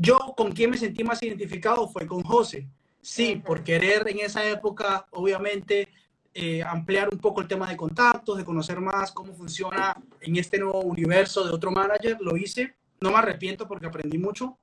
yo 0.00 0.18
con 0.34 0.52
quien 0.52 0.70
me 0.70 0.78
sentí 0.78 1.04
más 1.04 1.22
identificado 1.22 1.86
fue 1.86 2.06
con 2.06 2.22
José. 2.22 2.66
Sí, 3.02 3.36
por 3.36 3.62
querer 3.62 4.08
en 4.08 4.20
esa 4.20 4.42
época, 4.48 5.06
obviamente, 5.10 5.88
eh, 6.32 6.62
ampliar 6.62 7.10
un 7.10 7.18
poco 7.18 7.42
el 7.42 7.48
tema 7.48 7.68
de 7.68 7.76
contactos, 7.76 8.38
de 8.38 8.44
conocer 8.44 8.80
más 8.80 9.12
cómo 9.12 9.34
funciona 9.34 9.94
en 10.22 10.36
este 10.36 10.58
nuevo 10.58 10.80
universo 10.80 11.44
de 11.44 11.52
otro 11.52 11.70
manager, 11.70 12.16
lo 12.20 12.34
hice. 12.38 12.74
No 12.98 13.10
me 13.10 13.18
arrepiento 13.18 13.68
porque 13.68 13.86
aprendí 13.88 14.16
mucho. 14.16 14.56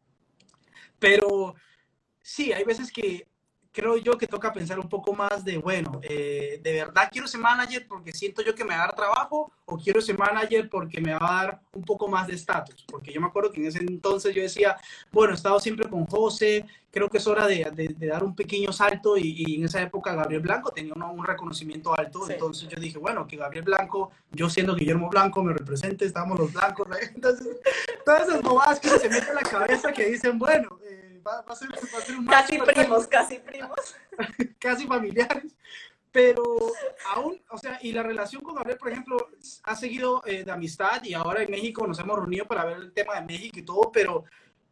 Pero 0.98 1.54
sí, 2.20 2.52
hay 2.52 2.64
veces 2.64 2.92
que 2.92 3.28
creo 3.78 3.96
yo 3.98 4.18
que 4.18 4.26
toca 4.26 4.52
pensar 4.52 4.80
un 4.80 4.90
poco 4.90 5.14
más 5.14 5.46
de, 5.46 5.60
bueno, 5.60 6.00
eh, 6.02 6.60
¿de 6.64 6.74
verdad 6.74 7.10
quiero 7.12 7.28
ese 7.28 7.38
manager 7.38 7.86
porque 7.88 8.12
siento 8.12 8.42
yo 8.42 8.56
que 8.56 8.64
me 8.64 8.72
va 8.76 8.86
a 8.86 8.88
dar 8.88 8.96
trabajo 8.96 9.52
o 9.66 9.78
quiero 9.78 10.00
ese 10.00 10.16
manager 10.16 10.68
porque 10.68 11.00
me 11.00 11.14
va 11.14 11.20
a 11.22 11.44
dar 11.44 11.62
un 11.74 11.84
poco 11.84 12.08
más 12.08 12.26
de 12.26 12.34
estatus? 12.34 12.84
Porque 12.90 13.14
yo 13.14 13.22
me 13.22 13.28
acuerdo 13.28 13.52
que 13.52 13.62
en 13.62 13.68
ese 13.68 13.78
entonces 13.78 14.34
yo 14.34 14.42
decía, 14.42 14.78
bueno, 15.12 15.34
he 15.34 15.36
estado 15.36 15.60
siempre 15.60 15.88
con 15.88 16.08
José, 16.08 16.66
creo 16.90 17.08
que 17.08 17.20
es 17.20 17.28
hora 17.28 17.46
de, 17.46 17.70
de, 17.72 18.08
dar 18.08 18.24
un 18.24 18.36
pequeño 18.36 18.72
salto 18.72 19.16
y, 19.16 19.56
en 19.56 19.66
esa 19.66 19.80
época 19.80 20.16
Gabriel 20.16 20.42
Blanco 20.42 20.72
tenía 20.72 20.94
un 20.96 21.24
reconocimiento 21.24 21.96
alto, 21.96 22.28
entonces 22.28 22.68
yo 22.70 22.80
dije, 22.80 22.98
bueno, 22.98 23.28
que 23.28 23.38
Gabriel 23.38 23.66
Blanco, 23.66 24.10
yo 24.32 24.50
siendo 24.50 24.74
Guillermo 24.74 25.08
Blanco, 25.08 25.44
me 25.44 25.54
represente, 25.54 26.06
estamos 26.06 26.40
los 26.40 26.52
blancos, 26.52 26.88
entonces 27.14 27.58
todas 28.04 28.28
esas 28.28 28.42
bobadas 28.42 28.80
que 28.80 28.90
se 28.90 29.08
meten 29.08 29.30
en 29.30 29.36
la 29.36 29.42
cabeza 29.42 29.94
que 29.94 30.10
dicen, 30.10 30.40
bueno, 30.40 30.80
va, 31.28 31.44
a 31.48 31.56
ser, 31.56 31.70
un 32.18 32.26
Casi 32.26 32.58
primos, 32.58 33.08
casi 33.08 33.40
primos. 33.40 33.96
casi 34.60 34.88
familiares. 34.88 35.56
Pero 36.12 36.44
aún, 37.14 37.40
o 37.50 37.58
sea, 37.58 37.80
y 37.82 37.92
la 37.92 38.02
relación 38.02 38.42
con 38.42 38.56
Gabriel, 38.56 38.78
por 38.78 38.90
ejemplo, 38.90 39.18
ha 39.64 39.76
seguido 39.76 40.24
eh, 40.26 40.44
de 40.44 40.52
amistad 40.52 41.04
y 41.04 41.14
ahora 41.14 41.44
en 41.44 41.52
México 41.52 41.86
nos 41.86 42.00
hemos 42.00 42.18
reunido 42.18 42.46
para 42.46 42.66
ver 42.66 42.78
el 42.78 42.94
tema 42.94 43.16
de 43.16 43.22
México 43.22 43.60
y 43.60 43.64
todo, 43.64 43.92
pero 43.92 44.24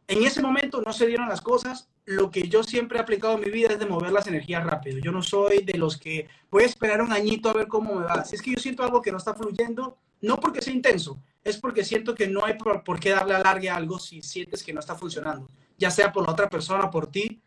en 0.08 0.24
ese 0.24 0.40
momento 0.42 0.80
no 0.80 0.92
se 0.92 1.06
dieron 1.06 1.28
las 1.28 1.40
cosas. 1.40 1.88
Lo 2.04 2.30
que 2.30 2.48
yo 2.48 2.62
siempre 2.62 2.98
he 2.98 3.00
aplicado 3.00 3.34
en 3.34 3.40
mi 3.40 3.50
vida 3.50 3.68
es 3.70 3.78
de 3.78 3.86
mover 3.86 4.12
las 4.12 4.26
energías 4.26 4.64
rápido. 4.64 4.98
Yo 4.98 5.12
no 5.12 5.22
soy 5.22 5.62
de 5.62 5.78
los 5.78 5.96
que 5.96 6.28
voy 6.50 6.62
a 6.62 6.66
esperar 6.66 7.02
un 7.02 7.12
añito 7.12 7.50
a 7.50 7.52
ver 7.52 7.68
cómo 7.68 7.94
me 7.94 8.04
va. 8.04 8.24
Si 8.24 8.36
es 8.36 8.42
que 8.42 8.52
yo 8.52 8.58
siento 8.58 8.82
algo 8.82 9.02
que 9.02 9.12
no 9.12 9.18
está 9.18 9.34
fluyendo, 9.34 9.98
no 10.22 10.40
porque 10.40 10.62
sea 10.62 10.72
intenso, 10.72 11.20
es 11.44 11.58
porque 11.58 11.84
siento 11.84 12.14
que 12.14 12.26
no 12.26 12.44
hay 12.44 12.54
por, 12.54 12.82
por 12.82 12.98
qué 12.98 13.10
darle 13.10 13.34
alargue 13.34 13.68
a 13.68 13.76
algo 13.76 13.98
si 13.98 14.22
sientes 14.22 14.64
que 14.64 14.72
no 14.72 14.80
está 14.80 14.94
funcionando 14.94 15.48
ya 15.78 15.90
sea 15.90 16.12
por 16.12 16.24
la 16.24 16.32
otra 16.32 16.48
persona, 16.48 16.90
por 16.90 17.06
ti. 17.06 17.40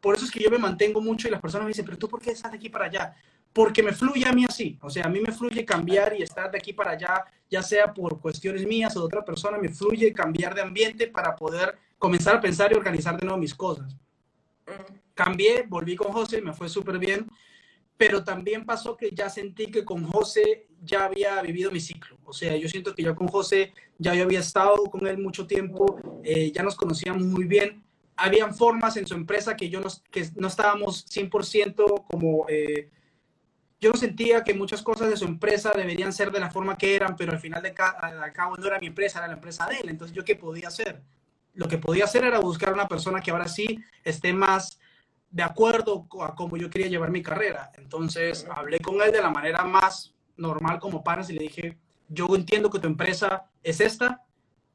Por 0.00 0.16
eso 0.16 0.24
es 0.24 0.30
que 0.30 0.42
yo 0.42 0.50
me 0.50 0.58
mantengo 0.58 1.00
mucho 1.00 1.28
y 1.28 1.30
las 1.30 1.40
personas 1.40 1.64
me 1.64 1.68
dicen, 1.68 1.84
pero 1.84 1.98
tú 1.98 2.08
por 2.08 2.20
qué 2.20 2.30
estás 2.30 2.50
de 2.52 2.58
aquí 2.58 2.68
para 2.68 2.86
allá? 2.86 3.14
Porque 3.52 3.82
me 3.82 3.92
fluye 3.92 4.26
a 4.26 4.32
mí 4.32 4.44
así. 4.44 4.78
O 4.82 4.90
sea, 4.90 5.06
a 5.06 5.08
mí 5.08 5.20
me 5.20 5.32
fluye 5.32 5.64
cambiar 5.64 6.14
y 6.18 6.22
estar 6.22 6.50
de 6.50 6.58
aquí 6.58 6.72
para 6.72 6.90
allá, 6.90 7.24
ya 7.48 7.62
sea 7.62 7.92
por 7.92 8.20
cuestiones 8.20 8.66
mías 8.66 8.96
o 8.96 9.00
de 9.00 9.06
otra 9.06 9.24
persona, 9.24 9.58
me 9.58 9.68
fluye 9.68 10.12
cambiar 10.12 10.54
de 10.54 10.62
ambiente 10.62 11.06
para 11.06 11.34
poder 11.34 11.78
comenzar 11.98 12.36
a 12.36 12.40
pensar 12.40 12.72
y 12.72 12.74
organizar 12.74 13.18
de 13.18 13.24
nuevo 13.24 13.40
mis 13.40 13.54
cosas. 13.54 13.96
Cambié, 15.14 15.64
volví 15.68 15.96
con 15.96 16.12
José, 16.12 16.42
me 16.42 16.52
fue 16.52 16.68
súper 16.68 16.98
bien, 16.98 17.26
pero 17.96 18.24
también 18.24 18.64
pasó 18.64 18.96
que 18.96 19.10
ya 19.12 19.30
sentí 19.30 19.66
que 19.66 19.84
con 19.84 20.04
José 20.04 20.66
ya 20.82 21.04
había 21.04 21.40
vivido 21.42 21.70
mi 21.70 21.80
ciclo. 21.80 22.18
O 22.24 22.32
sea, 22.32 22.56
yo 22.56 22.68
siento 22.68 22.94
que 22.94 23.02
yo 23.02 23.14
con 23.14 23.28
José 23.28 23.72
ya 23.98 24.14
yo 24.14 24.24
había 24.24 24.40
estado 24.40 24.76
con 24.84 25.06
él 25.06 25.18
mucho 25.18 25.46
tiempo, 25.46 26.00
eh, 26.24 26.50
ya 26.52 26.62
nos 26.62 26.74
conocíamos 26.74 27.22
muy 27.22 27.44
bien. 27.44 27.84
Habían 28.16 28.54
formas 28.54 28.96
en 28.96 29.06
su 29.06 29.14
empresa 29.14 29.56
que 29.56 29.68
yo 29.68 29.80
no, 29.80 29.88
que 30.10 30.28
no 30.36 30.48
estábamos 30.48 31.06
100% 31.06 32.06
como... 32.06 32.46
Eh, 32.48 32.90
yo 33.80 33.90
no 33.90 33.98
sentía 33.98 34.42
que 34.44 34.54
muchas 34.54 34.80
cosas 34.80 35.10
de 35.10 35.16
su 35.16 35.26
empresa 35.26 35.70
deberían 35.76 36.12
ser 36.12 36.30
de 36.30 36.40
la 36.40 36.50
forma 36.50 36.78
que 36.78 36.96
eran, 36.96 37.16
pero 37.16 37.32
al 37.32 37.38
final 37.38 37.62
de 37.62 37.74
al 37.78 38.32
cabo 38.32 38.56
no 38.56 38.66
era 38.66 38.78
mi 38.78 38.86
empresa, 38.86 39.18
era 39.18 39.28
la 39.28 39.34
empresa 39.34 39.66
de 39.66 39.76
él. 39.76 39.90
Entonces, 39.90 40.16
¿yo 40.16 40.24
qué 40.24 40.36
podía 40.36 40.68
hacer? 40.68 41.02
Lo 41.52 41.68
que 41.68 41.76
podía 41.76 42.04
hacer 42.04 42.24
era 42.24 42.38
buscar 42.38 42.72
una 42.72 42.88
persona 42.88 43.20
que 43.20 43.30
ahora 43.30 43.46
sí 43.46 43.78
esté 44.02 44.32
más 44.32 44.78
de 45.34 45.42
acuerdo 45.42 46.06
a 46.20 46.36
cómo 46.36 46.56
yo 46.56 46.70
quería 46.70 46.86
llevar 46.86 47.10
mi 47.10 47.20
carrera. 47.20 47.72
Entonces, 47.74 48.46
hablé 48.48 48.78
con 48.78 49.02
él 49.02 49.10
de 49.10 49.20
la 49.20 49.30
manera 49.30 49.64
más 49.64 50.14
normal 50.36 50.78
como 50.78 51.02
pares 51.02 51.28
y 51.28 51.32
le 51.32 51.42
dije, 51.42 51.76
yo 52.08 52.28
entiendo 52.36 52.70
que 52.70 52.78
tu 52.78 52.86
empresa 52.86 53.50
es 53.60 53.80
esta, 53.80 54.22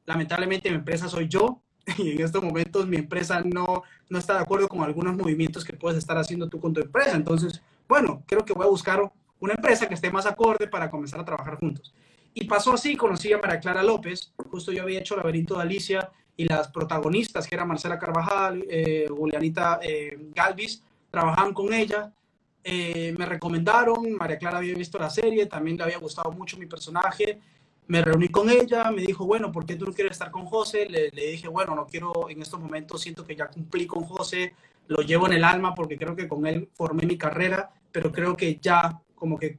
lamentablemente 0.04 0.68
mi 0.68 0.76
empresa 0.76 1.08
soy 1.08 1.28
yo 1.28 1.62
y 1.96 2.10
en 2.10 2.20
estos 2.20 2.44
momentos 2.44 2.86
mi 2.86 2.98
empresa 2.98 3.40
no, 3.42 3.84
no 4.10 4.18
está 4.18 4.34
de 4.34 4.40
acuerdo 4.40 4.68
con 4.68 4.82
algunos 4.82 5.16
movimientos 5.16 5.64
que 5.64 5.72
puedes 5.72 5.96
estar 5.96 6.18
haciendo 6.18 6.46
tú 6.46 6.60
con 6.60 6.74
tu 6.74 6.82
empresa. 6.82 7.16
Entonces, 7.16 7.62
bueno, 7.88 8.22
creo 8.26 8.44
que 8.44 8.52
voy 8.52 8.66
a 8.66 8.70
buscar 8.70 9.10
una 9.38 9.54
empresa 9.54 9.88
que 9.88 9.94
esté 9.94 10.10
más 10.10 10.26
acorde 10.26 10.68
para 10.68 10.90
comenzar 10.90 11.20
a 11.20 11.24
trabajar 11.24 11.56
juntos. 11.56 11.94
Y 12.34 12.44
pasó 12.44 12.74
así, 12.74 12.96
conocí 12.96 13.32
a 13.32 13.38
María 13.38 13.60
Clara 13.60 13.82
López, 13.82 14.34
justo 14.50 14.72
yo 14.72 14.82
había 14.82 15.00
hecho 15.00 15.16
Laberinto 15.16 15.56
de 15.56 15.62
Alicia 15.62 16.10
y 16.40 16.44
las 16.46 16.68
protagonistas, 16.68 17.46
que 17.46 17.54
eran 17.54 17.68
Marcela 17.68 17.98
Carvajal, 17.98 18.64
eh, 18.66 19.06
Julianita 19.10 19.78
eh, 19.82 20.16
Galvis, 20.34 20.82
trabajaban 21.10 21.52
con 21.52 21.74
ella. 21.74 22.10
Eh, 22.64 23.14
me 23.18 23.26
recomendaron, 23.26 24.12
María 24.12 24.38
Clara 24.38 24.56
había 24.56 24.74
visto 24.74 24.98
la 24.98 25.10
serie, 25.10 25.44
también 25.44 25.76
le 25.76 25.82
había 25.82 25.98
gustado 25.98 26.32
mucho 26.32 26.56
mi 26.56 26.64
personaje, 26.64 27.38
me 27.88 28.00
reuní 28.00 28.28
con 28.28 28.48
ella, 28.48 28.90
me 28.90 29.02
dijo, 29.02 29.26
bueno, 29.26 29.52
¿por 29.52 29.66
qué 29.66 29.76
tú 29.76 29.84
no 29.84 29.92
quieres 29.92 30.12
estar 30.12 30.30
con 30.30 30.46
José? 30.46 30.88
Le, 30.88 31.10
dije, 31.10 31.46
bueno, 31.46 31.74
no 31.74 31.86
quiero, 31.86 32.30
en 32.30 32.40
estos 32.40 32.58
momentos 32.58 33.02
siento 33.02 33.22
que 33.22 33.36
ya 33.36 33.48
cumplí 33.48 33.86
con 33.86 34.04
José, 34.04 34.54
lo 34.86 35.02
llevo 35.02 35.26
en 35.26 35.34
el 35.34 35.44
alma 35.44 35.74
porque 35.74 35.98
creo 35.98 36.16
que 36.16 36.26
con 36.26 36.46
él 36.46 36.70
formé 36.72 37.04
mi 37.04 37.18
carrera, 37.18 37.70
pero 37.92 38.10
creo 38.10 38.34
que 38.34 38.58
ya 38.62 38.98
como 39.14 39.38
que 39.38 39.58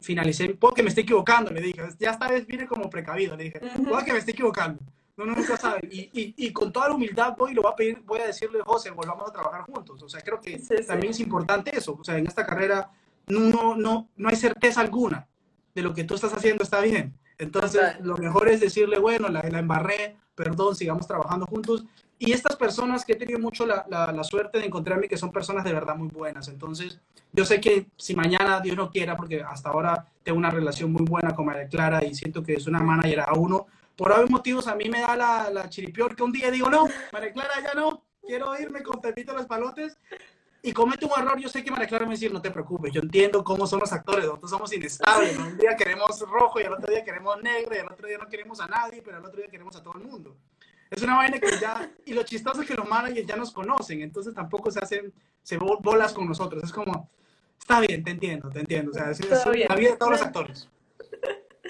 finalicé, 0.00 0.54
porque 0.54 0.82
me 0.82 0.88
estoy 0.88 1.02
equivocando, 1.02 1.50
le 1.50 1.60
dije, 1.60 1.82
ya 1.98 2.12
esta 2.12 2.28
vez 2.28 2.46
vine 2.46 2.66
como 2.66 2.88
precavido, 2.88 3.36
le 3.36 3.44
dije, 3.44 3.60
puede 3.86 4.04
que 4.06 4.12
me 4.14 4.18
estoy 4.20 4.32
equivocando 4.32 4.80
no, 5.16 5.26
no, 5.26 5.34
nunca 5.34 5.56
sabe. 5.56 5.88
Y, 5.90 6.10
y, 6.12 6.34
y, 6.36 6.52
con 6.52 6.72
toda 6.72 6.88
la 6.88 6.94
humildad 6.94 7.34
voy 7.36 7.54
lo 7.54 7.62
voy 7.62 7.72
a 7.72 7.76
pedir, 7.76 8.02
voy 8.04 8.20
a 8.20 8.26
decirle, 8.26 8.60
José, 8.64 8.90
volvamos 8.90 9.28
a 9.28 9.32
trabajar 9.32 9.62
juntos. 9.62 10.02
O 10.02 10.08
sea, 10.08 10.20
creo 10.20 10.40
que 10.40 10.58
también 10.86 11.12
es 11.12 11.20
importante 11.20 11.76
eso. 11.76 11.96
O 12.00 12.04
sea, 12.04 12.18
en 12.18 12.26
esta 12.26 12.44
carrera 12.44 12.90
no, 13.26 13.76
no, 13.76 14.08
no 14.16 14.28
hay 14.28 14.36
certeza 14.36 14.80
alguna 14.80 15.28
de 15.74 15.82
lo 15.82 15.94
que 15.94 16.04
tú 16.04 16.14
estás 16.14 16.32
haciendo 16.32 16.64
está 16.64 16.80
bien. 16.80 17.16
Entonces, 17.38 17.80
lo 18.00 18.16
mejor 18.16 18.48
es 18.48 18.60
decirle, 18.60 18.98
bueno, 18.98 19.28
la, 19.28 19.42
la 19.42 19.58
embarré, 19.58 20.16
perdón, 20.34 20.76
sigamos 20.76 21.06
trabajando 21.06 21.46
juntos. 21.46 21.84
Y 22.18 22.32
estas 22.32 22.56
personas 22.56 23.04
que 23.04 23.14
he 23.14 23.16
tenido 23.16 23.40
mucho 23.40 23.66
la, 23.66 23.84
la, 23.88 24.12
la, 24.12 24.24
suerte 24.24 24.58
de 24.58 24.66
encontrarme, 24.66 25.08
que 25.08 25.16
son 25.16 25.32
personas 25.32 25.64
de 25.64 25.72
verdad 25.72 25.96
muy 25.96 26.08
buenas. 26.08 26.48
Entonces, 26.48 27.00
yo 27.32 27.44
sé 27.44 27.60
que 27.60 27.88
si 27.96 28.14
mañana 28.14 28.60
Dios 28.60 28.76
no 28.76 28.90
quiera, 28.90 29.16
porque 29.16 29.42
hasta 29.42 29.70
ahora 29.70 30.06
tengo 30.22 30.38
una 30.38 30.50
relación 30.50 30.92
muy 30.92 31.04
buena 31.04 31.34
con 31.34 31.46
María 31.46 31.68
Clara 31.68 32.04
y 32.04 32.14
siento 32.14 32.42
que 32.42 32.54
es 32.54 32.66
una 32.66 32.78
manager 32.80 33.20
a 33.20 33.34
uno, 33.34 33.66
por 33.96 34.12
algún 34.12 34.32
motivos 34.32 34.66
a 34.66 34.74
mí 34.74 34.88
me 34.88 35.00
da 35.00 35.16
la, 35.50 35.68
chiripior 35.68 36.14
que 36.16 36.22
un 36.22 36.32
día 36.32 36.50
digo, 36.50 36.68
no, 36.68 36.86
María 37.12 37.32
Clara, 37.32 37.54
ya 37.62 37.74
no, 37.74 38.04
quiero 38.22 38.58
irme 38.58 38.82
con 38.82 39.00
Pepito 39.00 39.32
los 39.32 39.46
Palotes. 39.46 39.96
y 40.62 40.72
comete 40.72 41.04
un 41.04 41.12
error, 41.16 41.38
yo 41.38 41.48
sé 41.48 41.62
que 41.62 41.70
María 41.70 41.86
Clara 41.86 42.06
me 42.06 42.12
decir, 42.12 42.32
no 42.32 42.40
te 42.40 42.50
preocupes, 42.50 42.92
yo 42.92 43.00
entiendo 43.00 43.44
cómo 43.44 43.66
son 43.66 43.80
los 43.80 43.92
actores, 43.92 44.24
nosotros 44.24 44.50
somos 44.50 44.72
inestables, 44.72 45.38
un 45.38 45.58
día 45.58 45.76
queremos 45.76 46.18
rojo 46.20 46.60
y 46.60 46.64
al 46.64 46.72
otro 46.72 46.90
día 46.92 47.04
queremos 47.04 47.40
negro 47.42 47.74
y 47.76 47.78
al 47.78 47.92
otro 47.92 48.08
día 48.08 48.18
no 48.18 48.28
queremos 48.28 48.60
a 48.60 48.66
nadie, 48.66 49.02
pero 49.02 49.18
al 49.18 49.24
otro 49.24 49.40
día 49.40 49.50
queremos 49.50 49.76
a 49.76 49.82
todo 49.82 49.94
el 49.98 50.04
mundo. 50.04 50.36
Es 50.90 51.02
una 51.02 51.16
vaina 51.16 51.38
que 51.38 51.58
ya, 51.60 51.90
y 52.04 52.14
lo 52.14 52.22
chistoso 52.22 52.62
es 52.62 52.68
que 52.68 52.74
los 52.74 52.88
managers 52.88 53.26
ya 53.26 53.36
nos 53.36 53.52
conocen, 53.52 54.02
entonces 54.02 54.34
tampoco 54.34 54.70
se 54.70 54.78
hacen, 54.78 55.12
se 55.42 55.56
bolas 55.58 56.12
con 56.12 56.26
nosotros, 56.26 56.62
es 56.62 56.72
como, 56.72 57.10
está 57.58 57.80
bien, 57.80 58.04
te 58.04 58.10
entiendo, 58.10 58.48
te 58.48 58.60
entiendo, 58.60 58.90
o 58.90 58.94
sea, 58.94 59.10
es, 59.10 59.20
es 59.20 59.46
la 59.68 59.74
vida 59.74 59.90
de 59.90 59.96
todos 59.96 60.12
los 60.12 60.22
actores. 60.22 60.68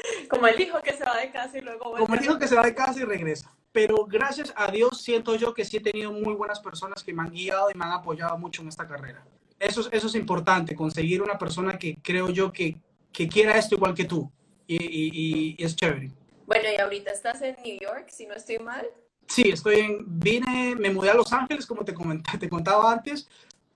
Como 0.29 0.47
el 0.47 0.61
hijo 0.61 0.81
que 0.83 0.93
se 0.93 1.05
va 1.05 1.17
de 1.17 1.31
casa 1.31 1.59
y 1.59 1.61
luego 1.61 1.91
vuelve. 1.91 2.07
Como 2.07 2.15
el 2.15 2.25
hijo 2.25 2.39
que 2.39 2.49
se 2.49 2.55
va 2.55 2.63
de 2.63 2.75
casa 2.75 3.01
y 3.01 3.05
regresa 3.05 3.51
pero 3.75 4.07
gracias 4.07 4.55
a 4.57 4.71
Dios 4.71 5.03
siento 5.03 5.35
yo 5.35 5.53
que 5.53 5.65
sí 5.65 5.79
he 5.79 5.81
tenido 5.81 6.13
muy 6.13 6.33
buenas 6.35 6.61
personas 6.61 7.03
que 7.03 7.13
me 7.13 7.23
han 7.23 7.33
guiado 7.33 7.73
y 7.73 7.77
me 7.77 7.85
han 7.85 7.91
apoyado 7.91 8.39
mucho 8.39 8.63
en 8.63 8.69
esta 8.69 8.87
carrera. 8.87 9.27
Eso, 9.59 9.91
eso 9.91 10.07
es 10.07 10.15
importante, 10.15 10.77
conseguir 10.77 11.21
una 11.21 11.37
persona 11.37 11.77
que 11.77 11.99
creo 12.01 12.31
yo 12.31 12.53
que, 12.53 12.77
que 13.13 13.27
quiera 13.29 13.59
esto 13.59 13.75
igual 13.75 13.93
que 13.93 14.05
tú. 14.05 14.31
Y, 14.69 14.77
y, 14.77 15.57
y, 15.59 15.65
es 15.65 15.75
chévere. 15.75 16.13
Bueno, 16.47 16.69
y 16.73 16.81
ahorita 16.81 17.11
estás 17.11 17.43
en 17.43 17.57
New 17.65 17.77
York, 17.81 18.11
si 18.11 18.27
no 18.27 18.35
estoy 18.35 18.61
mal. 18.61 18.87
Sí, 19.27 19.43
estoy 19.53 19.81
en, 19.81 20.05
vine, 20.07 20.77
me 20.77 20.91
mudé 20.91 21.11
a 21.11 21.15
Los 21.15 21.33
Ángeles, 21.33 21.67
como 21.67 21.85
te, 21.85 21.93
comenté, 21.93 22.39
te 22.39 22.49
contaba 22.49 22.93
antes, 22.93 23.29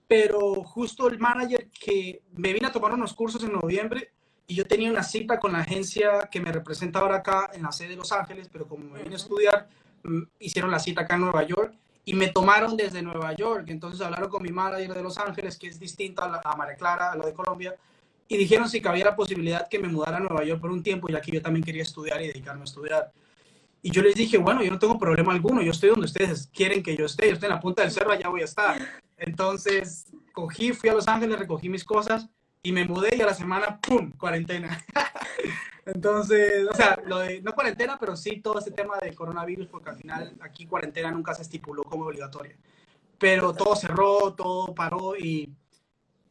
pero 0.07 0.63
justo 0.63 1.09
el 1.09 1.19
manager 1.19 1.69
que 1.71 2.23
me 2.37 2.53
vine 2.53 2.69
a 2.69 2.73
tomar 2.73 2.93
unos 2.93 3.15
cursos 3.15 3.43
en 3.43 3.53
noviembre 3.53 4.13
y 4.49 4.57
yo 4.57 4.67
tenía 4.67 4.91
una 4.91 5.05
cita 5.05 5.39
con 5.39 5.53
la 5.53 5.61
agencia 5.61 6.29
que 6.31 6.41
me 6.41 6.51
representa 6.51 6.99
ahora 6.99 7.19
acá 7.19 7.51
en 7.53 7.63
la 7.63 7.71
sede 7.71 7.91
de 7.91 7.97
Los 7.97 8.11
Ángeles, 8.11 8.49
pero 8.51 8.67
como 8.67 8.85
me 8.85 9.03
vine 9.03 9.15
a 9.15 9.19
estudiar, 9.19 9.69
Mm, 10.03 10.23
hicieron 10.39 10.71
la 10.71 10.79
cita 10.79 11.03
acá 11.03 11.15
en 11.15 11.23
Nueva 11.23 11.43
York 11.45 11.75
y 12.05 12.15
me 12.15 12.29
tomaron 12.29 12.77
desde 12.77 13.03
Nueva 13.03 13.35
York. 13.35 13.67
Entonces 13.69 14.01
hablaron 14.01 14.31
con 14.31 14.43
mi 14.43 14.51
manager 14.51 14.95
de 14.95 15.03
Los 15.03 15.19
Ángeles, 15.19 15.59
que 15.59 15.69
es 15.69 15.79
distinta 15.79 16.25
a, 16.25 16.29
la, 16.29 16.41
a 16.45 16.57
María 16.57 16.77
Clara, 16.77 17.13
a 17.13 17.17
la 17.17 17.27
de 17.27 17.35
Colombia, 17.35 17.75
y 18.29 18.37
dijeron 18.37 18.69
si 18.69 18.81
cabía 18.81 19.07
la 19.07 19.17
posibilidad 19.17 19.69
que 19.69 19.79
me 19.79 19.89
mudara 19.89 20.19
a 20.19 20.21
Nueva 20.21 20.45
York 20.45 20.61
por 20.61 20.71
un 20.71 20.83
tiempo, 20.83 21.09
ya 21.09 21.21
que 21.21 21.33
yo 21.33 21.43
también 21.43 21.65
quería 21.65 21.83
estudiar 21.83 22.23
y 22.23 22.29
dedicarme 22.29 22.63
a 22.63 22.65
estudiar. 22.65 23.13
Y 23.83 23.91
yo 23.91 24.03
les 24.03 24.15
dije, 24.15 24.39
bueno, 24.39 24.63
yo 24.63 24.71
no 24.71 24.79
tengo 24.79 24.99
problema 24.99 25.33
alguno, 25.33 25.63
yo 25.63 25.71
estoy 25.71 25.91
donde 25.91 26.07
ustedes 26.07 26.49
quieren 26.53 26.83
que 26.83 26.97
yo 26.97 27.07
esté, 27.07 27.29
yo 27.29 27.35
estoy 27.35 27.49
en 27.49 27.55
la 27.55 27.61
punta 27.61 27.83
del 27.83 27.91
cerro, 27.91 28.13
allá 28.13 28.29
voy 28.29 28.43
a 28.43 28.45
estar. 28.45 28.77
Entonces, 29.17 30.07
cogí, 30.33 30.73
fui 30.73 30.91
a 30.91 30.95
Los 30.95 31.09
Ángeles, 31.09 31.39
recogí 31.39 31.69
mis 31.69 31.85
cosas 31.85 32.29
y 32.63 32.73
me 32.73 32.85
mudé 32.85 33.17
y 33.17 33.23
a 33.23 33.27
la 33.27 33.35
semana, 33.35 33.81
¡pum!, 33.81 34.13
cuarentena. 34.13 34.85
Entonces, 35.87 36.67
o 36.71 36.75
sea, 36.75 37.01
lo 37.07 37.21
de, 37.21 37.41
no 37.41 37.55
cuarentena, 37.55 37.97
pero 37.99 38.15
sí 38.15 38.41
todo 38.41 38.59
este 38.59 38.73
tema 38.73 38.99
de 38.99 39.15
coronavirus, 39.15 39.69
porque 39.69 39.91
al 39.91 39.97
final 39.97 40.37
aquí 40.41 40.67
cuarentena 40.67 41.11
nunca 41.11 41.35
se 41.35 41.43
estipuló 41.43 41.83
como 41.85 42.05
obligatoria. 42.05 42.57
Pero 43.19 43.55
todo 43.55 43.75
cerró, 43.75 44.35
todo 44.35 44.75
paró 44.75 45.17
y, 45.17 45.51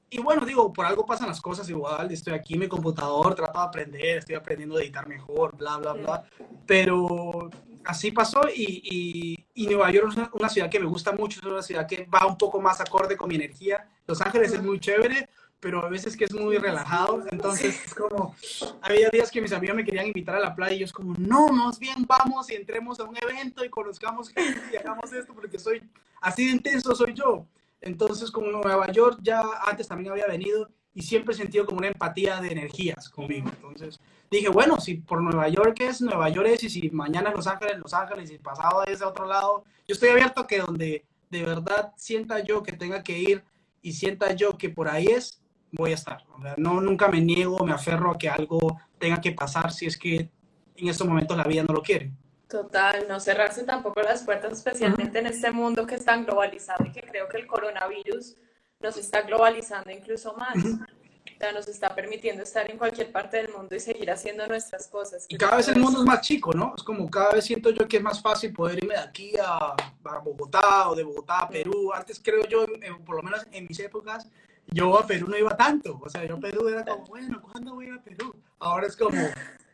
y 0.10 0.20
bueno, 0.20 0.46
digo, 0.46 0.72
por 0.72 0.86
algo 0.86 1.06
pasan 1.06 1.28
las 1.28 1.42
cosas 1.42 1.68
igual. 1.70 2.12
Estoy 2.12 2.34
aquí 2.34 2.54
en 2.54 2.62
mi 2.62 2.68
computador, 2.68 3.36
trato 3.36 3.60
de 3.60 3.66
aprender, 3.66 4.18
estoy 4.18 4.36
aprendiendo 4.36 4.78
a 4.78 4.82
editar 4.82 5.08
mejor, 5.08 5.58
bla, 5.58 5.78
bla, 5.78 5.94
bla. 5.94 6.24
Pero 6.66 7.50
así 7.84 8.12
pasó 8.12 8.42
y, 8.54 8.82
y, 8.84 9.48
y 9.63 9.68
Nueva 9.68 9.90
York 9.92 10.10
es 10.12 10.30
una, 10.34 10.50
ciudad 10.50 10.70
que 10.70 10.80
me 10.80 10.86
gusta 10.86 11.13
mucho, 11.13 11.40
es 11.40 11.46
una 11.46 11.62
ciudad 11.62 11.88
que 11.88 12.06
va 12.06 12.28
un 12.28 12.38
poco 12.38 12.62
más 12.62 12.80
acorde 12.80 13.18
con 13.18 13.28
mi 13.28 13.36
energía. 13.36 13.90
Los 14.06 14.22
Ángeles 14.22 14.54
es 14.54 14.62
muy 14.62 14.80
chévere, 14.80 15.30
pero 15.60 15.84
a 15.84 15.89
veces 15.89 16.15
que 16.15 16.26
es 16.26 16.34
muy 16.34 16.58
relajado, 16.58 17.24
entonces 17.32 17.86
es 17.86 17.93
como, 17.93 18.36
había 18.82 19.10
días 19.10 19.32
que 19.32 19.41
mis 19.41 19.52
amigos 19.52 19.76
me 19.76 19.84
querían 19.84 20.08
invitar 20.08 20.36
a 20.36 20.39
la 20.39 20.56
playa 20.56 20.76
y 20.76 20.80
yo 20.80 20.86
es 20.86 20.93
como, 20.93 21.13
no, 21.17 21.48
más 21.48 21.80
bien 21.80 22.06
vamos 22.08 22.50
y 22.52 22.56
entremos 22.56 23.00
a 23.00 23.06
un 23.06 23.17
evento 23.17 23.65
y 23.65 23.70
conozcamos 23.70 24.30
gente 24.30 24.62
y 24.72 24.76
hagamos 24.76 25.12
esto 25.13 25.34
porque 25.34 25.58
soy, 25.58 25.82
así 26.22 26.46
de 26.46 26.52
intenso 26.52 26.96
soy 26.96 27.13
yo. 27.13 27.46
Entonces, 27.82 28.32
como 28.32 28.48
Nueva 28.52 28.91
York 28.91 29.20
ya 29.22 29.43
antes 29.65 29.88
también 29.88 30.12
había 30.12 30.28
venido 30.28 30.70
y 30.93 31.04
siempre 31.04 31.36
he 31.36 31.38
sentido 31.38 31.65
como 31.65 31.78
una 31.78 31.89
empatía 31.89 32.41
de 32.41 32.50
energías 32.50 33.08
conmigo. 33.10 33.50
Entonces 33.50 34.00
dije, 34.32 34.50
bueno, 34.50 34.80
si 34.80 34.96
por 34.96 35.22
Nueva 35.22 35.48
York 35.48 35.80
es, 35.82 36.02
Nueva 36.02 36.30
York 36.30 36.48
es, 36.50 36.63
y 36.63 36.70
si 36.70 36.89
mañana 36.89 37.32
Los 37.32 37.46
Ángeles, 37.46 37.78
Los 37.78 37.93
Ángeles, 37.93 38.32
y 38.32 38.39
pasado 38.39 38.84
es 38.84 39.02
a 39.02 39.08
otro 39.08 39.28
lado, 39.28 39.63
yo 39.88 39.93
estoy 39.93 40.10
abierto 40.10 40.41
a 40.41 40.48
que 40.48 40.60
donde 40.60 41.06
de 41.30 41.43
verdad 41.43 41.93
sienta 41.98 42.39
yo 42.39 42.63
que 42.63 42.72
tenga 42.72 43.04
que 43.04 43.20
ir 43.20 43.43
y 43.82 43.93
sienta 43.93 44.34
yo 44.34 44.58
que 44.58 44.70
por 44.70 44.89
ahí 44.89 45.06
es, 45.06 45.39
voy 45.78 45.92
a 45.92 45.96
estar. 45.96 46.24
no, 46.58 46.82
nunca 46.82 47.08
me 47.08 47.22
niego, 47.22 47.63
me 47.66 47.74
aferro 47.74 48.12
a 48.12 48.18
que 48.18 48.30
algo 48.30 48.80
tenga 48.98 49.22
que 49.22 49.32
pasar 49.32 49.72
si 49.72 49.86
es 49.86 49.98
que 49.98 50.30
en 50.76 50.88
estos 50.88 51.08
momentos 51.08 51.38
la 51.38 51.44
vida 51.44 51.63
no 51.63 51.74
lo 51.74 51.82
quiere. 51.82 52.12
Total, 52.48 53.06
no 53.10 53.20
cerrarse 53.20 53.63
tampoco 53.63 54.02
las 54.02 54.24
puertas, 54.24 54.54
especialmente 54.54 55.20
en 55.20 55.28
este 55.28 55.52
mundo 55.52 55.86
que 55.86 55.96
es 55.96 56.06
tan 56.06 56.26
globalizado 56.26 56.86
y 56.86 56.92
que 56.92 57.02
creo 57.02 57.28
que 57.28 57.38
el 57.38 57.48
coronavirus 57.48 58.38
nos 58.80 58.98
está 58.98 59.22
globalizando 59.24 59.92
incluso 59.92 60.34
más. 60.34 60.56
O 60.56 61.40
sea, 61.40 61.52
nos 61.52 61.68
está 61.68 61.94
permitiendo 61.94 62.42
estar 62.42 62.70
en 62.72 62.78
cualquier 62.78 63.12
parte 63.12 63.38
del 63.38 63.50
mundo 63.50 63.76
y 63.76 63.80
seguir 63.80 64.10
haciendo 64.10 64.48
nuestras 64.48 64.88
cosas. 64.88 65.26
Y 65.28 65.38
cada 65.38 65.58
vez 65.58 65.68
el 65.68 65.80
mundo 65.80 66.00
es 66.00 66.06
más 66.06 66.22
chico, 66.22 66.54
¿no? 66.54 66.74
Es 66.76 66.82
como 66.82 67.10
cada 67.12 67.34
vez 67.34 67.46
siento 67.46 67.70
yo 67.70 67.88
que 67.88 67.98
es 67.98 68.04
más 68.04 68.22
fácil 68.22 68.54
poder 68.54 68.78
irme 68.78 68.96
de 68.96 69.02
aquí 69.02 69.34
a, 69.40 69.76
Bogotá 70.24 70.90
o 70.90 70.96
de 70.96 71.04
Bogotá 71.04 71.42
a 71.42 71.50
Perú. 71.50 71.92
Antes 71.94 72.20
creo 72.24 72.48
yo, 72.48 72.66
por 73.06 73.18
lo 73.18 73.24
menos 73.24 73.46
en 73.52 73.68
mis 73.68 73.78
épocas, 73.80 74.28
yo 74.67 74.99
a 74.99 75.08
Perú 75.08 75.27
no 75.27 75.38
iba 75.38 75.56
tanto. 75.56 75.99
O 76.01 76.10
sea, 76.10 76.25
yo 76.25 76.36
a 76.36 76.39
Perú 76.39 76.67
era 76.67 76.84
como, 76.84 77.06
bueno, 77.06 77.41
¿cuándo 77.41 77.75
voy 77.75 77.89
a 77.89 78.01
Perú? 78.01 78.36
Ahora 78.60 78.88
es 78.88 78.95
como, 78.95 79.21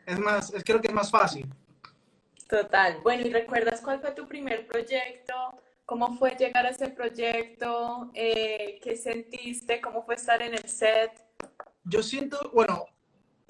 es 0.06 0.18
más, 0.18 0.52
es, 0.52 0.62
creo 0.64 0.80
que 0.80 0.88
es 0.88 0.94
más 0.94 1.10
fácil. 1.10 1.52
Total. 2.48 3.00
Bueno, 3.02 3.26
¿y 3.26 3.30
recuerdas 3.30 3.80
cuál 3.80 4.00
fue 4.00 4.12
tu 4.12 4.28
primer 4.28 4.66
proyecto? 4.66 5.34
¿Cómo 5.86 6.16
fue 6.16 6.36
llegar 6.36 6.66
a 6.66 6.70
ese 6.70 6.88
proyecto? 6.88 8.10
Eh, 8.14 8.78
¿Qué 8.82 8.96
sentiste? 8.96 9.80
¿Cómo 9.80 10.04
fue 10.04 10.14
estar 10.14 10.40
en 10.42 10.54
el 10.54 10.68
set? 10.68 11.10
Yo 11.84 12.02
siento, 12.02 12.50
bueno, 12.54 12.86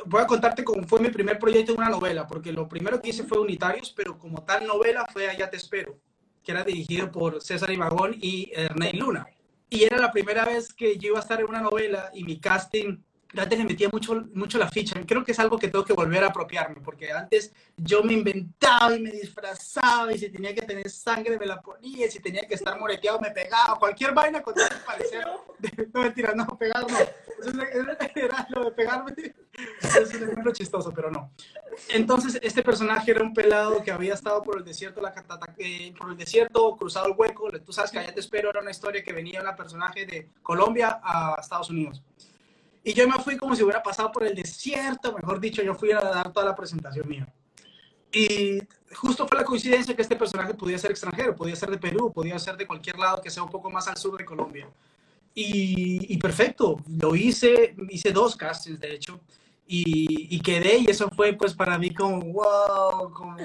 voy 0.06 0.22
a 0.22 0.26
contarte 0.26 0.64
cómo 0.64 0.86
fue 0.86 1.00
mi 1.00 1.10
primer 1.10 1.38
proyecto 1.38 1.72
en 1.72 1.78
una 1.78 1.90
novela, 1.90 2.26
porque 2.26 2.52
lo 2.52 2.68
primero 2.68 3.00
que 3.00 3.10
hice 3.10 3.24
fue 3.24 3.38
Unitarios, 3.38 3.92
pero 3.96 4.18
como 4.18 4.42
tal 4.42 4.66
novela 4.66 5.06
fue 5.12 5.28
Allá 5.28 5.48
te 5.48 5.56
espero, 5.56 5.96
que 6.42 6.52
era 6.52 6.64
dirigido 6.64 7.12
por 7.12 7.40
César 7.40 7.70
Ibagón 7.70 8.16
y 8.20 8.50
Ernest 8.52 8.94
Luna 8.94 9.28
y 9.74 9.82
era 9.82 9.98
la 9.98 10.12
primera 10.12 10.44
vez 10.44 10.72
que 10.72 10.96
yo 10.98 11.08
iba 11.08 11.18
a 11.18 11.22
estar 11.22 11.40
en 11.40 11.48
una 11.48 11.60
novela 11.60 12.10
y 12.14 12.22
mi 12.22 12.38
casting 12.38 13.02
antes 13.36 13.58
le 13.58 13.64
metía 13.64 13.88
mucho, 13.90 14.24
mucho 14.34 14.58
la 14.58 14.68
ficha. 14.70 15.00
Creo 15.06 15.24
que 15.24 15.32
es 15.32 15.38
algo 15.38 15.58
que 15.58 15.68
tengo 15.68 15.84
que 15.84 15.92
volver 15.92 16.24
a 16.24 16.28
apropiarme, 16.28 16.80
porque 16.80 17.12
antes 17.12 17.52
yo 17.76 18.02
me 18.02 18.12
inventaba 18.12 18.94
y 18.94 19.00
me 19.00 19.10
disfrazaba, 19.10 20.12
y 20.12 20.18
si 20.18 20.30
tenía 20.30 20.54
que 20.54 20.62
tener 20.62 20.88
sangre 20.90 21.38
me 21.38 21.46
la 21.46 21.60
ponía, 21.60 22.06
y 22.06 22.10
si 22.10 22.20
tenía 22.20 22.46
que 22.46 22.54
estar 22.54 22.78
moreteado 22.78 23.20
me 23.20 23.30
pegaba, 23.30 23.78
cualquier 23.78 24.12
vaina 24.12 24.42
con 24.42 24.54
tal 24.54 24.68
parecer. 24.84 25.24
No, 25.94 26.00
mentira, 26.02 26.34
no, 26.34 26.46
pegar 26.58 26.84
no. 26.90 26.98
era 28.14 28.46
lo 28.50 28.64
de 28.64 28.70
pegarme. 28.72 29.14
Es 29.80 30.14
un 30.14 30.24
ejemplo 30.24 30.52
chistoso, 30.52 30.92
pero 30.92 31.10
no. 31.10 31.30
Entonces, 31.90 32.38
este 32.42 32.62
personaje 32.62 33.10
era 33.10 33.22
un 33.22 33.32
pelado 33.32 33.82
que 33.82 33.90
había 33.90 34.14
estado 34.14 34.42
por 34.42 34.58
el 34.58 34.64
desierto, 34.64 35.00
la, 35.00 35.14
eh, 35.58 35.94
por 35.96 36.10
el 36.10 36.16
desierto, 36.16 36.76
cruzado 36.76 37.06
el 37.06 37.14
hueco. 37.16 37.50
Tú 37.64 37.72
sabes 37.72 37.90
que 37.90 37.98
allá 37.98 38.12
te 38.12 38.20
espero, 38.20 38.50
era 38.50 38.60
una 38.60 38.70
historia 38.70 39.02
que 39.02 39.12
venía 39.12 39.40
una 39.40 39.56
personaje 39.56 40.06
de 40.06 40.28
Colombia 40.42 41.00
a 41.02 41.36
Estados 41.40 41.70
Unidos. 41.70 42.02
Y 42.84 42.92
yo 42.92 43.08
me 43.08 43.18
fui 43.18 43.38
como 43.38 43.56
si 43.56 43.62
hubiera 43.62 43.82
pasado 43.82 44.12
por 44.12 44.24
el 44.24 44.34
desierto, 44.34 45.14
mejor 45.14 45.40
dicho, 45.40 45.62
yo 45.62 45.74
fui 45.74 45.90
a 45.90 46.00
dar 46.00 46.30
toda 46.32 46.44
la 46.44 46.54
presentación 46.54 47.08
mía. 47.08 47.26
Y 48.12 48.60
justo 48.94 49.26
fue 49.26 49.38
la 49.38 49.44
coincidencia 49.44 49.96
que 49.96 50.02
este 50.02 50.16
personaje 50.16 50.52
podía 50.52 50.78
ser 50.78 50.90
extranjero, 50.90 51.34
podía 51.34 51.56
ser 51.56 51.70
de 51.70 51.78
Perú, 51.78 52.12
podía 52.12 52.38
ser 52.38 52.58
de 52.58 52.66
cualquier 52.66 52.98
lado 52.98 53.22
que 53.22 53.30
sea 53.30 53.42
un 53.42 53.48
poco 53.48 53.70
más 53.70 53.88
al 53.88 53.96
sur 53.96 54.18
de 54.18 54.24
Colombia. 54.24 54.68
Y, 55.34 56.16
perfecto, 56.18 56.76
lo 56.86 57.16
hice, 57.16 57.74
hice 57.88 58.12
dos 58.12 58.36
castings 58.36 58.78
de 58.78 58.94
hecho, 58.94 59.20
y, 59.66 60.38
quedé 60.40 60.78
y 60.78 60.86
eso 60.88 61.10
fue 61.10 61.32
pues 61.32 61.54
para 61.54 61.76
mí 61.76 61.92
como, 61.92 62.20
wow, 62.20 63.12
como... 63.12 63.36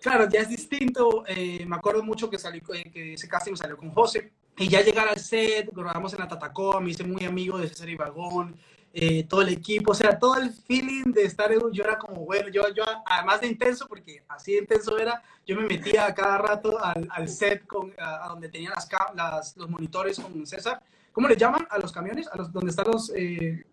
claro, 0.00 0.28
ya 0.30 0.42
es 0.42 0.50
distinto, 0.50 1.24
eh, 1.26 1.64
me 1.66 1.74
acuerdo 1.74 2.04
mucho 2.04 2.30
que, 2.30 2.38
salí, 2.38 2.62
eh, 2.74 2.90
que 2.92 3.14
ese 3.14 3.26
casting 3.26 3.56
salió 3.56 3.76
con 3.76 3.90
José, 3.90 4.30
y 4.58 4.68
ya 4.68 4.82
llegar 4.82 5.08
al 5.08 5.18
set, 5.18 5.70
grabamos 5.72 6.12
en 6.12 6.20
la 6.20 6.28
Tatacoa, 6.28 6.80
me 6.80 6.90
hice 6.90 7.04
muy 7.04 7.24
amigo 7.24 7.58
de 7.58 7.68
César 7.68 7.88
Ibagón, 7.88 8.56
eh, 8.92 9.24
todo 9.24 9.42
el 9.42 9.50
equipo, 9.50 9.92
o 9.92 9.94
sea, 9.94 10.18
todo 10.18 10.36
el 10.36 10.50
feeling 10.50 11.12
de 11.12 11.24
estar 11.24 11.52
en, 11.52 11.60
yo 11.72 11.84
era 11.84 11.98
como, 11.98 12.24
bueno, 12.24 12.48
yo, 12.48 12.62
yo 12.74 12.84
además 13.06 13.40
de 13.40 13.46
intenso, 13.46 13.86
porque 13.86 14.22
así 14.28 14.52
de 14.52 14.60
intenso 14.60 14.98
era, 14.98 15.22
yo 15.46 15.56
me 15.56 15.66
metía 15.66 16.06
a 16.06 16.14
cada 16.14 16.38
rato 16.38 16.82
al, 16.82 17.06
al 17.10 17.28
set 17.28 17.66
con, 17.66 17.92
a, 17.98 18.28
donde 18.28 18.48
tenían 18.48 18.72
las, 18.74 18.88
las, 19.14 19.56
los 19.56 19.70
monitores 19.70 20.18
con 20.18 20.46
César. 20.46 20.82
¿Cómo 21.12 21.28
le 21.28 21.36
llaman 21.36 21.66
a 21.70 21.78
los 21.78 21.92
camiones? 21.92 22.28
A 22.28 22.36
los 22.36 22.52
donde 22.52 22.70
están 22.70 22.86
los... 22.86 23.12
Eh, 23.14 23.64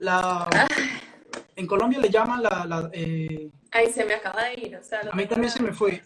la, 0.00 0.48
en 1.56 1.66
Colombia 1.66 1.98
le 1.98 2.10
llaman 2.10 2.42
la... 2.42 2.64
la 2.66 2.90
eh, 2.92 3.50
Ahí 3.70 3.92
se 3.92 4.04
me 4.04 4.14
acaba 4.14 4.44
de 4.44 4.54
ir, 4.54 4.76
o 4.76 4.82
sea... 4.82 5.00
A 5.10 5.14
mí 5.14 5.26
también 5.26 5.52
se 5.52 5.62
me 5.62 5.72
fue. 5.72 6.02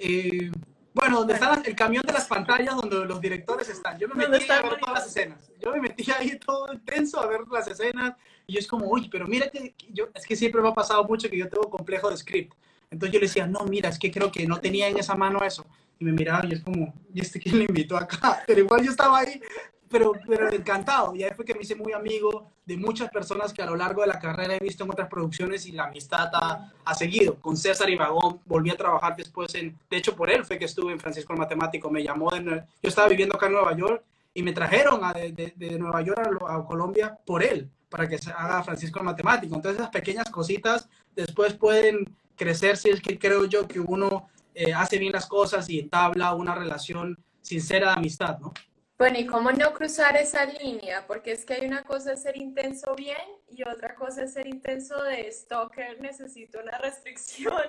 Bueno, 0.95 1.19
donde 1.21 1.35
está 1.35 1.61
el 1.65 1.75
camión 1.75 2.03
de 2.07 2.13
las 2.13 2.27
pantallas 2.27 2.77
donde 2.77 3.07
los 3.07 3.21
directores 3.21 3.69
están. 3.69 3.99
Yo 3.99 4.09
me 4.09 4.29
metí 4.29 4.51
a 4.51 4.61
ver 4.61 4.79
todas 4.79 4.95
las 4.95 5.07
escenas. 5.07 5.51
Yo 5.59 5.73
me 5.73 5.81
metí 5.81 6.11
ahí 6.11 6.39
todo 6.39 6.73
intenso 6.73 7.21
a 7.21 7.27
ver 7.27 7.41
las 7.51 7.67
escenas. 7.67 8.15
Y 8.47 8.55
yo 8.55 8.59
es 8.59 8.67
como, 8.67 8.87
uy, 8.87 9.09
pero 9.09 9.27
mira 9.27 9.49
que 9.49 9.75
yo, 9.91 10.09
es 10.15 10.27
que 10.27 10.37
siempre 10.37 10.61
me 10.61 10.69
ha 10.69 10.75
pasado 10.75 11.05
mucho 11.05 11.31
que 11.31 11.39
yo 11.39 11.49
tengo 11.49 11.71
complejo 11.71 12.11
de 12.11 12.17
script. 12.17 12.55
Entonces 12.91 13.15
yo 13.15 13.21
le 13.21 13.27
decía, 13.27 13.47
no, 13.47 13.61
mira, 13.65 13.89
es 13.89 13.99
que 13.99 14.11
creo 14.11 14.31
que 14.31 14.47
no 14.47 14.61
tenía 14.61 14.89
en 14.89 14.99
esa 14.99 15.15
mano 15.15 15.43
eso. 15.43 15.65
Y 15.99 16.05
me 16.05 16.13
miraba 16.13 16.45
y 16.45 16.53
es 16.53 16.61
como, 16.61 16.93
¿y 17.15 17.21
este 17.21 17.41
quién 17.41 17.59
le 17.59 17.65
invitó 17.65 17.97
acá? 17.97 18.43
Pero 18.47 18.61
igual 18.61 18.85
yo 18.85 18.91
estaba 18.91 19.21
ahí 19.21 19.41
pero, 19.93 20.13
pero 20.27 20.51
encantado. 20.51 21.15
Y 21.15 21.23
ahí 21.23 21.33
fue 21.37 21.45
que 21.45 21.55
me 21.55 21.61
hice 21.61 21.77
muy 21.77 21.93
amigo 21.93 22.51
de 22.65 22.77
muchas 22.77 23.11
personas 23.11 23.53
que 23.53 23.63
a 23.63 23.67
lo 23.67 23.77
largo 23.77 24.01
de 24.01 24.09
la 24.09 24.19
carrera 24.19 24.57
he 24.57 24.59
visto 24.59 24.85
en 24.85 24.91
otras 24.91 25.09
producciones 25.09 25.67
y 25.67 25.73
la 25.73 25.85
amistad 25.85 26.31
ha, 26.33 26.73
ha 26.85 26.95
seguido. 26.95 27.35
Con 27.37 27.57
César 27.57 27.91
Ibagón 27.91 28.41
volví 28.47 28.71
a 28.71 28.77
trabajar 28.77 29.15
después 29.17 29.55
en, 29.55 29.79
de 29.91 29.97
hecho 29.97 30.17
por 30.17 30.31
él 30.31 30.45
fue 30.45 30.59
que 30.59 30.65
estuve 30.65 30.93
en 30.93 31.01
Francisco 31.01 31.33
el 31.33 31.39
Matemático, 31.39 31.91
me 31.91 32.03
llamó, 32.03 32.31
de, 32.31 32.43
yo 32.83 32.89
estaba 32.89 33.09
viviendo 33.09 33.37
acá 33.37 33.47
en 33.47 33.53
Nueva 33.53 33.77
York 33.77 34.03
y 34.35 34.43
me 34.43 34.53
trajeron 34.53 35.05
a, 35.05 35.13
de, 35.13 35.53
de, 35.55 35.79
Nueva 35.79 36.01
York 36.03 36.43
a, 36.47 36.57
a, 36.57 36.65
Colombia 36.65 37.19
por 37.27 37.43
él, 37.43 37.69
para 37.91 38.09
que 38.09 38.19
se 38.19 38.31
haga 38.31 38.63
Francisco 38.63 38.99
el 38.99 39.05
Matemático. 39.05 39.55
Entonces 39.55 39.79
esas 39.79 39.93
pequeñas 39.93 40.31
cositas 40.31 40.89
después 41.15 41.53
pueden 41.55 42.17
crecer 42.37 42.77
si 42.77 42.89
es 42.89 43.03
que 43.03 43.19
creo 43.19 43.45
yo 43.45 43.69
que 43.69 43.79
uno 43.79 44.29
eh, 44.55 44.73
hace 44.73 44.99
bien 44.99 45.13
las 45.13 45.27
cosas 45.27 45.69
y 45.69 45.81
entabla 45.81 46.35
una 46.35 46.55
relación 46.55 47.19
sincera 47.41 47.89
de 47.89 47.95
amistad, 47.95 48.39
¿no? 48.39 48.53
Bueno, 49.03 49.19
¿y 49.19 49.27
cómo 49.27 49.51
no 49.51 49.73
cruzar 49.73 50.17
esa 50.17 50.45
línea? 50.45 51.05
Porque 51.09 51.33
es 51.33 51.45
que 51.45 51.55
hay 51.55 51.67
una 51.67 51.83
cosa 51.83 52.13
es 52.13 52.23
ser 52.23 52.37
intenso 52.37 52.95
bien 52.95 53.19
y 53.51 53.65
otra 53.65 53.97
cosa 53.97 54.23
es 54.23 54.35
ser 54.35 54.47
intenso 54.47 55.03
de 55.03 55.29
stalker, 55.33 56.01
necesito 56.01 56.61
una 56.61 56.79
restricción 56.79 57.65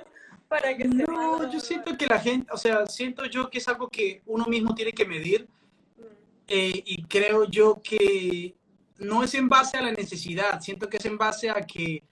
para 0.47 0.77
que 0.77 0.83
se 0.83 0.89
No, 0.89 1.51
yo 1.51 1.59
siento 1.59 1.97
que 1.97 2.05
la 2.05 2.19
gente, 2.19 2.53
o 2.53 2.57
sea, 2.57 2.85
siento 2.85 3.25
yo 3.25 3.49
que 3.49 3.57
es 3.57 3.67
algo 3.67 3.89
que 3.89 4.21
uno 4.27 4.45
mismo 4.45 4.75
tiene 4.75 4.91
que 4.91 5.05
medir 5.05 5.47
mm. 5.97 6.03
eh, 6.49 6.83
y 6.85 7.03
creo 7.05 7.45
yo 7.45 7.81
que 7.81 8.53
no 8.99 9.23
es 9.23 9.33
en 9.33 9.49
base 9.49 9.77
a 9.77 9.81
la 9.81 9.91
necesidad, 9.91 10.61
siento 10.61 10.87
que 10.87 10.97
es 10.97 11.05
en 11.05 11.17
base 11.17 11.49
a 11.49 11.55
que 11.63 12.03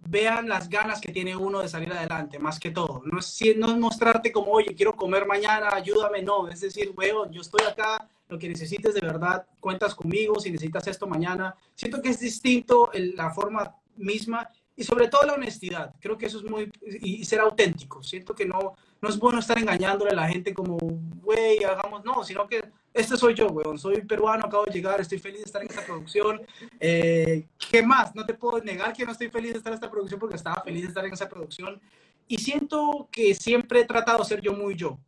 vean 0.00 0.48
las 0.48 0.68
ganas 0.68 1.00
que 1.00 1.12
tiene 1.12 1.36
uno 1.36 1.60
de 1.60 1.68
salir 1.68 1.92
adelante, 1.92 2.40
más 2.40 2.58
que 2.58 2.72
todo. 2.72 3.02
No 3.04 3.20
es, 3.20 3.40
no 3.56 3.78
mostrarte 3.78 4.32
como, 4.32 4.50
oye, 4.50 4.74
quiero 4.74 4.96
comer 4.96 5.26
mañana, 5.26 5.68
ayúdame, 5.72 6.22
no. 6.22 6.48
Es 6.48 6.60
decir, 6.60 6.92
weón, 6.96 7.30
yo 7.30 7.40
estoy 7.40 7.64
acá, 7.64 8.08
lo 8.28 8.38
que 8.38 8.48
necesites 8.48 8.94
de 8.94 9.00
verdad, 9.00 9.46
cuentas 9.60 9.94
conmigo, 9.94 10.38
si 10.38 10.50
necesitas 10.50 10.86
esto 10.86 11.06
mañana. 11.06 11.54
Siento 11.74 12.02
que 12.02 12.10
es 12.10 12.20
distinto 12.20 12.90
la 12.94 13.30
forma 13.30 13.74
misma 13.96 14.48
y 14.76 14.84
sobre 14.84 15.08
todo 15.08 15.26
la 15.26 15.34
honestidad. 15.34 15.94
Creo 16.00 16.16
que 16.16 16.26
eso 16.26 16.38
es 16.38 16.44
muy, 16.44 16.70
y, 17.00 17.24
ser 17.24 17.40
auténtico. 17.40 18.02
Siento 18.02 18.34
que 18.34 18.46
no, 18.46 18.74
no 19.00 19.08
es 19.08 19.18
bueno 19.18 19.40
estar 19.40 19.58
engañándole 19.58 20.12
a 20.12 20.16
la 20.16 20.28
gente 20.28 20.54
como, 20.54 20.78
güey, 20.78 21.64
hagamos, 21.64 22.04
no, 22.04 22.22
sino 22.22 22.46
que 22.46 22.62
este 22.94 23.16
soy 23.16 23.34
yo, 23.34 23.48
weón. 23.48 23.78
Soy 23.78 24.02
peruano, 24.02 24.46
acabo 24.46 24.66
de 24.66 24.72
llegar, 24.72 25.00
estoy 25.00 25.18
feliz 25.18 25.38
de 25.40 25.44
estar 25.46 25.62
en 25.62 25.68
esta 25.68 25.84
producción. 25.84 26.42
Eh, 26.78 27.48
¿Qué 27.70 27.82
más? 27.82 28.14
No 28.14 28.24
te 28.24 28.34
puedo 28.34 28.60
negar 28.60 28.92
que 28.92 29.04
no 29.04 29.12
estoy 29.12 29.28
feliz 29.30 29.52
de 29.52 29.58
estar 29.58 29.72
en 29.72 29.74
esta 29.74 29.90
producción 29.90 30.20
porque 30.20 30.36
estaba 30.36 30.62
feliz 30.62 30.82
de 30.82 30.88
estar 30.88 31.04
en 31.04 31.12
esa 31.12 31.28
producción. 31.28 31.80
Y 32.28 32.38
siento 32.38 33.08
que 33.10 33.34
siempre 33.34 33.80
he 33.80 33.84
tratado 33.84 34.18
de 34.18 34.24
ser 34.26 34.40
yo 34.40 34.52
muy 34.52 34.76
yo. 34.76 34.98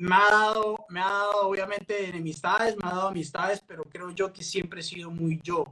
Me 0.00 0.16
ha 0.16 0.30
dado, 0.30 0.86
me 0.88 1.00
ha 1.00 1.08
dado 1.08 1.48
obviamente 1.48 2.08
enemistades, 2.08 2.76
me 2.76 2.88
ha 2.88 2.90
dado 2.90 3.08
amistades, 3.08 3.62
pero 3.66 3.84
creo 3.84 4.10
yo 4.10 4.32
que 4.32 4.42
siempre 4.42 4.80
he 4.80 4.82
sido 4.82 5.10
muy 5.10 5.40
yo. 5.42 5.64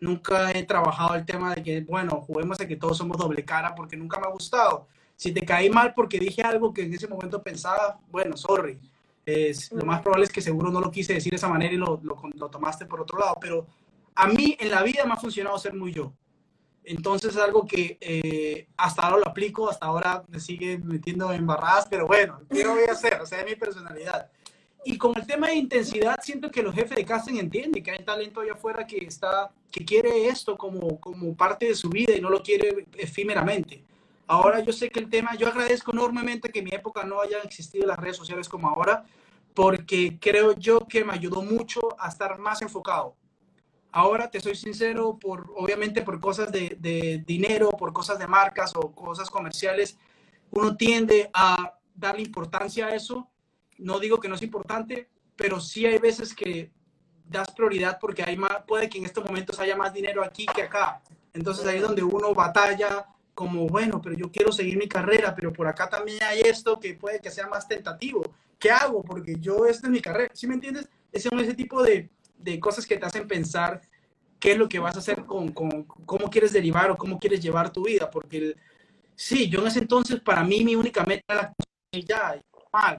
Nunca 0.00 0.50
he 0.52 0.64
trabajado 0.64 1.14
el 1.14 1.24
tema 1.24 1.54
de 1.54 1.62
que, 1.62 1.80
bueno, 1.80 2.20
juguemos 2.20 2.60
a 2.60 2.66
que 2.66 2.76
todos 2.76 2.98
somos 2.98 3.16
doble 3.16 3.44
cara 3.44 3.74
porque 3.74 3.96
nunca 3.96 4.18
me 4.20 4.26
ha 4.26 4.30
gustado. 4.30 4.88
Si 5.14 5.32
te 5.32 5.44
caí 5.44 5.70
mal 5.70 5.94
porque 5.94 6.18
dije 6.18 6.42
algo 6.42 6.74
que 6.74 6.82
en 6.82 6.94
ese 6.94 7.08
momento 7.08 7.42
pensaba, 7.42 7.98
bueno, 8.10 8.36
sorry 8.36 8.78
es, 9.26 9.72
lo 9.72 9.84
más 9.84 10.00
probable 10.00 10.24
es 10.24 10.32
que 10.32 10.40
seguro 10.40 10.70
no 10.70 10.80
lo 10.80 10.90
quise 10.90 11.14
decir 11.14 11.30
de 11.30 11.36
esa 11.36 11.48
manera 11.48 11.74
y 11.74 11.76
lo, 11.76 12.00
lo, 12.02 12.48
tomaste 12.48 12.86
por 12.86 13.00
otro 13.00 13.18
lado, 13.18 13.36
pero 13.40 13.66
a 14.14 14.28
mí 14.28 14.56
en 14.58 14.70
la 14.70 14.82
vida 14.82 15.04
me 15.04 15.12
ha 15.12 15.16
funcionado 15.16 15.58
ser 15.58 15.74
muy 15.74 15.92
yo. 15.92 16.12
Entonces 16.88 17.34
es 17.34 17.42
algo 17.42 17.66
que 17.66 17.98
eh, 18.00 18.68
hasta 18.76 19.02
ahora 19.02 19.18
lo 19.18 19.28
aplico, 19.28 19.68
hasta 19.68 19.86
ahora 19.86 20.22
me 20.28 20.38
sigue 20.38 20.78
metiendo 20.78 21.32
en 21.32 21.44
barras, 21.44 21.88
pero 21.90 22.06
bueno, 22.06 22.40
¿qué 22.48 22.64
voy 22.64 22.84
a 22.88 22.92
hacer? 22.92 23.20
O 23.20 23.26
sea, 23.26 23.40
es 23.40 23.44
mi 23.44 23.56
personalidad. 23.56 24.30
Y 24.84 24.96
con 24.96 25.12
el 25.18 25.26
tema 25.26 25.48
de 25.48 25.56
intensidad, 25.56 26.16
siento 26.22 26.48
que 26.48 26.62
los 26.62 26.72
jefes 26.72 26.96
de 26.96 27.04
casting 27.04 27.38
entienden 27.38 27.82
que 27.82 27.90
hay 27.90 28.04
talento 28.04 28.40
allá 28.40 28.52
afuera 28.52 28.86
que, 28.86 28.98
está, 28.98 29.50
que 29.72 29.84
quiere 29.84 30.28
esto 30.28 30.56
como, 30.56 31.00
como 31.00 31.34
parte 31.34 31.66
de 31.66 31.74
su 31.74 31.90
vida 31.90 32.14
y 32.14 32.20
no 32.20 32.30
lo 32.30 32.40
quiere 32.40 32.86
efímeramente. 32.96 33.82
Ahora 34.28 34.60
yo 34.60 34.72
sé 34.72 34.88
que 34.88 35.00
el 35.00 35.10
tema, 35.10 35.34
yo 35.34 35.48
agradezco 35.48 35.90
enormemente 35.90 36.50
que 36.50 36.60
en 36.60 36.66
mi 36.66 36.70
época 36.70 37.02
no 37.02 37.20
hayan 37.20 37.44
existido 37.44 37.84
las 37.84 37.98
redes 37.98 38.16
sociales 38.16 38.48
como 38.48 38.68
ahora, 38.68 39.04
porque 39.54 40.18
creo 40.20 40.52
yo 40.52 40.86
que 40.86 41.04
me 41.04 41.14
ayudó 41.14 41.42
mucho 41.42 41.80
a 41.98 42.08
estar 42.08 42.38
más 42.38 42.62
enfocado. 42.62 43.16
Ahora 43.96 44.30
te 44.30 44.40
soy 44.40 44.54
sincero, 44.54 45.18
por, 45.18 45.50
obviamente 45.56 46.02
por 46.02 46.20
cosas 46.20 46.52
de, 46.52 46.76
de 46.78 47.24
dinero, 47.26 47.70
por 47.70 47.94
cosas 47.94 48.18
de 48.18 48.26
marcas 48.26 48.74
o 48.76 48.92
cosas 48.92 49.30
comerciales, 49.30 49.96
uno 50.50 50.76
tiende 50.76 51.30
a 51.32 51.78
darle 51.94 52.20
importancia 52.20 52.88
a 52.88 52.94
eso. 52.94 53.30
No 53.78 53.98
digo 53.98 54.20
que 54.20 54.28
no 54.28 54.34
es 54.34 54.42
importante, 54.42 55.08
pero 55.34 55.60
sí 55.60 55.86
hay 55.86 55.96
veces 55.96 56.34
que 56.34 56.70
das 57.24 57.50
prioridad 57.52 57.96
porque 57.98 58.22
hay 58.22 58.36
más, 58.36 58.64
puede 58.66 58.90
que 58.90 58.98
en 58.98 59.06
estos 59.06 59.24
momentos 59.24 59.58
haya 59.60 59.76
más 59.76 59.94
dinero 59.94 60.22
aquí 60.22 60.44
que 60.44 60.64
acá. 60.64 61.00
Entonces 61.32 61.66
ahí 61.66 61.76
es 61.76 61.82
donde 61.82 62.02
uno 62.02 62.34
batalla 62.34 63.06
como, 63.34 63.66
bueno, 63.66 64.02
pero 64.02 64.14
yo 64.14 64.30
quiero 64.30 64.52
seguir 64.52 64.76
mi 64.76 64.88
carrera, 64.88 65.34
pero 65.34 65.54
por 65.54 65.68
acá 65.68 65.88
también 65.88 66.22
hay 66.22 66.40
esto 66.40 66.78
que 66.78 66.92
puede 66.92 67.18
que 67.18 67.30
sea 67.30 67.46
más 67.46 67.66
tentativo. 67.66 68.22
¿Qué 68.58 68.70
hago? 68.70 69.02
Porque 69.02 69.36
yo, 69.40 69.64
esta 69.64 69.86
es 69.86 69.90
mi 69.90 70.02
carrera. 70.02 70.30
¿Sí 70.34 70.46
me 70.46 70.52
entiendes? 70.52 70.86
Ese 71.10 71.30
es 71.32 71.42
ese 71.42 71.54
tipo 71.54 71.82
de, 71.82 72.10
de, 72.38 72.60
cosas 72.60 72.86
que 72.86 72.96
te 72.96 73.06
hacen 73.06 73.26
pensar 73.26 73.80
qué 74.38 74.52
es 74.52 74.58
lo 74.58 74.68
que 74.68 74.78
vas 74.78 74.96
a 74.96 75.00
hacer 75.00 75.24
con, 75.24 75.52
con, 75.52 75.84
cómo 75.84 76.30
quieres 76.30 76.52
derivar 76.52 76.90
o 76.90 76.96
cómo 76.96 77.18
quieres 77.18 77.40
llevar 77.40 77.72
tu 77.72 77.84
vida. 77.84 78.10
Porque 78.10 78.54
sí, 79.14 79.48
yo 79.48 79.60
en 79.60 79.68
ese 79.68 79.80
entonces, 79.80 80.20
para 80.20 80.44
mí, 80.44 80.64
mi 80.64 80.76
única 80.76 81.04
meta 81.04 81.24
era 81.28 81.52
ya, 81.92 82.40
mal, 82.72 82.98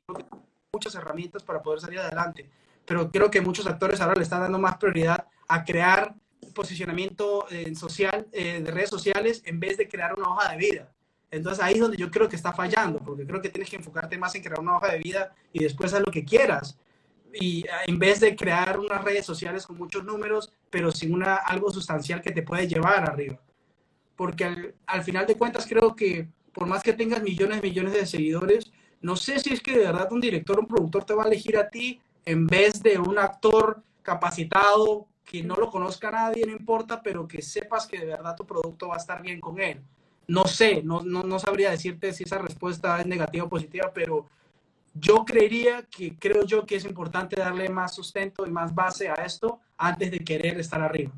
muchas 0.73 0.95
herramientas 0.95 1.43
para 1.43 1.62
poder 1.62 1.80
salir 1.80 2.00
adelante. 2.00 2.50
Pero 2.86 3.12
creo 3.12 3.30
que 3.30 3.41
muchos 3.41 3.67
actores 3.67 4.02
ahora 4.02 4.15
le 4.15 4.23
están 4.23 4.41
dando 4.41 4.60
más 4.60 4.78
prioridad 4.78 5.26
a 5.47 5.63
crear 5.63 6.15
posicionamiento 6.54 7.45
en 7.52 7.76
social, 7.76 8.28
eh, 8.32 8.62
de 8.62 8.71
redes 8.71 8.89
sociales 8.89 9.41
en 9.45 9.60
vez 9.60 9.78
de 9.78 9.88
crear 9.88 10.13
una 10.17 10.30
hoja 10.30 10.52
de 10.52 10.58
vida. 10.58 10.91
Entonces 11.30 11.63
ahí 11.63 11.76
es 11.76 11.80
donde 11.82 11.97
yo 11.97 12.10
creo 12.10 12.30
que 12.30 12.36
está 12.36 12.54
fallando, 12.54 13.00
porque 13.00 13.26
creo 13.26 13.41
que 13.41 13.50
tienes 13.50 13.69
que 13.69 13.76
enfocarte 13.76 14.17
más 14.17 14.34
en 14.36 14.41
crear 14.43 14.60
una 14.60 14.78
hoja 14.78 14.91
de 14.91 15.00
vida 15.00 15.36
y 15.52 15.60
después 15.63 15.93
haz 15.93 16.02
lo 16.02 16.12
que 16.12 16.23
quieras. 16.23 16.78
Y 17.33 17.65
en 17.85 17.99
vez 17.99 18.19
de 18.19 18.35
crear 18.35 18.79
unas 18.79 19.03
redes 19.03 19.25
sociales 19.25 19.65
con 19.65 19.77
muchos 19.77 20.03
números, 20.03 20.51
pero 20.69 20.91
sin 20.91 21.13
una, 21.13 21.35
algo 21.35 21.71
sustancial 21.71 22.21
que 22.21 22.31
te 22.31 22.41
puede 22.41 22.67
llevar 22.67 23.09
arriba. 23.09 23.39
Porque 24.15 24.45
al, 24.45 24.75
al 24.87 25.03
final 25.03 25.27
de 25.27 25.37
cuentas 25.37 25.65
creo 25.67 25.95
que 25.95 26.27
por 26.53 26.67
más 26.67 26.81
que 26.81 26.93
tengas 26.93 27.21
millones 27.21 27.59
y 27.59 27.61
millones 27.61 27.93
de 27.93 28.05
seguidores, 28.07 28.71
no 29.01 29.15
sé 29.15 29.39
si 29.39 29.53
es 29.53 29.61
que 29.61 29.77
de 29.77 29.85
verdad 29.85 30.11
un 30.11 30.19
director 30.19 30.59
un 30.59 30.65
productor 30.65 31.03
te 31.03 31.13
va 31.13 31.23
a 31.23 31.27
elegir 31.27 31.55
a 31.55 31.69
ti 31.69 32.01
en 32.25 32.47
vez 32.47 32.81
de 32.81 32.97
un 32.97 33.19
actor 33.19 33.83
capacitado 34.01 35.07
que 35.23 35.43
no 35.43 35.55
lo 35.55 35.69
conozca 35.69 36.09
nadie, 36.09 36.45
no 36.45 36.53
importa, 36.53 37.03
pero 37.03 37.27
que 37.27 37.41
sepas 37.41 37.85
que 37.85 37.99
de 37.99 38.05
verdad 38.05 38.35
tu 38.35 38.45
producto 38.45 38.87
va 38.87 38.95
a 38.95 38.99
estar 38.99 39.21
bien 39.21 39.39
con 39.39 39.59
él. 39.59 39.81
No 40.27 40.45
sé, 40.45 40.81
no, 40.83 41.01
no, 41.01 41.23
no 41.23 41.37
sabría 41.37 41.71
decirte 41.71 42.13
si 42.13 42.23
esa 42.23 42.37
respuesta 42.37 42.99
es 42.99 43.05
negativa 43.05 43.45
o 43.45 43.49
positiva, 43.49 43.91
pero 43.93 44.27
yo 44.99 45.25
creería 45.25 45.83
que 45.83 46.17
creo 46.17 46.43
yo 46.43 46.65
que 46.65 46.75
es 46.75 46.86
importante 46.86 47.36
darle 47.36 47.69
más 47.69 47.95
sustento 47.95 48.45
y 48.45 48.49
más 48.49 48.73
base 48.73 49.10
a 49.10 49.13
esto 49.15 49.60
antes 49.77 50.12
de 50.12 50.19
querer 50.19 50.60
estar 50.60 50.81
arriba. 50.81 51.12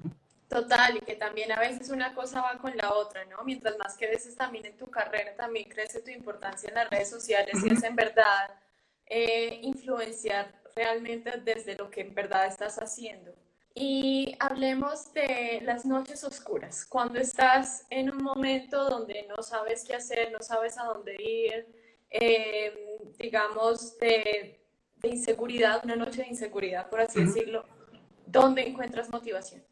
Total, 0.49 0.97
y 0.97 1.01
que 1.01 1.15
también 1.15 1.51
a 1.51 1.59
veces 1.59 1.89
una 1.89 2.15
cosa 2.15 2.41
va 2.41 2.57
con 2.57 2.75
la 2.75 2.93
otra, 2.93 3.23
¿no? 3.25 3.43
Mientras 3.43 3.77
más 3.77 3.95
creces 3.95 4.35
también 4.35 4.65
en 4.65 4.77
tu 4.77 4.87
carrera, 4.87 5.35
también 5.35 5.69
crece 5.69 6.01
tu 6.01 6.09
importancia 6.09 6.69
en 6.69 6.75
las 6.75 6.89
redes 6.89 7.09
sociales 7.09 7.53
y 7.63 7.71
es 7.71 7.83
en 7.83 7.95
verdad 7.95 8.49
eh, 9.05 9.59
influenciar 9.61 10.51
realmente 10.75 11.39
desde 11.43 11.75
lo 11.75 11.91
que 11.91 12.01
en 12.01 12.15
verdad 12.15 12.47
estás 12.47 12.77
haciendo. 12.77 13.31
Y 13.75 14.35
hablemos 14.39 15.13
de 15.13 15.61
las 15.63 15.85
noches 15.85 16.23
oscuras, 16.23 16.83
cuando 16.83 17.19
estás 17.19 17.85
en 17.91 18.09
un 18.09 18.23
momento 18.23 18.89
donde 18.89 19.27
no 19.29 19.43
sabes 19.43 19.83
qué 19.85 19.95
hacer, 19.95 20.31
no 20.31 20.39
sabes 20.41 20.79
a 20.79 20.85
dónde 20.85 21.15
ir, 21.19 21.67
em, 22.09 22.73
digamos, 23.17 23.97
de, 23.99 24.59
inseguridad, 25.03 25.81
una 25.83 25.95
noche 25.95 26.21
de 26.23 26.27
inseguridad, 26.27 26.89
por 26.89 27.01
así 27.01 27.23
decirlo, 27.23 27.63
¿dónde 28.25 28.67
encuentras 28.67 29.09
motivación? 29.09 29.63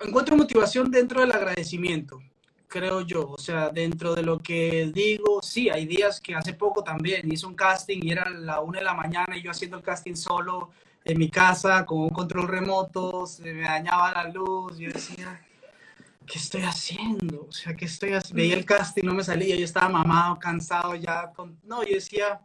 encuentro 0.00 0.36
motivación 0.36 0.90
dentro 0.90 1.20
del 1.20 1.32
agradecimiento, 1.32 2.20
creo 2.68 3.00
yo. 3.02 3.30
O 3.30 3.38
sea, 3.38 3.70
dentro 3.70 4.14
de 4.14 4.22
lo 4.22 4.38
que 4.38 4.90
digo, 4.92 5.40
sí, 5.42 5.70
hay 5.70 5.86
días 5.86 6.20
que 6.20 6.34
hace 6.34 6.54
poco 6.54 6.82
también 6.82 7.30
hice 7.30 7.46
un 7.46 7.54
casting 7.54 8.00
y 8.02 8.10
era 8.10 8.28
la 8.30 8.60
una 8.60 8.80
de 8.80 8.84
la 8.84 8.94
mañana 8.94 9.36
y 9.36 9.42
yo 9.42 9.50
haciendo 9.50 9.76
el 9.76 9.82
casting 9.82 10.14
solo 10.14 10.70
en 11.04 11.18
mi 11.18 11.30
casa 11.30 11.84
con 11.84 12.00
un 12.00 12.10
control 12.10 12.48
remoto, 12.48 13.26
se 13.26 13.52
me 13.52 13.62
dañaba 13.62 14.12
la 14.12 14.28
luz, 14.28 14.78
yo 14.78 14.90
decía, 14.90 15.40
¿qué 16.26 16.38
estoy 16.38 16.62
haciendo? 16.62 17.46
O 17.48 17.52
sea, 17.52 17.74
¿qué 17.74 17.84
estoy 17.84 18.12
haciendo? 18.12 18.42
Veía 18.42 18.56
el 18.56 18.64
casting, 18.64 19.04
no 19.04 19.14
me 19.14 19.24
salía, 19.24 19.56
yo 19.56 19.64
estaba 19.64 19.88
mamado, 19.88 20.38
cansado 20.38 20.94
ya. 20.94 21.30
Con... 21.32 21.58
No, 21.64 21.82
yo 21.82 21.94
decía, 21.94 22.40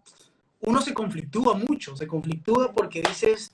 uno 0.62 0.82
se 0.82 0.94
conflictúa 0.94 1.54
mucho, 1.54 1.96
se 1.96 2.08
conflictúa 2.08 2.72
porque 2.72 3.02
dices, 3.02 3.52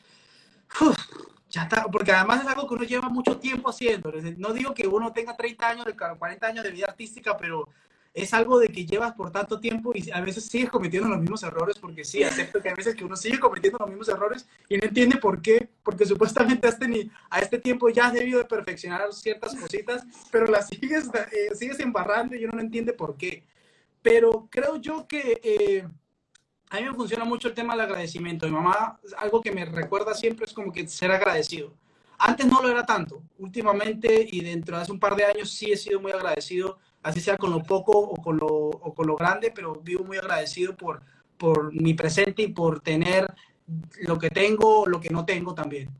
ya 1.50 1.64
está, 1.64 1.86
porque 1.86 2.12
además 2.12 2.42
es 2.42 2.48
algo 2.48 2.68
que 2.68 2.74
uno 2.76 2.84
lleva 2.84 3.10
mucho 3.10 3.38
tiempo 3.38 3.70
haciendo. 3.70 4.12
No 4.38 4.54
digo 4.54 4.74
que 4.74 4.88
uno 4.88 5.14
tenga 5.14 5.36
30 5.36 5.70
años, 5.70 5.86
40 6.18 6.48
años 6.48 6.64
de 6.64 6.72
vida 6.72 6.88
artística, 6.88 7.38
pero 7.38 7.70
es 8.16 8.34
algo 8.34 8.60
de 8.60 8.70
que 8.70 8.86
llevas 8.86 9.14
por 9.14 9.30
tanto 9.30 9.60
tiempo 9.60 9.92
y 9.94 10.10
a 10.10 10.22
veces 10.22 10.46
sigues 10.46 10.70
cometiendo 10.70 11.10
los 11.10 11.20
mismos 11.20 11.44
errores, 11.44 11.78
porque 11.78 12.06
sí, 12.06 12.24
acepto 12.24 12.62
que 12.62 12.70
a 12.70 12.74
veces 12.74 12.96
que 12.96 13.04
uno 13.04 13.18
sigue 13.18 13.40
cometiendo 13.40 13.78
los 13.78 13.90
mismos 13.90 14.08
errores 14.08 14.48
y 14.70 14.78
no 14.78 14.86
entiende 14.86 15.18
por 15.18 15.42
qué 15.42 15.70
porque 15.84 16.06
supuestamente 16.06 16.66
a 16.66 16.70
este, 16.70 17.10
a 17.30 17.40
este 17.40 17.60
tiempo 17.60 17.90
ya 17.90 18.08
has 18.08 18.14
debido 18.14 18.40
de 18.40 18.46
perfeccionar 18.46 19.12
ciertas 19.12 19.54
cositas, 19.54 20.04
pero 20.32 20.48
las 20.48 20.70
sigues, 20.70 21.10
eh, 21.32 21.54
sigues 21.56 21.78
embarrando 21.82 22.36
y 22.36 22.42
yo 22.42 22.48
no 22.48 22.62
entiendo 22.62 22.96
por 22.96 23.18
qué. 23.18 23.44
Pero 24.02 24.48
creo 24.50 24.78
yo 24.78 25.06
que 25.08 25.42
eh, 25.44 25.86
a 26.70 26.78
mí 26.78 26.84
me 26.84 26.94
funciona 26.94 27.26
mucho 27.26 27.50
el 27.50 27.54
tema 27.54 27.74
del 27.74 27.82
agradecimiento. 27.82 28.46
Mi 28.46 28.54
mamá, 28.54 28.98
algo 29.18 29.42
que 29.42 29.52
me 29.52 29.66
recuerda 29.66 30.14
siempre 30.14 30.46
es 30.46 30.54
como 30.54 30.72
que 30.72 30.88
ser 30.88 31.12
agradecido. 31.12 31.74
Antes 32.18 32.46
no 32.46 32.62
lo 32.62 32.70
era 32.70 32.86
tanto. 32.86 33.22
Últimamente 33.40 34.26
y 34.32 34.42
dentro 34.42 34.78
de 34.78 34.84
hace 34.84 34.92
un 34.94 35.00
par 35.00 35.18
de 35.18 35.26
años 35.26 35.52
sí 35.52 35.72
he 35.72 35.76
sido 35.76 36.00
muy 36.00 36.14
agradecido, 36.14 36.80
así 37.06 37.22
sea 37.22 37.38
con 37.38 37.52
lo 37.52 37.62
poco 37.62 37.92
o 37.92 38.16
con 38.16 38.38
lo, 38.38 38.48
o 38.48 38.94
con 38.96 39.06
lo 39.06 39.16
grande, 39.16 39.52
pero 39.54 39.76
vivo 39.76 40.04
muy 40.04 40.18
agradecido 40.18 40.76
por, 40.76 41.04
por 41.38 41.72
mi 41.72 41.94
presente 41.94 42.42
y 42.42 42.48
por 42.48 42.82
tener 42.82 43.32
lo 44.02 44.18
que 44.18 44.32
tengo, 44.32 44.88
lo 44.88 45.00
que 45.00 45.12
no 45.12 45.24
tengo 45.24 45.54
también. 45.54 45.92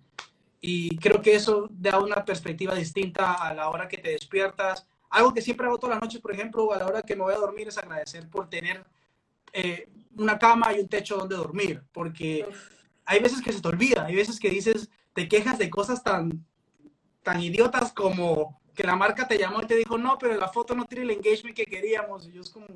Y 0.62 0.98
creo 0.98 1.22
que 1.22 1.36
eso 1.36 1.68
da 1.70 2.00
una 2.00 2.26
perspectiva 2.26 2.74
distinta 2.74 3.34
a 3.34 3.54
la 3.54 3.70
hora 3.70 3.88
que 3.88 4.00
te 4.00 4.10
despiertas. 4.10 4.88
Algo 5.12 5.32
que 5.32 5.44
siempre 5.44 5.68
hago 5.68 5.78
todas 5.78 5.98
las 5.98 6.02
noches, 6.02 6.20
por 6.20 6.32
ejemplo, 6.32 6.74
a 6.74 6.80
la 6.80 6.88
hora 6.88 7.04
que 7.04 7.16
me 7.16 7.22
voy 7.22 7.36
a 7.36 7.38
dormir, 7.38 7.68
es 7.68 7.78
agradecer 7.78 8.28
por 8.28 8.50
tener 8.50 8.84
eh, 9.54 9.88
una 10.18 10.40
cama 10.40 10.74
y 10.74 10.80
un 10.80 10.88
techo 10.88 11.18
donde 11.18 11.36
dormir, 11.36 11.84
porque 11.94 12.48
hay 13.06 13.20
veces 13.20 13.44
que 13.44 13.54
se 13.54 13.62
te 13.62 13.68
olvida, 13.68 14.06
hay 14.06 14.16
veces 14.16 14.40
que 14.40 14.50
dices, 14.50 14.90
te 15.14 15.28
quejas 15.28 15.60
de 15.60 15.70
cosas 15.70 16.02
tan, 16.02 16.44
tan 17.22 17.40
idiotas 17.42 17.94
como 17.94 18.60
que 18.76 18.84
la 18.84 18.96
marca 18.96 19.28
te 19.28 19.38
llamó 19.38 19.62
y 19.62 19.68
te 19.68 19.76
dijo, 19.76 19.98
no, 19.98 20.18
pero 20.18 20.36
la 20.36 20.48
foto 20.48 20.76
no 20.76 20.86
tiene 20.86 21.06
el 21.06 21.12
engagement 21.12 21.56
que 21.56 21.66
queríamos. 21.66 22.28
Y 22.28 22.34
yo 22.34 22.42
es 22.42 22.50
como, 22.50 22.68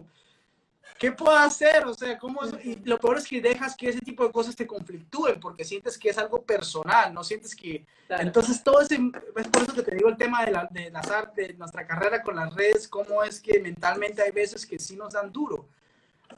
¿qué 0.97 1.11
puedo 1.11 1.35
hacer? 1.35 1.85
O 1.85 1.93
sea, 1.93 2.17
¿cómo 2.17 2.41
Y 2.63 2.75
lo 2.85 2.97
peor 2.97 3.17
es 3.17 3.27
que 3.27 3.41
dejas 3.41 3.75
que 3.75 3.89
ese 3.89 3.99
tipo 3.99 4.25
de 4.25 4.31
cosas 4.31 4.55
te 4.55 4.65
conflictúen 4.65 5.39
porque 5.39 5.63
sientes 5.63 5.97
que 5.97 6.09
es 6.09 6.17
algo 6.17 6.41
personal, 6.41 7.13
no 7.13 7.23
sientes 7.23 7.55
que... 7.55 7.85
Entonces, 8.09 8.63
todo 8.63 8.81
ese... 8.81 8.95
Es 9.35 9.47
por 9.47 9.61
eso 9.63 9.73
que 9.73 9.83
te 9.83 9.95
digo 9.95 10.09
el 10.09 10.17
tema 10.17 10.45
de, 10.45 10.51
la, 10.51 10.67
de 10.71 10.89
las 10.89 11.09
artes, 11.11 11.49
de 11.49 11.53
nuestra 11.55 11.85
carrera 11.85 12.23
con 12.23 12.35
las 12.35 12.53
redes, 12.55 12.87
cómo 12.87 13.23
es 13.23 13.39
que 13.39 13.59
mentalmente 13.59 14.21
hay 14.21 14.31
veces 14.31 14.65
que 14.65 14.79
sí 14.79 14.95
nos 14.95 15.13
dan 15.13 15.31
duro 15.31 15.67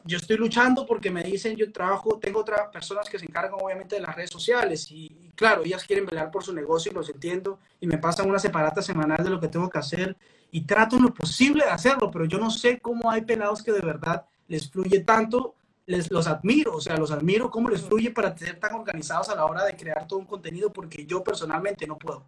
yo 0.03 0.17
estoy 0.17 0.37
luchando 0.37 0.85
porque 0.85 1.11
me 1.11 1.23
dicen, 1.23 1.55
yo 1.55 1.71
trabajo, 1.71 2.17
tengo 2.19 2.39
otras 2.39 2.69
personas 2.69 3.09
que 3.09 3.19
se 3.19 3.25
encargan 3.25 3.59
obviamente 3.61 3.95
de 3.95 4.01
las 4.01 4.15
redes 4.15 4.29
sociales 4.29 4.91
y, 4.91 5.31
claro, 5.35 5.63
ellas 5.63 5.83
quieren 5.83 6.05
velar 6.05 6.31
por 6.31 6.43
su 6.43 6.53
negocio 6.53 6.91
y 6.91 6.95
los 6.95 7.09
entiendo 7.09 7.59
y 7.79 7.87
me 7.87 7.97
pasan 7.97 8.29
una 8.29 8.39
separata 8.39 8.81
semanal 8.81 9.23
de 9.23 9.29
lo 9.29 9.39
que 9.39 9.47
tengo 9.47 9.69
que 9.69 9.79
hacer 9.79 10.15
y 10.51 10.61
trato 10.61 10.99
lo 10.99 11.13
posible 11.13 11.63
de 11.65 11.71
hacerlo, 11.71 12.09
pero 12.11 12.25
yo 12.25 12.37
no 12.37 12.49
sé 12.49 12.79
cómo 12.79 13.09
hay 13.11 13.21
pelados 13.21 13.63
que 13.63 13.71
de 13.71 13.81
verdad 13.81 14.25
les 14.47 14.69
fluye 14.69 14.99
tanto, 15.01 15.55
les 15.85 16.11
los 16.11 16.27
admiro, 16.27 16.75
o 16.75 16.81
sea, 16.81 16.97
los 16.97 17.11
admiro 17.11 17.49
cómo 17.49 17.69
les 17.69 17.81
fluye 17.81 18.11
para 18.11 18.35
ser 18.37 18.59
tan 18.59 18.73
organizados 18.73 19.29
a 19.29 19.35
la 19.35 19.45
hora 19.45 19.63
de 19.63 19.75
crear 19.75 20.07
todo 20.07 20.19
un 20.19 20.25
contenido 20.25 20.71
porque 20.73 21.05
yo 21.05 21.23
personalmente 21.23 21.87
no 21.87 21.97
puedo. 21.97 22.25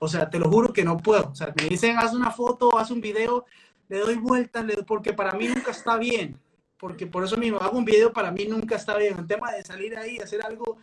O 0.00 0.08
sea, 0.08 0.30
te 0.30 0.38
lo 0.38 0.48
juro 0.48 0.72
que 0.72 0.84
no 0.84 0.96
puedo. 0.96 1.30
O 1.30 1.34
sea, 1.34 1.52
me 1.56 1.68
dicen, 1.68 1.98
haz 1.98 2.12
una 2.12 2.30
foto, 2.30 2.78
haz 2.78 2.90
un 2.90 3.00
video, 3.00 3.46
le 3.88 3.98
doy 3.98 4.14
vueltas, 4.16 4.64
porque 4.86 5.12
para 5.12 5.32
mí 5.32 5.48
nunca 5.48 5.72
está 5.72 5.96
bien 5.96 6.38
porque 6.78 7.06
por 7.06 7.24
eso 7.24 7.36
mismo 7.36 7.58
hago 7.58 7.76
un 7.76 7.84
video, 7.84 8.12
para 8.12 8.30
mí 8.30 8.46
nunca 8.46 8.76
está 8.76 8.96
bien. 8.96 9.18
El 9.18 9.26
tema 9.26 9.52
de 9.52 9.64
salir 9.64 9.96
ahí 9.98 10.18
hacer 10.18 10.44
algo 10.44 10.78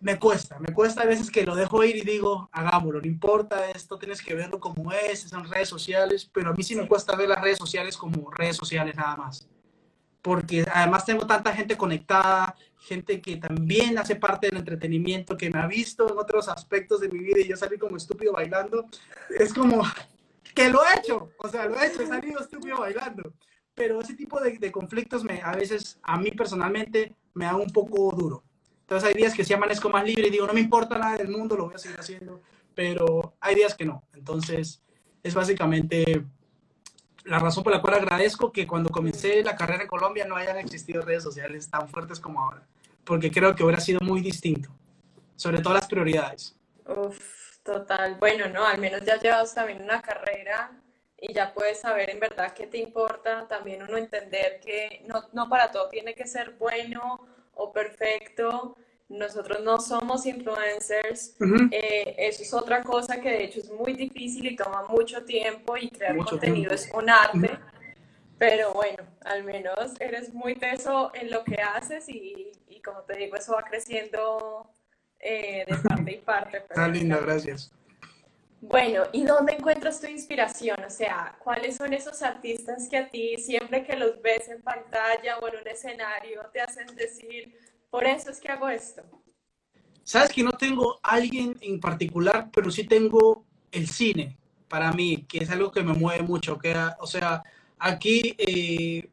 me 0.00 0.18
cuesta, 0.18 0.58
me 0.60 0.72
cuesta 0.72 1.02
a 1.02 1.06
veces 1.06 1.30
que 1.30 1.44
lo 1.44 1.56
dejo 1.56 1.82
ir 1.82 1.96
y 1.96 2.02
digo, 2.02 2.48
hagámoslo, 2.52 3.00
no 3.00 3.06
importa 3.06 3.68
esto, 3.70 3.98
tienes 3.98 4.22
que 4.22 4.34
verlo 4.34 4.60
como 4.60 4.92
es, 4.92 5.22
son 5.22 5.48
redes 5.48 5.68
sociales, 5.68 6.28
pero 6.32 6.50
a 6.50 6.52
mí 6.52 6.62
sí 6.62 6.76
me 6.76 6.86
cuesta 6.86 7.16
ver 7.16 7.28
las 7.28 7.40
redes 7.40 7.58
sociales 7.58 7.96
como 7.96 8.30
redes 8.30 8.56
sociales 8.56 8.94
nada 8.94 9.16
más. 9.16 9.48
Porque 10.22 10.64
además 10.72 11.04
tengo 11.04 11.26
tanta 11.26 11.52
gente 11.52 11.76
conectada, 11.76 12.54
gente 12.80 13.20
que 13.20 13.36
también 13.36 13.98
hace 13.98 14.14
parte 14.16 14.48
del 14.48 14.58
entretenimiento, 14.58 15.36
que 15.36 15.50
me 15.50 15.58
ha 15.58 15.66
visto 15.66 16.08
en 16.08 16.18
otros 16.18 16.48
aspectos 16.48 17.00
de 17.00 17.08
mi 17.08 17.18
vida 17.18 17.40
y 17.40 17.48
yo 17.48 17.56
salí 17.56 17.78
como 17.78 17.96
estúpido 17.96 18.32
bailando. 18.32 18.86
Es 19.36 19.52
como 19.52 19.82
que 20.54 20.70
lo 20.70 20.80
he 20.84 20.98
hecho, 20.98 21.30
o 21.38 21.48
sea, 21.48 21.66
lo 21.66 21.80
he 21.80 21.86
hecho, 21.86 22.02
he 22.02 22.06
salido 22.06 22.40
estúpido 22.40 22.78
bailando 22.78 23.32
pero 23.78 24.00
ese 24.00 24.14
tipo 24.14 24.40
de, 24.40 24.72
conflictos 24.72 25.22
me, 25.22 25.40
a 25.40 25.52
veces, 25.52 25.98
a 26.02 26.18
mí 26.18 26.32
personalmente, 26.32 27.14
me 27.34 27.44
da 27.44 27.54
un 27.54 27.70
poco 27.70 28.14
duro. 28.14 28.42
Entonces 28.80 29.08
hay 29.08 29.14
días 29.14 29.34
que 29.34 29.44
sí 29.44 29.54
amanezco 29.54 29.88
más 29.88 30.04
libre 30.04 30.26
y 30.26 30.30
digo, 30.30 30.46
no 30.46 30.52
me 30.52 30.60
importa 30.60 30.98
nada 30.98 31.16
del 31.16 31.28
mundo, 31.28 31.56
lo 31.56 31.66
voy 31.66 31.74
a 31.76 31.78
seguir 31.78 32.00
haciendo, 32.00 32.42
pero 32.74 33.34
hay 33.40 33.54
días 33.54 33.74
que 33.74 33.84
no. 33.84 34.02
Entonces 34.14 34.82
es 35.22 35.34
básicamente 35.34 36.24
la 37.24 37.38
razón 37.38 37.62
por 37.62 37.72
la 37.72 37.80
cual 37.80 37.94
agradezco 37.94 38.50
que 38.50 38.66
cuando 38.66 38.90
comencé 38.90 39.44
la 39.44 39.54
carrera 39.54 39.82
en 39.82 39.88
Colombia 39.88 40.26
no 40.26 40.34
hayan 40.34 40.56
existido 40.56 41.02
redes 41.02 41.22
sociales 41.22 41.70
tan 41.70 41.88
fuertes 41.88 42.18
como 42.18 42.42
ahora, 42.42 42.66
porque 43.04 43.30
creo 43.30 43.54
que 43.54 43.62
hubiera 43.62 43.80
sido 43.80 44.00
muy 44.00 44.20
distinto, 44.20 44.70
sobre 45.36 45.60
todo 45.60 45.74
las 45.74 45.86
prioridades. 45.86 46.56
Uf, 46.84 47.58
total. 47.62 48.16
Bueno, 48.18 48.48
no, 48.48 48.66
al 48.66 48.80
menos 48.80 49.02
ya 49.04 49.20
llevas 49.20 49.54
también 49.54 49.82
una 49.82 50.02
carrera 50.02 50.72
y 51.20 51.32
ya 51.32 51.52
puedes 51.52 51.80
saber 51.80 52.10
en 52.10 52.20
verdad 52.20 52.52
qué 52.54 52.66
te 52.66 52.78
importa, 52.78 53.46
también 53.48 53.82
uno 53.82 53.96
entender 53.96 54.60
que 54.60 55.02
no, 55.06 55.24
no 55.32 55.48
para 55.48 55.70
todo 55.70 55.88
tiene 55.88 56.14
que 56.14 56.26
ser 56.26 56.50
bueno 56.58 57.26
o 57.54 57.72
perfecto, 57.72 58.76
nosotros 59.08 59.62
no 59.62 59.80
somos 59.80 60.26
influencers, 60.26 61.34
eh, 61.72 62.14
eso 62.18 62.42
es 62.42 62.54
otra 62.54 62.82
cosa 62.82 63.20
que 63.20 63.30
de 63.30 63.44
hecho 63.44 63.60
es 63.60 63.70
muy 63.70 63.94
difícil 63.94 64.46
y 64.46 64.56
toma 64.56 64.84
mucho 64.88 65.24
tiempo 65.24 65.76
y 65.76 65.88
crear 65.88 66.16
contenido 66.16 66.72
es 66.72 66.90
un 66.92 67.08
arte, 67.08 67.58
pero 68.38 68.72
bueno, 68.74 69.02
al 69.24 69.42
menos 69.42 69.98
eres 69.98 70.32
muy 70.32 70.54
teso 70.54 71.10
en 71.14 71.30
lo 71.30 71.42
que 71.42 71.56
haces 71.56 72.08
y, 72.08 72.52
y 72.68 72.80
como 72.80 73.00
te 73.00 73.16
digo, 73.16 73.36
eso 73.36 73.54
va 73.54 73.64
creciendo 73.64 74.70
eh, 75.18 75.64
de 75.66 75.76
parte 75.88 76.12
y 76.12 76.18
parte. 76.18 76.58
Está 76.58 76.86
linda, 76.88 77.18
gracias. 77.18 77.72
Bueno, 78.60 79.04
¿y 79.12 79.24
dónde 79.24 79.52
encuentras 79.52 80.00
tu 80.00 80.08
inspiración? 80.08 80.76
O 80.84 80.90
sea, 80.90 81.36
¿cuáles 81.42 81.76
son 81.76 81.92
esos 81.92 82.22
artistas 82.22 82.88
que 82.90 82.96
a 82.96 83.08
ti, 83.08 83.36
siempre 83.36 83.84
que 83.84 83.96
los 83.96 84.20
ves 84.20 84.48
en 84.48 84.60
pantalla 84.62 85.38
o 85.38 85.48
en 85.48 85.60
un 85.60 85.68
escenario, 85.68 86.42
te 86.52 86.60
hacen 86.60 86.86
decir, 86.96 87.54
por 87.88 88.04
eso 88.04 88.30
es 88.30 88.40
que 88.40 88.48
hago 88.48 88.68
esto? 88.68 89.02
Sabes 90.02 90.30
que 90.30 90.42
no 90.42 90.52
tengo 90.52 90.98
alguien 91.02 91.56
en 91.60 91.78
particular, 91.78 92.48
pero 92.52 92.70
sí 92.70 92.84
tengo 92.84 93.44
el 93.70 93.86
cine 93.88 94.36
para 94.68 94.92
mí, 94.92 95.24
que 95.28 95.38
es 95.38 95.50
algo 95.50 95.70
que 95.70 95.82
me 95.82 95.92
mueve 95.92 96.22
mucho. 96.24 96.58
Que, 96.58 96.74
o 96.98 97.06
sea, 97.06 97.42
aquí 97.78 98.34
eh, 98.38 99.08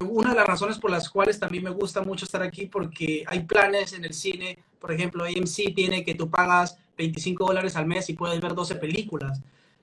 una 0.00 0.30
de 0.30 0.36
las 0.36 0.46
razones 0.46 0.78
por 0.78 0.90
las 0.90 1.10
cuales 1.10 1.40
también 1.40 1.64
me 1.64 1.70
gusta 1.70 2.02
mucho 2.02 2.26
estar 2.26 2.42
aquí, 2.42 2.66
porque 2.66 3.24
hay 3.26 3.40
planes 3.40 3.92
en 3.92 4.04
el 4.04 4.14
cine, 4.14 4.58
por 4.78 4.92
ejemplo, 4.92 5.24
AMC 5.24 5.74
tiene 5.74 6.04
que 6.04 6.14
tú 6.14 6.30
pagas 6.30 6.78
25 6.98 7.46
dólares 7.46 7.76
al 7.76 7.86
mes 7.86 8.10
y 8.10 8.12
puedes 8.12 8.40
ver 8.40 8.54
12 8.54 8.74
películas 8.74 9.40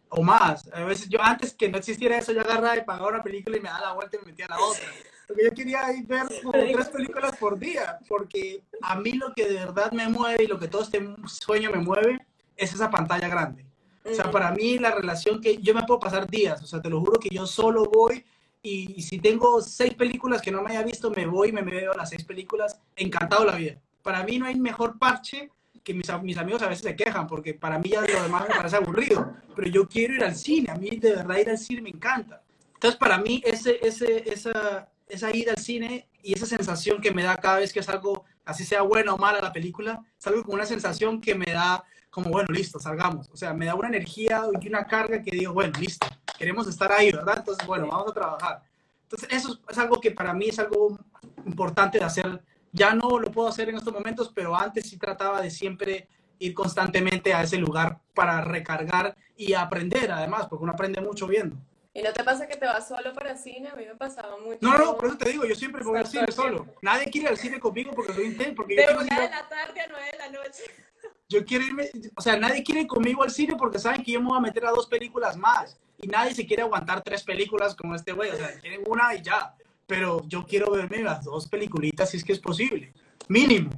o 0.10 0.22
más. 0.22 0.70
A 0.74 0.84
veces 0.84 1.10
yo 1.10 1.22
antes 1.22 1.54
que 1.54 1.70
no 1.70 1.78
existiera 1.78 2.18
eso, 2.18 2.32
yo 2.32 2.42
agarraba 2.42 2.78
y 2.78 2.84
pagaba 2.84 3.10
una 3.10 3.24
película 3.24 3.58
y 3.58 3.62
me 3.62 3.70
daba 3.70 3.88
la 3.88 3.94
vuelta 3.94 4.18
y 4.18 4.20
me 4.20 4.32
metía 4.32 4.46
a 4.46 4.50
la 4.50 4.60
otra. 4.60 4.84
Porque 5.28 5.44
yo 5.46 5.52
quería 5.52 5.82
ver 6.06 6.28
como 6.44 6.52
tres 6.52 6.90
películas 6.90 7.36
por 7.38 7.58
día, 7.58 7.98
porque 8.08 8.62
a 8.82 8.96
mí 8.96 9.14
lo 9.14 9.34
que 9.34 9.48
de 9.48 9.56
verdad 9.56 9.92
me 9.92 10.08
mueve 10.08 10.44
y 10.44 10.48
lo 10.48 10.60
que 10.60 10.68
todo 10.68 10.84
este 10.84 11.04
sueño 11.26 11.72
me 11.72 11.80
mueve 11.80 12.20
es 12.56 12.74
esa 12.74 12.92
pantalla 12.92 13.28
grande. 13.28 13.66
O 14.04 14.14
sea, 14.14 14.30
para 14.30 14.52
mí 14.52 14.78
la 14.78 14.92
relación 14.92 15.42
que 15.42 15.58
yo 15.58 15.74
me 15.74 15.82
puedo 15.84 16.00
pasar 16.00 16.30
días, 16.30 16.62
o 16.62 16.68
sea, 16.68 16.80
te 16.80 16.90
lo 16.90 17.00
juro 17.00 17.20
que 17.20 17.30
yo 17.30 17.48
solo 17.48 17.86
voy 17.86 18.24
y, 18.62 19.02
si 19.02 19.20
tengo 19.20 19.62
seis 19.62 19.96
películas 19.96 20.42
que 20.42 20.52
no 20.52 20.62
me 20.62 20.72
haya 20.72 20.84
visto, 20.84 21.10
me 21.10 21.26
voy 21.26 21.50
y 21.50 21.52
me 21.52 21.64
veo 21.64 21.94
las 21.94 22.10
seis 22.10 22.24
películas, 22.24 22.80
encantado 22.96 23.46
la 23.46 23.56
vida. 23.56 23.80
Para 24.04 24.24
mí 24.24 24.38
no 24.38 24.46
hay 24.46 24.56
mejor 24.56 25.00
parche 25.00 25.52
que 25.86 25.94
mis, 25.94 26.10
amigos 26.10 26.64
a 26.64 26.68
veces 26.68 26.84
se 26.84 26.96
quejan, 26.96 27.28
porque 27.28 27.54
para 27.54 27.78
mí 27.78 27.90
ya 27.90 28.02
lo 28.02 28.24
demás 28.24 28.50
me 28.50 28.56
parece 28.56 28.76
aburrido, 28.76 29.34
pero 29.56 29.70
yo 29.70 29.88
quiero 29.88 30.16
ir 30.16 30.24
al 30.24 30.36
cine, 30.36 30.72
a 30.72 30.76
mí 30.76 30.90
de 30.90 31.16
verdad 31.16 31.38
ir 31.38 31.50
al 31.52 31.60
cine 31.60 31.84
me 31.84 31.92
encanta. 31.92 32.42
Entonces, 32.74 33.00
para 33.00 33.20
mí, 33.20 33.42
ese, 33.46 33.80
ese, 33.86 34.28
esa, 34.28 34.90
esa 35.08 35.36
ida 35.36 35.52
al 35.52 35.60
cine 35.60 36.08
y 36.24 36.34
esa 36.34 36.48
sensación 36.48 37.00
que 37.00 37.12
me 37.12 37.22
da 37.22 37.38
cada 37.38 37.60
vez 37.60 37.72
que 37.72 37.82
es 37.82 37.88
algo, 37.88 38.26
así 38.46 38.66
sea 38.66 38.82
buena 38.82 39.14
o 39.14 39.18
mala 39.18 39.40
la 39.40 39.54
película, 39.54 40.04
es 40.20 40.26
algo 40.26 40.42
como 40.42 40.56
una 40.56 40.66
sensación 40.66 41.22
que 41.22 41.36
me 41.36 41.54
da 41.54 41.84
como, 42.10 42.32
bueno, 42.32 42.48
listo, 42.52 42.80
salgamos. 42.80 43.30
O 43.32 43.38
sea, 43.38 43.54
me 43.54 43.68
da 43.68 43.76
una 43.76 43.90
energía 43.90 44.44
y 44.60 44.68
una 44.68 44.88
carga 44.88 45.22
que 45.22 45.32
digo, 45.32 45.54
bueno, 45.54 45.80
listo, 45.80 46.08
queremos 46.36 46.68
estar 46.68 46.92
ahí, 46.92 47.12
¿verdad? 47.12 47.38
Entonces, 47.40 47.68
bueno, 47.68 47.88
vamos 47.88 48.10
a 48.10 48.14
trabajar. 48.14 48.64
Entonces, 49.04 49.30
eso 49.32 49.60
es 49.70 49.78
algo 49.78 50.02
que 50.02 50.10
para 50.10 50.34
mí 50.34 50.50
es 50.50 50.58
algo 50.58 50.98
importante 51.46 52.00
de 52.00 52.06
hacer 52.06 52.42
ya 52.76 52.94
no 52.94 53.20
lo 53.20 53.32
puedo 53.32 53.48
hacer 53.48 53.70
en 53.70 53.78
estos 53.78 53.94
momentos, 53.94 54.32
pero 54.36 54.56
antes 54.56 54.90
sí 54.90 54.98
trataba 54.98 55.42
de 55.42 55.50
siempre 55.50 56.08
ir 56.40 56.54
constantemente 56.54 57.34
a 57.34 57.42
ese 57.42 57.58
lugar 57.58 58.00
para 58.14 58.42
recargar 58.42 59.16
y 59.38 59.54
aprender, 59.54 60.12
además, 60.12 60.48
porque 60.48 60.64
uno 60.64 60.74
aprende 60.74 61.00
mucho 61.00 61.26
viendo. 61.26 61.56
¿Y 61.94 62.02
no 62.02 62.12
te 62.12 62.26
pasa 62.26 62.46
que 62.46 62.58
te 62.58 62.66
vas 62.66 62.90
solo 62.90 63.14
para 63.14 63.38
cine? 63.38 63.70
A 63.70 63.76
mí 63.76 63.86
me 63.86 63.96
pasaba 63.96 64.38
mucho. 64.38 64.60
No, 64.60 64.78
no, 64.78 64.98
por 64.98 65.08
eso 65.08 65.18
te 65.18 65.30
digo, 65.30 65.46
yo 65.46 65.56
siempre 65.56 65.82
voy 65.82 65.98
al 65.98 66.08
cine 66.08 66.30
solo. 66.30 66.68
Nadie 66.82 67.06
quiere 67.06 67.28
ir 67.28 67.30
al 67.30 67.38
cine 67.38 67.58
conmigo 67.58 67.92
porque 67.96 68.14
lo 68.14 68.22
intento. 68.22 68.56
Porque 68.56 68.76
de 68.76 68.94
una 68.94 69.22
de 69.22 69.30
la 69.30 69.48
tarde 69.48 69.80
a 69.80 69.88
nueve 69.88 70.12
de 70.12 70.18
la 70.18 70.30
noche. 70.30 70.64
Yo 71.28 71.44
quiero 71.44 71.66
irme, 71.66 71.90
o 72.16 72.22
sea, 72.22 72.38
nadie 72.38 72.64
quiere 72.64 72.82
ir 72.82 72.88
conmigo 72.88 73.24
al 73.24 73.32
cine 73.32 73.56
porque 73.58 73.80
saben 73.80 74.04
que 74.04 74.12
yo 74.12 74.22
me 74.22 74.28
voy 74.28 74.38
a 74.38 74.42
meter 74.42 74.64
a 74.64 74.70
dos 74.70 74.86
películas 74.86 75.36
más. 75.36 75.76
Y 75.98 76.08
nadie 76.08 76.36
se 76.36 76.46
quiere 76.46 76.62
aguantar 76.62 77.02
tres 77.02 77.24
películas 77.24 77.74
como 77.74 77.96
este 77.96 78.12
güey. 78.12 78.30
O 78.30 78.36
sea, 78.36 78.60
quieren 78.60 78.84
una 78.86 79.16
y 79.16 79.24
ya 79.24 79.56
pero 79.88 80.22
yo 80.28 80.46
quiero 80.46 80.72
verme 80.72 81.02
las 81.02 81.24
dos 81.24 81.48
peliculitas 81.48 82.10
si 82.10 82.18
es 82.18 82.24
que 82.24 82.34
es 82.34 82.40
posible, 82.40 82.94
mínimo. 83.28 83.72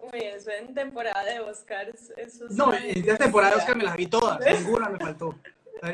Uy, 0.00 0.20
eso 0.20 0.50
en 0.50 0.74
temporada 0.74 1.24
de 1.24 1.40
Oscar, 1.40 1.88
eso 2.16 2.46
No, 2.50 2.74
en 2.74 2.98
esta 2.98 3.16
temporada 3.16 3.54
de 3.54 3.60
Oscar 3.60 3.76
me 3.76 3.84
las 3.84 3.96
vi 3.96 4.06
todas, 4.06 4.40
ninguna 4.58 4.88
me 4.88 4.98
faltó. 4.98 5.38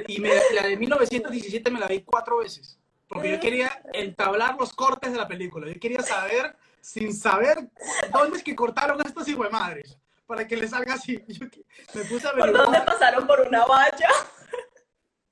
Y 0.06 0.20
me, 0.20 0.30
la 0.54 0.66
de 0.66 0.76
1917 0.76 1.70
me 1.70 1.80
la 1.80 1.86
vi 1.86 2.02
cuatro 2.02 2.38
veces, 2.38 2.78
porque 3.06 3.30
yo 3.30 3.40
quería 3.40 3.82
entablar 3.92 4.56
los 4.58 4.72
cortes 4.72 5.12
de 5.12 5.18
la 5.18 5.28
película. 5.28 5.66
Yo 5.66 5.78
quería 5.80 6.02
saber, 6.02 6.56
sin 6.80 7.14
saber 7.14 7.68
dónde 8.12 8.38
es 8.38 8.42
que 8.42 8.54
cortaron 8.54 9.00
a 9.00 9.04
estos 9.04 9.26
hijos 9.28 9.46
de 9.46 9.52
madres, 9.52 9.98
para 10.26 10.46
que 10.46 10.56
le 10.56 10.68
salga 10.68 10.94
así. 10.94 11.22
Yo 11.26 11.46
me 11.94 12.04
puse 12.04 12.28
a 12.28 12.32
ver. 12.32 12.40
¿Por 12.40 12.52
dónde 12.52 12.80
pasaron 12.82 13.26
por 13.26 13.40
una 13.40 13.64
valla? 13.64 14.08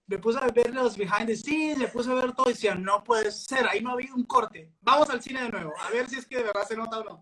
Me 0.07 0.19
puse 0.19 0.39
a 0.39 0.47
ver 0.49 0.73
los 0.73 0.97
behind 0.97 1.27
the 1.27 1.37
scenes, 1.37 1.79
me 1.79 1.89
puse 1.89 2.11
a 2.11 2.15
ver 2.15 2.33
todo 2.33 2.49
y 2.49 2.53
decía, 2.53 2.75
no 2.75 3.03
puede 3.03 3.31
ser, 3.33 3.67
ahí 3.67 3.81
no 3.81 3.91
ha 3.91 3.93
habido 3.95 4.15
un 4.15 4.25
corte. 4.25 4.71
Vamos 4.81 5.11
al 5.11 5.21
cine 5.21 5.43
de 5.43 5.49
nuevo, 5.51 5.73
a 5.81 5.91
ver 5.91 6.09
si 6.09 6.17
es 6.19 6.27
que 6.27 6.37
de 6.37 6.45
verdad 6.45 6.67
se 6.67 6.77
nota 6.77 6.99
o 6.99 7.05
no. 7.05 7.21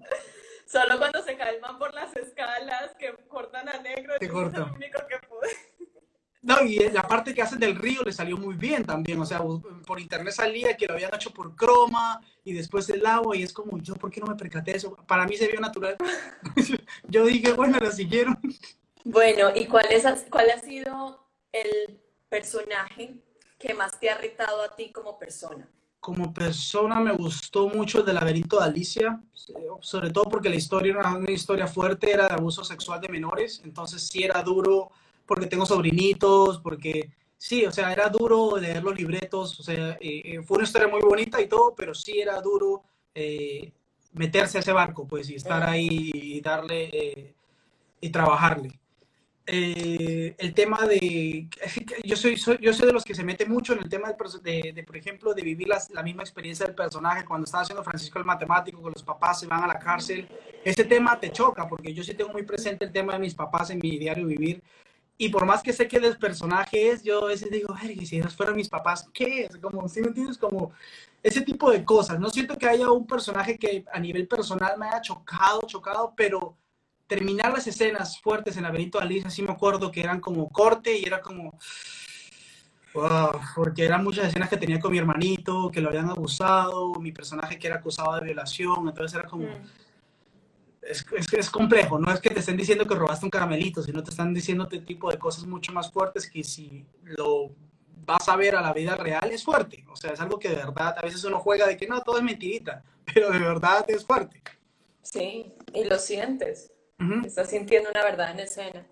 Solo 0.66 0.98
cuando 0.98 1.22
se 1.22 1.36
calman 1.36 1.78
por 1.78 1.94
las 1.94 2.14
escalas, 2.16 2.94
que 2.98 3.14
cortan 3.28 3.68
a 3.68 3.78
negro, 3.78 4.14
Te 4.18 4.28
cortan. 4.28 4.62
es 4.62 4.68
lo 4.68 4.74
único 4.74 4.98
que 5.08 5.26
pude. 5.26 5.48
No, 6.42 6.60
y 6.62 6.78
la 6.90 7.08
parte 7.08 7.32
que 7.32 7.40
hacen 7.40 7.58
del 7.58 7.74
río 7.74 8.02
le 8.02 8.12
salió 8.12 8.36
muy 8.36 8.54
bien 8.54 8.84
también. 8.84 9.18
O 9.18 9.24
sea, 9.24 9.40
por 9.86 9.98
internet 9.98 10.34
salía 10.34 10.76
que 10.76 10.86
lo 10.86 10.92
habían 10.92 11.14
hecho 11.14 11.32
por 11.32 11.56
croma 11.56 12.20
y 12.44 12.52
después 12.52 12.88
el 12.90 13.04
agua. 13.06 13.34
Y 13.34 13.42
es 13.42 13.52
como, 13.54 13.78
yo, 13.78 13.94
¿por 13.94 14.10
qué 14.10 14.20
no 14.20 14.26
me 14.26 14.34
percaté 14.36 14.72
de 14.72 14.76
eso? 14.76 14.94
Para 15.06 15.24
mí 15.26 15.38
se 15.38 15.48
vio 15.48 15.58
natural. 15.58 15.96
yo 17.08 17.24
dije, 17.24 17.52
bueno, 17.54 17.78
lo 17.78 17.90
siguieron. 17.90 18.38
Bueno, 19.04 19.52
¿y 19.54 19.66
cuál, 19.66 19.86
es, 19.88 20.04
cuál 20.30 20.50
ha 20.50 20.60
sido 20.60 21.26
el 21.52 22.03
personaje 22.34 23.14
que 23.58 23.74
más 23.74 23.98
te 24.00 24.10
ha 24.10 24.18
retado 24.18 24.62
a 24.62 24.74
ti 24.74 24.90
como 24.90 25.16
persona? 25.16 25.68
Como 26.00 26.34
persona 26.34 26.98
me 26.98 27.12
gustó 27.12 27.68
mucho 27.68 28.00
el 28.00 28.06
de 28.06 28.12
laberinto 28.12 28.58
de 28.58 28.64
Alicia, 28.64 29.22
sobre 29.80 30.10
todo 30.10 30.24
porque 30.24 30.48
la 30.48 30.56
historia 30.56 30.96
era 30.98 31.14
una 31.14 31.30
historia 31.30 31.68
fuerte, 31.68 32.12
era 32.12 32.26
de 32.26 32.34
abuso 32.34 32.64
sexual 32.64 33.00
de 33.00 33.08
menores, 33.08 33.62
entonces 33.64 34.02
sí 34.08 34.24
era 34.24 34.42
duro 34.42 34.90
porque 35.26 35.46
tengo 35.46 35.64
sobrinitos, 35.64 36.58
porque 36.58 37.10
sí, 37.38 37.64
o 37.64 37.70
sea, 37.70 37.92
era 37.92 38.08
duro 38.08 38.58
leer 38.58 38.82
los 38.82 38.96
libretos, 38.96 39.60
o 39.60 39.62
sea, 39.62 39.92
eh, 40.00 40.22
eh, 40.24 40.42
fue 40.42 40.56
una 40.56 40.64
historia 40.64 40.88
muy 40.88 41.00
bonita 41.00 41.40
y 41.40 41.46
todo, 41.46 41.72
pero 41.74 41.94
sí 41.94 42.20
era 42.20 42.40
duro 42.40 42.82
eh, 43.14 43.72
meterse 44.12 44.58
a 44.58 44.60
ese 44.60 44.72
barco, 44.72 45.06
pues, 45.06 45.30
y 45.30 45.36
estar 45.36 45.62
ahí 45.62 46.10
y 46.12 46.40
darle 46.40 47.34
y 48.00 48.10
trabajarle. 48.10 48.78
El 49.46 50.54
tema 50.54 50.86
de 50.86 51.48
yo 52.02 52.16
soy, 52.16 52.36
soy, 52.36 52.58
yo 52.62 52.72
soy 52.72 52.86
de 52.86 52.92
los 52.92 53.04
que 53.04 53.14
se 53.14 53.24
mete 53.24 53.44
mucho 53.44 53.74
en 53.74 53.80
el 53.80 53.88
tema 53.88 54.08
de, 54.42 54.72
de, 54.74 54.82
por 54.84 54.96
ejemplo 54.96 55.34
de 55.34 55.42
vivir 55.42 55.68
la 55.68 56.02
misma 56.02 56.22
experiencia 56.22 56.64
del 56.64 56.74
personaje 56.74 57.26
cuando 57.26 57.44
estaba 57.44 57.62
haciendo 57.62 57.84
Francisco 57.84 58.18
el 58.18 58.24
matemático 58.24 58.80
con 58.80 58.92
los 58.92 59.02
papás 59.02 59.40
se 59.40 59.46
van 59.46 59.62
a 59.62 59.66
la 59.66 59.78
cárcel 59.78 60.26
ese 60.64 60.84
tema 60.84 61.20
te 61.20 61.30
choca 61.30 61.68
porque 61.68 61.92
yo 61.92 62.02
sí 62.02 62.14
tengo 62.14 62.32
muy 62.32 62.44
presente 62.44 62.86
el 62.86 62.92
tema 62.92 63.12
de 63.12 63.18
mis 63.18 63.34
papás 63.34 63.68
en 63.68 63.80
mi 63.82 63.98
diario 63.98 64.26
vivir 64.26 64.62
y 65.16 65.28
por 65.28 65.46
más 65.46 65.62
que 65.62 65.72
sé 65.72 65.86
que 65.86 65.98
el 65.98 66.18
personaje 66.18 66.90
es, 66.90 67.04
yo 67.04 67.24
a 67.24 67.28
veces 67.28 67.50
digo, 67.50 67.74
ay, 67.78 68.04
si 68.04 68.16
ellos 68.16 68.34
fueran 68.34 68.56
mis 68.56 68.68
papás, 68.68 69.08
¿qué 69.14 69.44
es? 69.44 69.56
Como, 69.58 69.88
¿sí 69.88 70.00
me 70.00 70.08
entiendes? 70.08 70.38
Como 70.38 70.72
ese 71.22 71.40
tipo 71.42 71.70
de 71.70 71.84
cosas. 71.84 72.18
No 72.18 72.30
siento 72.30 72.58
que 72.58 72.66
haya 72.66 72.90
un 72.90 73.06
personaje 73.06 73.56
que 73.56 73.84
a 73.92 74.00
nivel 74.00 74.26
personal 74.26 74.76
me 74.76 74.86
haya 74.88 75.00
chocado, 75.00 75.60
chocado, 75.66 76.14
pero 76.16 76.56
terminar 77.06 77.52
las 77.52 77.66
escenas 77.66 78.20
fuertes 78.20 78.56
en 78.56 78.62
Laberinto 78.62 78.98
de 78.98 79.04
Alicia, 79.04 79.30
sí 79.30 79.42
me 79.42 79.52
acuerdo 79.52 79.90
que 79.90 80.00
eran 80.00 80.20
como 80.20 80.48
corte 80.50 80.96
y 80.98 81.04
era 81.04 81.20
como, 81.20 81.58
wow, 82.94 83.40
porque 83.54 83.84
eran 83.84 84.02
muchas 84.02 84.28
escenas 84.28 84.48
que 84.48 84.56
tenía 84.56 84.80
con 84.80 84.92
mi 84.92 84.98
hermanito, 84.98 85.70
que 85.70 85.80
lo 85.80 85.88
habían 85.88 86.10
abusado, 86.10 86.94
mi 86.94 87.12
personaje 87.12 87.58
que 87.58 87.66
era 87.66 87.76
acusado 87.76 88.14
de 88.16 88.24
violación, 88.24 88.88
entonces 88.88 89.18
era 89.18 89.28
como... 89.28 89.46
Mm 89.46 89.84
es, 90.86 91.04
es, 91.32 91.50
complejo, 91.50 91.98
no 91.98 92.12
es 92.12 92.20
que 92.20 92.30
te 92.30 92.40
estén 92.40 92.56
diciendo 92.56 92.86
que 92.86 92.94
robaste 92.94 93.24
un 93.24 93.30
caramelito, 93.30 93.82
sino 93.82 94.02
te 94.02 94.10
están 94.10 94.34
diciendo 94.34 94.64
este 94.64 94.80
tipo 94.80 95.10
de 95.10 95.18
cosas 95.18 95.44
mucho 95.46 95.72
más 95.72 95.90
fuertes 95.90 96.28
que 96.28 96.44
si 96.44 96.84
lo 97.04 97.50
vas 98.04 98.28
a 98.28 98.36
ver 98.36 98.54
a 98.56 98.62
la 98.62 98.72
vida 98.72 98.96
real 98.96 99.30
es 99.30 99.44
fuerte. 99.44 99.84
O 99.90 99.96
sea, 99.96 100.12
es 100.12 100.20
algo 100.20 100.38
que 100.38 100.50
de 100.50 100.56
verdad, 100.56 100.94
a 100.98 101.02
veces 101.02 101.24
uno 101.24 101.38
juega 101.38 101.66
de 101.66 101.76
que 101.76 101.86
no, 101.86 102.02
todo 102.02 102.18
es 102.18 102.22
mentirita, 102.22 102.82
pero 103.14 103.30
de 103.30 103.38
verdad 103.38 103.84
es 103.88 104.04
fuerte. 104.04 104.42
Sí, 105.02 105.52
y 105.72 105.84
lo 105.84 105.98
sientes. 105.98 106.72
Estás 107.24 107.50
sintiendo 107.50 107.90
una 107.90 108.02
verdad 108.02 108.30
en 108.30 108.40
escena. 108.40 108.86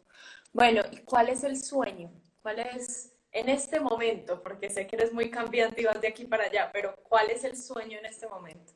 Bueno, 0.53 0.83
¿y 0.91 0.99
cuál 0.99 1.29
es 1.29 1.45
el 1.45 1.57
sueño? 1.57 2.11
¿Cuál 2.43 2.59
es 2.61 3.13
en 3.31 3.49
este 3.49 3.81
momento? 3.81 4.43
Porque 4.43 4.71
sé 4.71 4.87
que 4.87 4.97
eres 4.97 5.13
muy 5.13 5.31
cambiante 5.31 5.83
y 5.83 5.85
vas 5.85 6.01
de 6.01 6.09
aquí 6.09 6.25
para 6.25 6.45
allá, 6.45 6.71
pero 6.73 6.95
¿cuál 7.09 7.31
es 7.31 7.45
el 7.45 7.57
sueño 7.57 7.99
en 7.99 8.07
este 8.07 8.27
momento? 8.29 8.73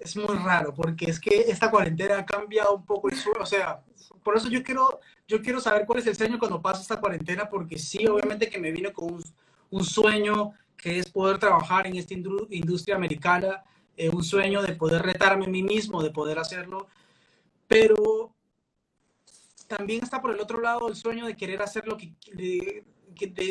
es 0.00 0.16
muy 0.16 0.36
raro 0.38 0.74
porque 0.74 1.06
es 1.06 1.20
que 1.20 1.40
esta 1.40 1.70
cuarentena 1.70 2.18
ha 2.18 2.26
cambiado 2.26 2.74
un 2.74 2.84
poco 2.84 3.10
el 3.10 3.16
sueño, 3.16 3.42
o 3.42 3.46
sea, 3.46 3.82
por 4.24 4.36
eso 4.36 4.48
yo 4.48 4.62
quiero, 4.62 5.00
yo 5.28 5.42
quiero 5.42 5.60
saber 5.60 5.86
cuál 5.86 5.98
es 6.00 6.06
el 6.06 6.16
sueño 6.16 6.38
cuando 6.38 6.60
pasa 6.60 6.80
esta 6.80 6.98
cuarentena, 6.98 7.48
porque 7.48 7.78
sí, 7.78 8.06
obviamente 8.06 8.48
que 8.48 8.58
me 8.58 8.72
vino 8.72 8.92
con 8.92 9.20
un, 9.70 9.84
sueño 9.84 10.52
que 10.76 10.98
es 10.98 11.10
poder 11.10 11.38
trabajar 11.38 11.86
en 11.86 11.96
esta 11.96 12.14
industria 12.14 12.96
americana, 12.96 13.62
eh, 13.96 14.08
un 14.08 14.24
sueño 14.24 14.62
de 14.62 14.72
poder 14.74 15.02
retarme 15.02 15.44
a 15.44 15.48
mí 15.48 15.62
mismo, 15.62 16.02
de 16.02 16.10
poder 16.10 16.38
hacerlo, 16.38 16.88
pero 17.68 18.32
también 19.70 20.02
está 20.02 20.20
por 20.20 20.32
el 20.32 20.40
otro 20.40 20.60
lado 20.60 20.88
el 20.88 20.96
sueño 20.96 21.26
de 21.26 21.36
querer 21.36 21.62
hacer 21.62 21.86
lo 21.86 21.96
que... 21.96 22.12
De, 22.32 22.84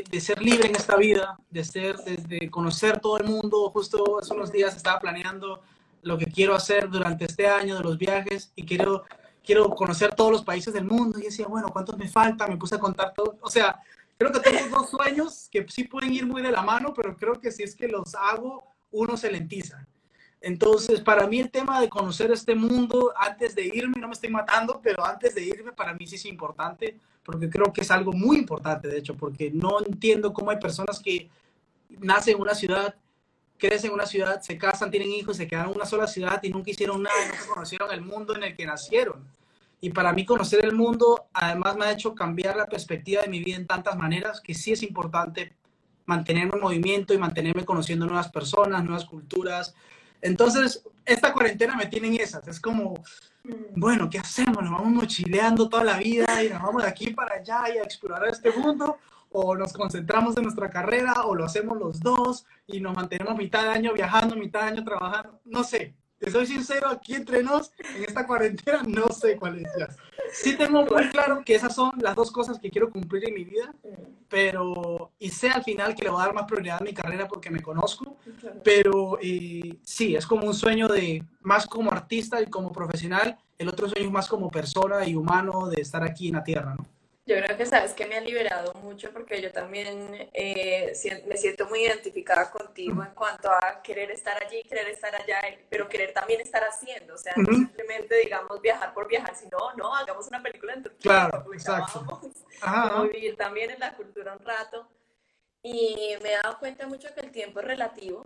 de, 0.10 0.20
ser 0.20 0.42
libre 0.42 0.68
en 0.68 0.76
esta 0.76 0.96
vida, 0.96 1.38
de 1.52 1.64
ser, 1.64 1.96
de, 1.98 2.50
conocer 2.50 3.00
todo 3.00 3.20
el 3.20 3.26
mundo. 3.26 3.70
Justo 3.70 4.18
hace 4.20 4.34
unos 4.34 4.52
días 4.52 4.76
estaba 4.76 5.00
planeando 5.00 5.62
lo 6.02 6.18
que 6.18 6.26
quiero 6.26 6.56
hacer 6.56 6.90
durante 6.90 7.26
este 7.26 7.46
año 7.46 7.78
de 7.78 7.84
los 7.84 7.98
viajes 7.98 8.52
y 8.56 8.66
quiero, 8.66 9.04
quiero 9.46 9.70
conocer 9.70 10.16
todos 10.16 10.32
los 10.32 10.44
países 10.44 10.74
del 10.74 10.86
mundo. 10.86 11.20
Y 11.20 11.24
decía, 11.24 11.46
bueno, 11.48 11.68
¿cuántos 11.72 11.98
me 11.98 12.08
falta? 12.08 12.48
Me 12.48 12.58
puse 12.58 12.76
a 12.76 12.80
contar 12.80 13.14
todo. 13.14 13.38
O 13.42 13.50
sea, 13.50 13.80
creo 14.18 14.32
que 14.32 14.40
tengo 14.40 14.76
dos 14.76 14.90
sueños 14.90 15.48
que 15.52 15.66
sí 15.70 15.84
pueden 15.84 16.14
ir 16.14 16.26
muy 16.26 16.42
de 16.42 16.52
la 16.52 16.64
mano, 16.64 16.92
pero 16.96 17.16
creo 17.16 17.40
que 17.40 17.52
si 17.52 17.62
es 17.62 17.76
que 17.76 17.88
los 17.88 18.16
hago, 18.16 18.64
uno 18.92 19.18
se 19.18 19.32
lentiza. 19.32 19.86
Entonces, 20.42 21.02
para 21.02 21.28
mí 21.28 21.40
el 21.40 21.52
tema 21.52 21.82
de 21.82 21.90
conocer 21.90 22.32
este 22.32 22.56
mundo 22.56 23.14
antes 23.18 23.56
de 23.56 23.66
irme, 23.66 24.00
no 24.00 24.08
me 24.08 24.14
estoy 24.14 24.30
matando, 24.30 24.80
pero 24.82 25.06
antes 25.06 25.36
de 25.36 25.44
irme 25.44 25.74
para 25.74 25.94
mí 25.94 26.08
sí 26.08 26.16
es 26.16 26.26
importante, 26.26 26.98
porque 27.24 27.50
creo 27.50 27.74
que 27.74 27.82
es 27.82 27.92
algo 27.92 28.14
muy 28.14 28.38
importante, 28.38 28.88
de 28.88 29.00
hecho, 29.00 29.16
porque 29.16 29.52
no 29.52 29.80
entiendo 29.86 30.32
cómo 30.32 30.52
hay 30.52 30.58
personas 30.58 31.00
que 31.00 31.30
nacen 31.90 32.36
en 32.36 32.42
una 32.42 32.56
ciudad 32.56 32.96
crecen 33.60 33.90
en 33.90 33.94
una 33.94 34.08
ciudad, 34.08 34.42
se 34.42 34.58
casan, 34.58 34.90
tienen 34.90 35.12
hijos, 35.12 35.38
se 35.38 35.48
quedan 35.48 35.70
en 35.70 35.76
una 35.76 35.86
sola 35.86 36.08
ciudad 36.08 36.42
y 36.42 36.50
nunca 36.50 36.72
hicieron 36.72 37.04
nada, 37.04 37.16
nunca 37.26 37.46
conocieron 37.54 37.92
el 37.92 38.02
mundo 38.02 38.36
en 38.36 38.44
el 38.44 38.56
que 38.56 38.66
nacieron. 38.66 39.28
Y 39.82 39.92
para 39.92 40.12
mí 40.14 40.26
conocer 40.26 40.66
el 40.66 40.74
mundo 40.74 41.28
además 41.34 41.76
me 41.76 41.86
ha 41.86 41.92
hecho 41.92 42.16
cambiar 42.16 42.56
la 42.56 42.66
perspectiva 42.66 43.22
de 43.22 43.28
mi 43.28 43.44
vida 43.44 43.58
en 43.58 43.68
tantas 43.68 43.96
maneras 43.96 44.42
que 44.42 44.54
sí 44.54 44.72
es 44.72 44.82
importante 44.82 45.54
mantenerme 46.06 46.56
en 46.56 46.62
movimiento 46.62 47.14
y 47.14 47.18
mantenerme 47.18 47.66
conociendo 47.66 48.08
nuevas 48.08 48.30
personas, 48.30 48.84
nuevas 48.84 49.06
culturas. 49.06 49.76
Entonces, 50.22 50.84
esta 51.06 51.34
cuarentena 51.34 51.76
me 51.76 51.88
tiene 51.88 52.08
en 52.08 52.22
esas. 52.22 52.48
Es 52.48 52.60
como, 52.60 53.04
bueno, 53.76 54.10
¿qué 54.10 54.20
hacemos? 54.20 54.62
Nos 54.64 54.72
vamos 54.72 54.92
mochileando 54.92 55.70
toda 55.70 55.84
la 55.84 55.98
vida 55.98 56.44
y 56.44 56.50
nos 56.50 56.62
vamos 56.62 56.84
de 56.84 56.90
aquí 56.90 57.12
para 57.12 57.36
allá 57.36 57.64
y 57.74 57.78
a 57.78 57.84
explorar 57.84 58.28
este 58.30 58.52
mundo 58.52 58.98
o 59.32 59.56
nos 59.56 59.74
concentramos 59.74 60.36
en 60.38 60.44
nuestra 60.44 60.70
carrera 60.70 61.24
o 61.26 61.36
lo 61.36 61.46
hacemos 61.46 61.78
los 61.78 62.00
dos 62.00 62.46
y 62.68 62.80
nos 62.82 62.96
mantenemos 62.96 63.38
mitad 63.38 63.64
de 63.64 63.70
año 63.70 63.94
viajando, 63.94 64.36
mitad 64.36 64.62
de 64.62 64.68
año 64.68 64.84
trabajando, 64.84 65.40
no 65.46 65.64
sé. 65.64 65.96
Te 66.18 66.30
soy 66.30 66.46
sincero, 66.46 66.90
aquí 66.90 67.16
entre 67.16 67.44
nos, 67.44 67.72
en 67.96 68.04
esta 68.04 68.28
cuarentena, 68.28 68.84
no 68.86 69.08
sé 69.10 69.38
cuál 69.38 69.60
es 69.60 69.72
ya. 69.78 69.88
Sí 70.32 70.56
tengo 70.56 70.86
muy 70.86 71.10
claro 71.10 71.42
que 71.44 71.56
esas 71.56 71.74
son 71.74 71.94
las 72.00 72.16
dos 72.16 72.32
cosas 72.32 72.60
que 72.60 72.70
quiero 72.70 72.90
cumplir 72.90 73.28
en 73.28 73.34
mi 73.34 73.44
vida, 73.44 73.74
pero, 74.28 75.12
y 75.20 75.30
sé 75.30 75.50
al 75.50 75.64
final 75.64 75.96
que 75.96 76.04
le 76.04 76.10
voy 76.10 76.22
a 76.22 76.26
dar 76.26 76.34
más 76.34 76.46
prioridad 76.46 76.78
a 76.80 76.84
mi 76.84 76.94
carrera 76.94 77.28
porque 77.28 77.50
me 77.50 77.62
conozco, 77.62 78.18
pero 78.64 79.18
eh, 79.22 79.78
sí, 79.82 80.16
es 80.16 80.26
como 80.26 80.46
un 80.46 80.54
sueño 80.54 80.88
de, 80.88 81.24
más 81.42 81.66
como 81.66 81.92
artista 81.92 82.42
y 82.42 82.48
como 82.48 82.72
profesional, 82.72 83.38
el 83.58 83.68
otro 83.70 83.90
sueño 83.90 84.08
es 84.08 84.12
más 84.12 84.28
como 84.28 84.50
persona 84.50 85.08
y 85.08 85.16
humano 85.16 85.68
de 85.68 85.82
estar 85.82 86.04
aquí 86.04 86.28
en 86.28 86.36
la 86.36 86.44
tierra, 86.44 86.76
¿no? 86.78 86.99
Yo 87.30 87.36
creo 87.36 87.56
que 87.56 87.66
sabes 87.68 87.94
que 87.94 88.08
me 88.08 88.18
ha 88.18 88.22
liberado 88.22 88.74
mucho 88.82 89.12
porque 89.12 89.40
yo 89.40 89.52
también 89.52 90.30
eh, 90.34 90.94
me 91.28 91.38
siento 91.38 91.68
muy 91.68 91.82
identificada 91.82 92.50
contigo 92.50 93.04
en 93.04 93.14
cuanto 93.14 93.52
a 93.52 93.84
querer 93.84 94.10
estar 94.10 94.36
allí, 94.44 94.64
querer 94.64 94.88
estar 94.88 95.14
allá, 95.14 95.40
pero 95.70 95.88
querer 95.88 96.12
también 96.12 96.42
estar 96.42 96.64
haciendo. 96.64 97.14
O 97.14 97.18
sea, 97.20 97.34
no 97.38 97.54
simplemente, 97.54 98.16
digamos, 98.16 98.60
viajar 98.62 98.96
por 98.96 99.08
viajar, 99.08 99.36
sino, 99.36 99.60
no, 99.78 99.96
hagamos 99.96 100.28
una 100.28 100.42
película 100.42 100.74
en 100.74 100.82
Turquía. 100.82 101.30
Claro, 101.30 101.54
exacto. 101.54 102.20
vivir 103.14 103.38
también 103.38 103.70
en 103.70 103.80
la 103.80 103.94
cultura 103.94 104.34
un 104.34 104.44
rato. 104.44 104.90
Y 105.62 106.16
me 106.24 106.34
he 106.34 106.38
dado 106.42 106.58
cuenta 106.58 106.88
mucho 106.88 107.14
que 107.14 107.20
el 107.20 107.32
tiempo 107.32 107.60
es 107.60 107.66
relativo 107.68 108.26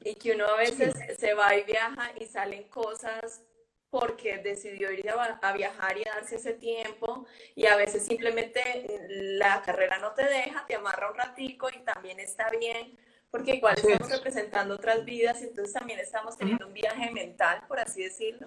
y 0.00 0.16
que 0.16 0.32
uno 0.32 0.44
a 0.44 0.56
veces 0.56 0.92
se 1.20 1.34
va 1.34 1.54
y 1.54 1.62
viaja 1.62 2.10
y 2.18 2.26
salen 2.26 2.64
cosas 2.64 3.42
porque 3.90 4.38
decidió 4.38 4.92
ir 4.92 5.08
a, 5.10 5.52
viajar 5.52 5.96
y 5.96 6.06
a 6.06 6.14
darse 6.14 6.36
ese 6.36 6.52
tiempo 6.54 7.26
y 7.54 7.66
a 7.66 7.76
veces 7.76 8.04
simplemente 8.04 9.06
la 9.08 9.62
carrera 9.62 9.98
no 9.98 10.12
te 10.12 10.24
deja, 10.24 10.66
te 10.66 10.74
amarra 10.74 11.10
un 11.10 11.16
ratico 11.16 11.68
y 11.70 11.78
también 11.84 12.20
está 12.20 12.50
bien 12.50 12.98
porque 13.30 13.56
igual 13.56 13.76
estamos 13.76 14.10
representando 14.10 14.74
otras 14.74 15.04
vidas 15.04 15.40
y 15.42 15.44
entonces 15.44 15.74
también 15.74 15.98
estamos 16.00 16.36
teniendo 16.36 16.66
un 16.66 16.72
viaje 16.72 17.10
mental, 17.10 17.62
por 17.68 17.78
así 17.78 18.02
decirlo. 18.02 18.46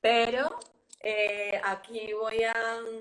Pero 0.00 0.58
eh, 1.00 1.60
aquí 1.64 2.12
voy 2.12 2.44
a 2.44 2.54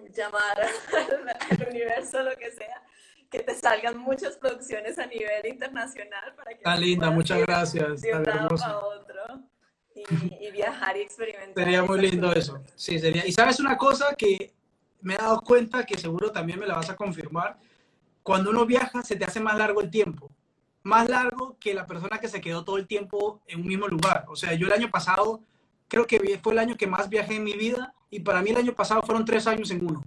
llamar 0.09 0.61
al, 1.49 1.67
universo, 1.67 2.24
lo 2.24 2.36
que 2.38 2.51
sea, 2.51 2.82
que 3.30 3.39
te 3.39 3.53
salgan 3.55 3.97
muchas 3.97 4.38
producciones 4.38 4.99
a 4.99 5.05
nivel 5.05 5.45
internacional 5.47 6.34
para 6.36 6.51
que... 6.51 6.57
Está 6.57 6.76
linda, 6.76 7.11
muchas 7.11 7.41
gracias. 7.41 8.01
De 8.01 8.15
un 8.15 8.24
lado 8.24 8.55
a 8.63 8.86
otro. 8.86 9.50
Y, 10.09 10.45
y, 10.47 10.51
viajar 10.51 10.97
y 10.97 11.01
experimentar. 11.01 11.63
Sería 11.63 11.83
muy 11.83 12.01
lindo 12.01 12.31
eso. 12.33 12.61
Sí, 12.75 12.99
sería. 12.99 13.25
Y 13.25 13.31
sabes 13.31 13.59
una 13.59 13.77
cosa 13.77 14.15
que 14.15 14.53
me 15.01 15.15
he 15.15 15.17
dado 15.17 15.41
cuenta 15.41 15.85
que 15.85 15.97
seguro 15.97 16.31
también 16.31 16.59
me 16.59 16.67
la 16.67 16.75
vas 16.75 16.89
a 16.89 16.95
confirmar. 16.95 17.57
Cuando 18.23 18.51
uno 18.51 18.65
viaja 18.65 19.01
se 19.01 19.15
te 19.15 19.25
hace 19.25 19.39
más 19.39 19.57
largo 19.57 19.81
el 19.81 19.89
tiempo. 19.89 20.31
Más 20.83 21.09
largo 21.09 21.57
que 21.59 21.73
la 21.73 21.85
persona 21.85 22.19
que 22.19 22.27
se 22.27 22.41
quedó 22.41 22.63
todo 22.63 22.77
el 22.77 22.87
tiempo 22.87 23.41
en 23.47 23.61
un 23.61 23.67
mismo 23.67 23.87
lugar. 23.87 24.25
O 24.29 24.35
sea, 24.35 24.53
yo 24.53 24.67
el 24.67 24.73
año 24.73 24.89
pasado 24.89 25.41
creo 25.87 26.07
que 26.07 26.39
fue 26.41 26.53
el 26.53 26.59
año 26.59 26.77
que 26.77 26.87
más 26.87 27.09
viajé 27.09 27.35
en 27.35 27.43
mi 27.43 27.53
vida 27.53 27.93
y 28.09 28.21
para 28.21 28.41
mí 28.41 28.51
el 28.51 28.57
año 28.57 28.73
pasado 28.73 29.01
fueron 29.03 29.25
tres 29.25 29.47
años 29.47 29.71
en 29.71 29.85
uno. 29.85 30.03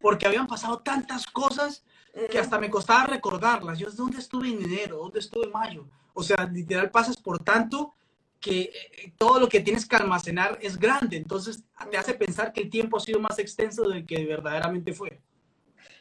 Porque 0.00 0.26
habían 0.26 0.46
pasado 0.46 0.80
tantas 0.80 1.26
cosas 1.26 1.84
que 2.30 2.38
hasta 2.38 2.58
me 2.58 2.70
costaba 2.70 3.04
recordarlas. 3.04 3.78
Yo, 3.78 3.90
¿dónde 3.90 4.18
estuve 4.18 4.48
en 4.48 4.62
enero? 4.62 4.98
¿Dónde 4.98 5.20
estuve 5.20 5.46
en 5.46 5.52
mayo? 5.52 5.86
O 6.14 6.22
sea, 6.22 6.44
literal 6.44 6.90
pasas 6.90 7.16
por 7.16 7.38
tanto 7.38 7.94
que 8.42 8.60
eh, 8.60 9.14
todo 9.16 9.40
lo 9.40 9.48
que 9.48 9.60
tienes 9.60 9.86
que 9.86 9.96
almacenar 9.96 10.58
es 10.60 10.78
grande, 10.78 11.16
entonces 11.16 11.64
te 11.90 11.96
hace 11.96 12.12
pensar 12.12 12.52
que 12.52 12.60
el 12.60 12.68
tiempo 12.68 12.98
ha 12.98 13.00
sido 13.00 13.20
más 13.20 13.38
extenso 13.38 13.88
del 13.88 14.04
que 14.04 14.26
verdaderamente 14.26 14.92
fue. 14.92 15.22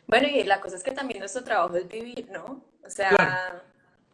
Bueno, 0.08 0.28
y 0.28 0.44
la 0.44 0.60
cosa 0.60 0.76
es 0.76 0.84
que 0.84 0.92
también 0.92 1.20
nuestro 1.20 1.44
trabajo 1.44 1.78
es 1.78 1.88
vivir, 1.88 2.30
¿no? 2.30 2.66
O 2.84 2.90
sea, 2.90 3.64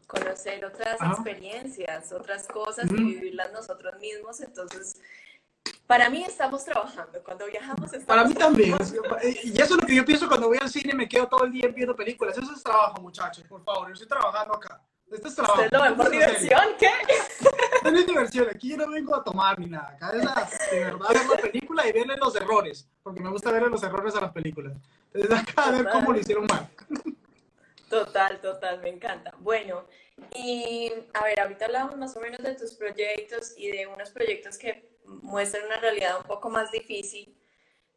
conocer 0.05 0.63
otras 0.63 1.01
experiencias, 1.01 2.11
otras 2.11 2.47
cosas 2.47 2.85
y 2.91 2.95
vivirlas 2.95 3.51
nosotros 3.51 3.99
mismos, 3.99 4.39
entonces... 4.41 5.01
Para 5.85 6.09
mí 6.09 6.21
estamos 6.23 6.65
trabajando, 6.65 7.23
cuando 7.23 7.45
viajamos 7.45 7.93
estamos 7.93 8.05
Para 8.05 8.25
mí 8.25 8.33
también, 8.33 8.75
y 9.43 9.61
eso 9.61 9.75
es 9.75 9.81
lo 9.81 9.87
que 9.87 9.95
yo 9.95 10.05
pienso 10.05 10.27
cuando 10.27 10.47
voy 10.47 10.57
al 10.61 10.69
cine, 10.69 10.93
me 10.93 11.07
quedo 11.07 11.27
todo 11.27 11.45
el 11.45 11.51
día 11.53 11.69
viendo 11.69 11.95
películas, 11.95 12.37
eso 12.37 12.53
es 12.53 12.61
trabajo 12.61 13.01
muchachos, 13.01 13.45
por 13.47 13.63
favor, 13.63 13.87
yo 13.87 13.93
estoy 13.93 14.07
trabajando 14.07 14.55
acá. 14.55 14.81
Esto 15.11 15.27
es 15.27 15.35
trabajo. 15.35 15.61
¿Usted 15.61 15.77
lo 15.77 15.83
ven 15.83 15.95
por 15.95 16.09
diversión? 16.09 16.61
¿Qué? 16.79 16.89
No 17.83 17.97
es 17.97 18.05
diversión, 18.05 18.47
aquí 18.49 18.71
yo 18.71 18.77
no 18.77 18.89
vengo 18.91 19.15
a 19.15 19.23
tomar 19.23 19.57
ni 19.59 19.67
nada. 19.67 19.95
Acá 19.95 20.11
es 20.11 20.71
de 20.71 20.79
verdad 20.79 21.07
ver 21.09 21.25
la 21.25 21.37
película 21.37 21.87
y 21.87 21.93
verle 21.93 22.17
los 22.17 22.35
errores, 22.35 22.85
porque 23.01 23.21
me 23.21 23.29
gusta 23.29 23.49
verle 23.49 23.69
los 23.69 23.81
errores 23.81 24.13
a 24.15 24.21
las 24.21 24.33
películas. 24.33 24.73
Entonces 25.13 25.39
acá 25.39 25.67
a 25.67 25.71
ver 25.71 25.87
cómo 25.89 26.11
lo 26.11 26.19
hicieron 26.19 26.45
mal. 26.47 26.67
Total, 27.89 28.41
total, 28.41 28.81
me 28.81 28.89
encanta. 28.89 29.31
Bueno, 29.39 29.85
y 30.35 30.91
a 31.13 31.23
ver, 31.23 31.39
ahorita 31.39 31.65
hablamos 31.65 31.95
más 31.95 32.17
o 32.17 32.19
menos 32.19 32.39
de 32.43 32.55
tus 32.55 32.73
proyectos 32.73 33.53
y 33.55 33.71
de 33.71 33.87
unos 33.87 34.09
proyectos 34.09 34.57
que 34.57 34.97
muestran 35.05 35.65
una 35.65 35.77
realidad 35.77 36.17
un 36.17 36.23
poco 36.23 36.49
más 36.49 36.71
difícil. 36.71 37.33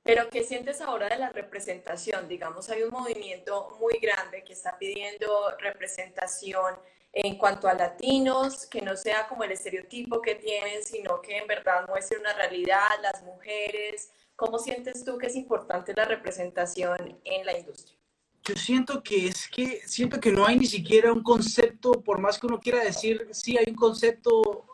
Pero, 0.02 0.30
¿qué 0.30 0.44
sientes 0.44 0.80
ahora 0.80 1.08
de 1.08 1.16
la 1.16 1.30
representación? 1.30 2.28
Digamos, 2.28 2.70
hay 2.70 2.84
un 2.84 2.90
movimiento 2.90 3.76
muy 3.80 3.98
grande 4.00 4.44
que 4.44 4.52
está 4.52 4.78
pidiendo 4.78 5.56
representación 5.58 6.76
en 7.12 7.36
cuanto 7.38 7.68
a 7.68 7.74
latinos, 7.74 8.66
que 8.66 8.80
no 8.82 8.96
sea 8.96 9.26
como 9.28 9.44
el 9.44 9.52
estereotipo 9.52 10.20
que 10.20 10.36
tienen, 10.36 10.84
sino 10.84 11.20
que 11.20 11.38
en 11.38 11.46
verdad 11.46 11.86
muestre 11.88 12.18
una 12.18 12.32
realidad, 12.34 12.88
las 13.02 13.22
mujeres. 13.22 14.10
¿Cómo 14.36 14.58
sientes 14.58 15.04
tú 15.04 15.18
que 15.18 15.26
es 15.26 15.36
importante 15.36 15.92
la 15.94 16.04
representación 16.04 17.18
en 17.24 17.46
la 17.46 17.58
industria? 17.58 17.98
Yo 18.44 18.54
siento 18.54 19.02
que 19.02 19.26
es 19.26 19.48
que 19.48 19.82
siento 19.86 20.18
que 20.18 20.32
no 20.32 20.46
hay 20.46 20.58
ni 20.58 20.66
siquiera 20.66 21.12
un 21.12 21.22
concepto, 21.22 21.92
por 21.92 22.20
más 22.20 22.38
que 22.38 22.46
uno 22.46 22.58
quiera 22.58 22.82
decir, 22.82 23.28
sí 23.32 23.58
hay 23.58 23.66
un 23.68 23.76
concepto 23.76 24.64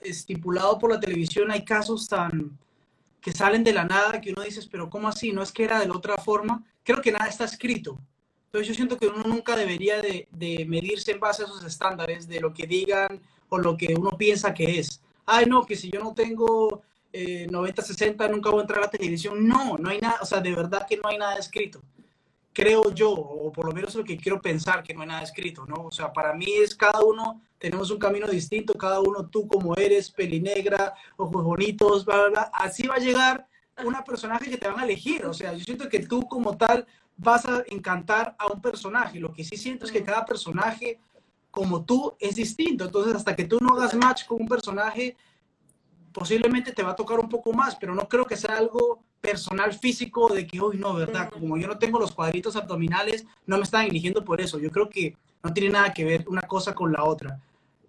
estipulado 0.00 0.78
por 0.78 0.90
la 0.90 1.00
televisión, 1.00 1.50
hay 1.50 1.64
casos 1.64 2.08
tan 2.08 2.58
que 3.20 3.32
salen 3.32 3.62
de 3.62 3.72
la 3.72 3.84
nada 3.84 4.20
que 4.20 4.32
uno 4.32 4.42
dice, 4.42 4.66
pero 4.70 4.88
¿cómo 4.88 5.08
así? 5.08 5.32
No 5.32 5.42
es 5.42 5.52
que 5.52 5.64
era 5.64 5.78
de 5.78 5.86
la 5.86 5.94
otra 5.94 6.16
forma. 6.16 6.64
Creo 6.82 7.02
que 7.02 7.12
nada 7.12 7.26
está 7.26 7.44
escrito. 7.44 7.98
Entonces 8.50 8.66
yo 8.66 8.74
siento 8.74 8.98
que 8.98 9.06
uno 9.06 9.22
nunca 9.22 9.54
debería 9.54 10.02
de, 10.02 10.26
medirse 10.66 11.12
en 11.12 11.20
base 11.20 11.42
a 11.42 11.46
esos 11.46 11.64
estándares 11.64 12.26
de 12.26 12.40
lo 12.40 12.52
que 12.52 12.66
digan 12.66 13.20
o 13.48 13.58
lo 13.58 13.76
que 13.76 13.94
uno 13.94 14.10
piensa 14.18 14.52
que 14.52 14.80
es. 14.80 15.00
Ay, 15.24 15.46
no, 15.46 15.64
que 15.64 15.76
si 15.76 15.88
yo 15.88 16.00
no 16.00 16.14
tengo 16.14 16.82
90, 17.12 17.82
eh, 17.82 17.84
60 17.84 18.26
nunca 18.26 18.50
voy 18.50 18.58
a 18.58 18.62
entrar 18.62 18.80
a 18.80 18.86
la 18.86 18.90
televisión. 18.90 19.46
No, 19.46 19.78
no 19.78 19.88
hay 19.88 20.00
nada, 20.00 20.18
o 20.20 20.26
sea, 20.26 20.40
de 20.40 20.52
verdad 20.52 20.84
que 20.84 20.96
no 20.96 21.08
hay 21.08 21.16
nada 21.16 21.36
escrito. 21.36 21.80
Creo 22.52 22.92
yo, 22.92 23.12
o 23.12 23.52
por 23.52 23.66
lo 23.66 23.72
menos 23.72 23.94
lo 23.94 24.02
que 24.02 24.16
quiero 24.16 24.42
pensar, 24.42 24.82
que 24.82 24.94
no 24.94 25.02
hay 25.02 25.06
nada 25.06 25.22
escrito, 25.22 25.64
¿no? 25.66 25.84
O 25.84 25.92
sea, 25.92 26.12
para 26.12 26.34
mí 26.34 26.52
es 26.52 26.74
cada 26.74 27.04
uno, 27.04 27.40
tenemos 27.56 27.92
un 27.92 28.00
camino 28.00 28.26
distinto, 28.26 28.74
cada 28.74 28.98
uno 28.98 29.28
tú 29.28 29.46
como 29.46 29.76
eres, 29.76 30.10
pelinegra, 30.10 30.92
ojos 31.16 31.44
bonitos, 31.44 32.04
bla, 32.04 32.16
bla, 32.16 32.28
bla. 32.30 32.50
Así 32.52 32.88
va 32.88 32.96
a 32.96 32.98
llegar 32.98 33.46
una 33.84 34.04
personaje 34.04 34.50
que 34.50 34.56
te 34.56 34.68
van 34.68 34.80
a 34.80 34.84
elegir. 34.84 35.24
O 35.26 35.32
sea, 35.32 35.52
yo 35.52 35.64
siento 35.64 35.88
que 35.88 36.00
tú 36.00 36.26
como 36.26 36.56
tal 36.56 36.86
vas 37.20 37.44
a 37.46 37.62
encantar 37.68 38.34
a 38.38 38.46
un 38.46 38.60
personaje. 38.60 39.20
Lo 39.20 39.32
que 39.32 39.44
sí 39.44 39.56
siento 39.56 39.84
es 39.84 39.92
que 39.92 40.02
cada 40.02 40.24
personaje, 40.24 40.98
como 41.50 41.84
tú, 41.84 42.14
es 42.18 42.34
distinto. 42.34 42.84
Entonces, 42.84 43.14
hasta 43.14 43.36
que 43.36 43.44
tú 43.44 43.58
no 43.60 43.74
hagas 43.74 43.94
match 43.94 44.26
con 44.26 44.40
un 44.40 44.48
personaje, 44.48 45.16
posiblemente 46.12 46.72
te 46.72 46.82
va 46.82 46.92
a 46.92 46.96
tocar 46.96 47.20
un 47.20 47.28
poco 47.28 47.52
más, 47.52 47.76
pero 47.76 47.94
no 47.94 48.08
creo 48.08 48.24
que 48.24 48.36
sea 48.36 48.56
algo 48.56 49.02
personal 49.20 49.72
físico 49.74 50.32
de 50.32 50.46
que 50.46 50.60
hoy 50.60 50.78
no, 50.78 50.94
¿verdad? 50.94 51.30
Como 51.30 51.58
yo 51.58 51.68
no 51.68 51.78
tengo 51.78 51.98
los 51.98 52.12
cuadritos 52.12 52.56
abdominales, 52.56 53.26
no 53.46 53.58
me 53.58 53.64
están 53.64 53.84
eligiendo 53.84 54.24
por 54.24 54.40
eso. 54.40 54.58
Yo 54.58 54.70
creo 54.70 54.88
que 54.88 55.14
no 55.42 55.52
tiene 55.52 55.70
nada 55.70 55.92
que 55.92 56.04
ver 56.04 56.24
una 56.26 56.42
cosa 56.42 56.74
con 56.74 56.90
la 56.92 57.04
otra 57.04 57.38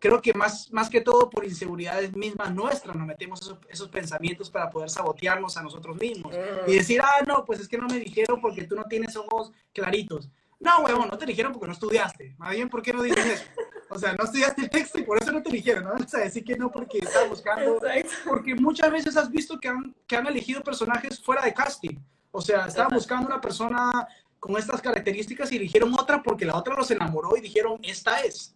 creo 0.02 0.20
que 0.20 0.34
más, 0.34 0.70
más 0.74 0.89
que 0.89 0.99
todo 0.99 1.30
por 1.30 1.45
inseguridades 1.45 2.14
mismas 2.16 2.54
nuestras 2.54 2.95
nos 2.95 3.06
metemos 3.06 3.39
esos, 3.39 3.60
esos 3.70 3.88
pensamientos 3.88 4.49
para 4.49 4.70
poder 4.70 4.89
sabotearnos 4.89 5.56
a 5.56 5.62
nosotros 5.62 5.95
mismos 5.95 6.34
mm. 6.34 6.70
y 6.70 6.76
decir, 6.76 6.99
ah, 7.02 7.24
no, 7.26 7.45
pues 7.45 7.60
es 7.60 7.68
que 7.68 7.78
no 7.78 7.88
me 7.88 7.99
dijeron 7.99 8.41
porque 8.41 8.64
tú 8.64 8.76
no 8.76 8.84
tienes 8.86 9.16
ojos 9.16 9.52
claritos. 9.72 10.28
No, 10.60 10.80
huevón, 10.80 11.08
no 11.10 11.18
te 11.18 11.26
dijeron 11.28 11.54
porque 11.54 11.68
no 11.68 11.74
estudiaste. 11.74 12.36
Más 12.38 12.52
bien, 12.52 12.68
¿por 12.68 12.82
qué 12.82 12.93
no 12.93 13.04
dices 13.04 13.26
eso? 13.26 13.43
O 13.89 13.99
sea, 13.99 14.14
no 14.14 14.26
estudiaste 14.26 14.62
el 14.64 14.70
texto 14.72 14.97
y 14.97 15.04
por 15.04 15.22
eso 15.22 15.32
no 15.32 15.43
te 15.43 15.52
dijeron, 15.52 15.84
¿no? 15.84 15.93
O 15.93 16.08
sea, 16.08 16.22
decir 16.22 16.43
que 16.43 16.58
no 16.58 16.72
porque 16.72 16.97
estás 16.97 17.30
buscando... 17.30 17.80
Porque 18.26 18.56
muchas 18.56 18.91
veces 18.91 19.16
has 19.16 19.30
visto 19.30 19.60
que 19.60 19.68
han, 19.68 19.95
que 20.08 20.16
han 20.16 20.26
elegido 20.26 20.64
personajes 20.64 21.20
fuera 21.20 21.43
de 21.43 21.54
casting. 21.54 21.97
O 22.32 22.41
sea, 22.41 22.66
estaban 22.66 22.93
buscando 22.93 23.28
una 23.28 23.39
persona 23.39 24.08
con 24.39 24.58
estas 24.58 24.82
características 24.82 25.52
y 25.52 25.58
eligieron 25.58 25.93
otra 25.93 26.24
porque 26.24 26.45
la 26.45 26.56
otra 26.56 26.76
los 26.76 26.89
enamoró 26.89 27.38
y 27.38 27.41
dijeron, 27.41 27.80
esta 27.84 28.22
es. 28.22 28.56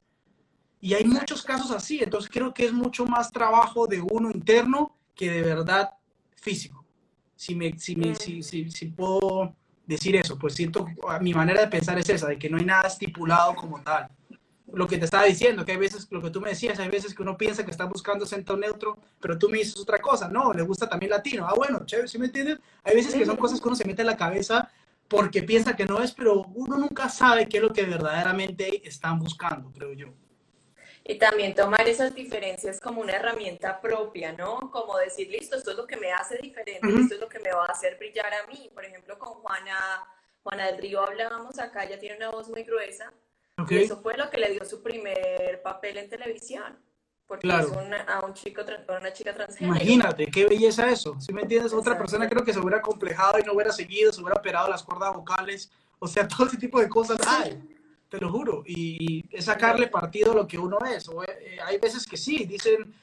Y 0.81 0.93
hay 0.93 1.05
muchos 1.05 1.41
casos 1.43 1.71
así, 1.71 2.03
entonces 2.03 2.29
creo 2.31 2.53
que 2.53 2.65
es 2.65 2.73
mucho 2.73 3.05
más 3.05 3.31
trabajo 3.31 3.87
de 3.87 4.01
uno 4.01 4.29
interno 4.29 4.95
que 5.15 5.31
de 5.31 5.41
verdad 5.41 5.91
físico. 6.35 6.85
Si, 7.35 7.55
me, 7.55 7.77
si, 7.77 7.95
me, 7.95 8.15
si, 8.15 8.43
si, 8.43 8.69
si 8.69 8.85
puedo 8.87 9.55
decir 9.85 10.15
eso, 10.15 10.37
pues 10.37 10.53
siento, 10.53 10.85
mi 11.21 11.33
manera 11.33 11.61
de 11.61 11.67
pensar 11.67 11.97
es 11.97 12.09
esa, 12.09 12.27
de 12.27 12.37
que 12.37 12.49
no 12.49 12.57
hay 12.57 12.65
nada 12.65 12.87
estipulado 12.87 13.55
como 13.55 13.81
tal. 13.81 14.09
Lo 14.73 14.87
que 14.87 14.97
te 14.97 15.05
estaba 15.05 15.25
diciendo, 15.25 15.63
que 15.63 15.73
hay 15.73 15.77
veces, 15.77 16.07
lo 16.09 16.21
que 16.21 16.29
tú 16.29 16.41
me 16.41 16.49
decías, 16.49 16.79
hay 16.79 16.89
veces 16.89 17.13
que 17.13 17.21
uno 17.21 17.37
piensa 17.37 17.63
que 17.63 17.71
está 17.71 17.85
buscando 17.85 18.25
centro 18.25 18.57
neutro, 18.57 18.97
pero 19.19 19.37
tú 19.37 19.47
me 19.49 19.59
dices 19.59 19.79
otra 19.79 19.99
cosa, 19.99 20.27
no, 20.27 20.51
le 20.53 20.63
gusta 20.63 20.89
también 20.89 21.11
latino. 21.11 21.47
Ah, 21.47 21.53
bueno, 21.55 21.85
chévere, 21.85 22.07
¿sí 22.07 22.17
me 22.17 22.25
entiendes? 22.25 22.59
Hay 22.83 22.95
veces 22.95 23.13
que 23.13 23.25
son 23.25 23.37
cosas 23.37 23.61
que 23.61 23.67
uno 23.67 23.75
se 23.75 23.85
mete 23.85 24.01
en 24.01 24.07
la 24.07 24.17
cabeza 24.17 24.69
porque 25.07 25.43
piensa 25.43 25.75
que 25.75 25.85
no 25.85 26.01
es, 26.01 26.11
pero 26.11 26.43
uno 26.55 26.77
nunca 26.77 27.09
sabe 27.09 27.47
qué 27.47 27.57
es 27.57 27.63
lo 27.63 27.71
que 27.71 27.83
verdaderamente 27.83 28.87
están 28.87 29.19
buscando, 29.19 29.71
creo 29.71 29.93
yo 29.93 30.13
y 31.07 31.19
también 31.19 31.53
tomar 31.53 31.87
esas 31.87 32.15
diferencias 32.15 32.79
como 32.79 32.99
una 32.99 33.13
herramienta 33.13 33.79
propia, 33.79 34.33
¿no? 34.33 34.71
Como 34.71 34.97
decir, 34.97 35.29
listo, 35.29 35.55
esto 35.55 35.69
es 35.69 35.77
lo 35.77 35.85
que 35.85 35.97
me 35.97 36.11
hace 36.11 36.39
diferente, 36.39 36.87
esto 36.99 37.13
es 37.13 37.21
lo 37.21 37.29
que 37.29 37.39
me 37.39 37.51
va 37.51 37.65
a 37.65 37.71
hacer 37.71 37.95
brillar 37.99 38.33
a 38.33 38.47
mí. 38.47 38.71
Por 38.73 38.83
ejemplo, 38.85 39.19
con 39.19 39.35
Juana, 39.35 40.03
Juana 40.41 40.65
del 40.65 40.79
Río 40.79 41.01
hablábamos 41.03 41.59
acá, 41.59 41.83
ella 41.83 41.99
tiene 41.99 42.17
una 42.17 42.31
voz 42.31 42.49
muy 42.49 42.63
gruesa, 42.63 43.13
y 43.69 43.77
eso 43.77 44.01
fue 44.01 44.17
lo 44.17 44.31
que 44.31 44.39
le 44.39 44.49
dio 44.49 44.65
su 44.65 44.81
primer 44.81 45.61
papel 45.61 45.97
en 45.97 46.09
televisión. 46.09 46.75
Porque 47.27 47.47
es 47.47 47.65
una, 47.67 48.01
a 48.01 48.23
un 48.23 48.33
chico, 48.33 48.61
una 48.87 49.11
chica 49.13 49.33
transgénero. 49.33 49.75
Imagínate, 49.75 50.27
qué 50.27 50.45
belleza 50.45 50.89
eso. 50.89 51.19
Si 51.19 51.33
me 51.33 51.41
entiendes, 51.41 51.73
otra 51.73 51.97
persona 51.97 52.29
creo 52.29 52.43
que 52.43 52.53
se 52.53 52.59
hubiera 52.59 52.81
complejado 52.81 53.39
y 53.39 53.43
no 53.43 53.53
hubiera 53.53 53.71
seguido, 53.71 54.13
se 54.13 54.21
hubiera 54.21 54.39
operado 54.39 54.69
las 54.69 54.83
cuerdas 54.83 55.13
vocales. 55.13 55.71
O 55.97 56.07
sea, 56.07 56.27
todo 56.27 56.47
ese 56.47 56.57
tipo 56.57 56.79
de 56.79 56.89
cosas 56.89 57.19
hay 57.27 57.74
te 58.15 58.25
lo 58.25 58.31
juro, 58.31 58.63
y 58.65 59.23
es 59.31 59.45
sacarle 59.45 59.87
partido 59.87 60.31
a 60.31 60.35
lo 60.35 60.47
que 60.47 60.57
uno 60.57 60.77
es. 60.85 61.07
O, 61.09 61.23
eh, 61.23 61.57
hay 61.65 61.77
veces 61.77 62.05
que 62.05 62.17
sí, 62.17 62.45
dicen, 62.45 62.93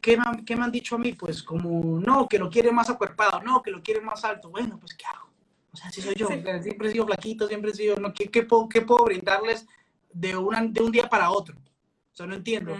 ¿qué 0.00 0.16
me, 0.16 0.22
han, 0.26 0.44
¿qué 0.44 0.56
me, 0.56 0.64
han, 0.64 0.72
dicho 0.72 0.94
a 0.94 0.98
mí? 0.98 1.12
Pues 1.12 1.42
como, 1.42 2.00
no, 2.00 2.28
que 2.28 2.38
lo 2.38 2.48
quiere 2.48 2.70
más 2.72 2.90
acuerpado, 2.90 3.40
no, 3.42 3.62
que 3.62 3.70
lo 3.70 3.82
quiere 3.82 4.00
más 4.00 4.24
alto. 4.24 4.50
Bueno, 4.50 4.78
pues 4.78 4.94
¿qué 4.94 5.04
hago? 5.06 5.28
O 5.72 5.76
sea, 5.76 5.90
si 5.90 6.02
soy 6.02 6.14
yo, 6.14 6.26
siempre 6.28 6.88
he 6.88 6.92
sido 6.92 7.06
flaquito, 7.06 7.46
siempre 7.46 7.70
he 7.70 7.74
sido, 7.74 7.96
no, 7.96 8.12
¿qué, 8.12 8.28
qué, 8.30 8.42
puedo, 8.42 8.68
qué 8.68 8.82
puedo 8.82 9.04
brindarles 9.04 9.66
de, 10.12 10.36
una, 10.36 10.62
de 10.62 10.82
un 10.82 10.90
día 10.90 11.08
para 11.08 11.30
otro? 11.30 11.56
O 11.56 12.16
sea, 12.16 12.26
no 12.26 12.34
entiendo. 12.34 12.76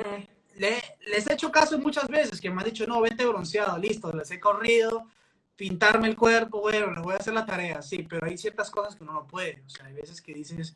les 0.57 1.27
he 1.27 1.33
hecho 1.33 1.53
caso 1.53 1.79
muchas 1.79 2.09
veces 2.09 2.41
que 2.41 2.51
me 2.51 2.61
han 2.61 2.67
dicho, 2.67 2.87
no, 2.87 3.01
vente 3.01 3.25
bronceado, 3.27 3.79
listo, 3.79 4.13
les 4.13 4.31
he 4.33 4.41
corrido, 4.41 5.07
pintarme 5.61 6.09
el 6.09 6.17
cuerpo, 6.17 6.61
bueno, 6.61 6.91
les 6.91 7.03
voy 7.03 7.13
a 7.13 7.19
hacer 7.19 7.35
la 7.35 7.45
tarea, 7.45 7.83
sí, 7.83 8.07
pero 8.09 8.27
hay 8.27 8.39
ciertas 8.39 8.71
cosas 8.71 8.97
que 8.97 9.05
uno 9.05 9.13
no 9.13 9.27
puede. 9.27 9.63
O 9.67 9.69
sea, 9.69 9.87
hay 9.87 9.93
veces 9.93 10.21
que 10.23 10.33
dices, 10.33 10.75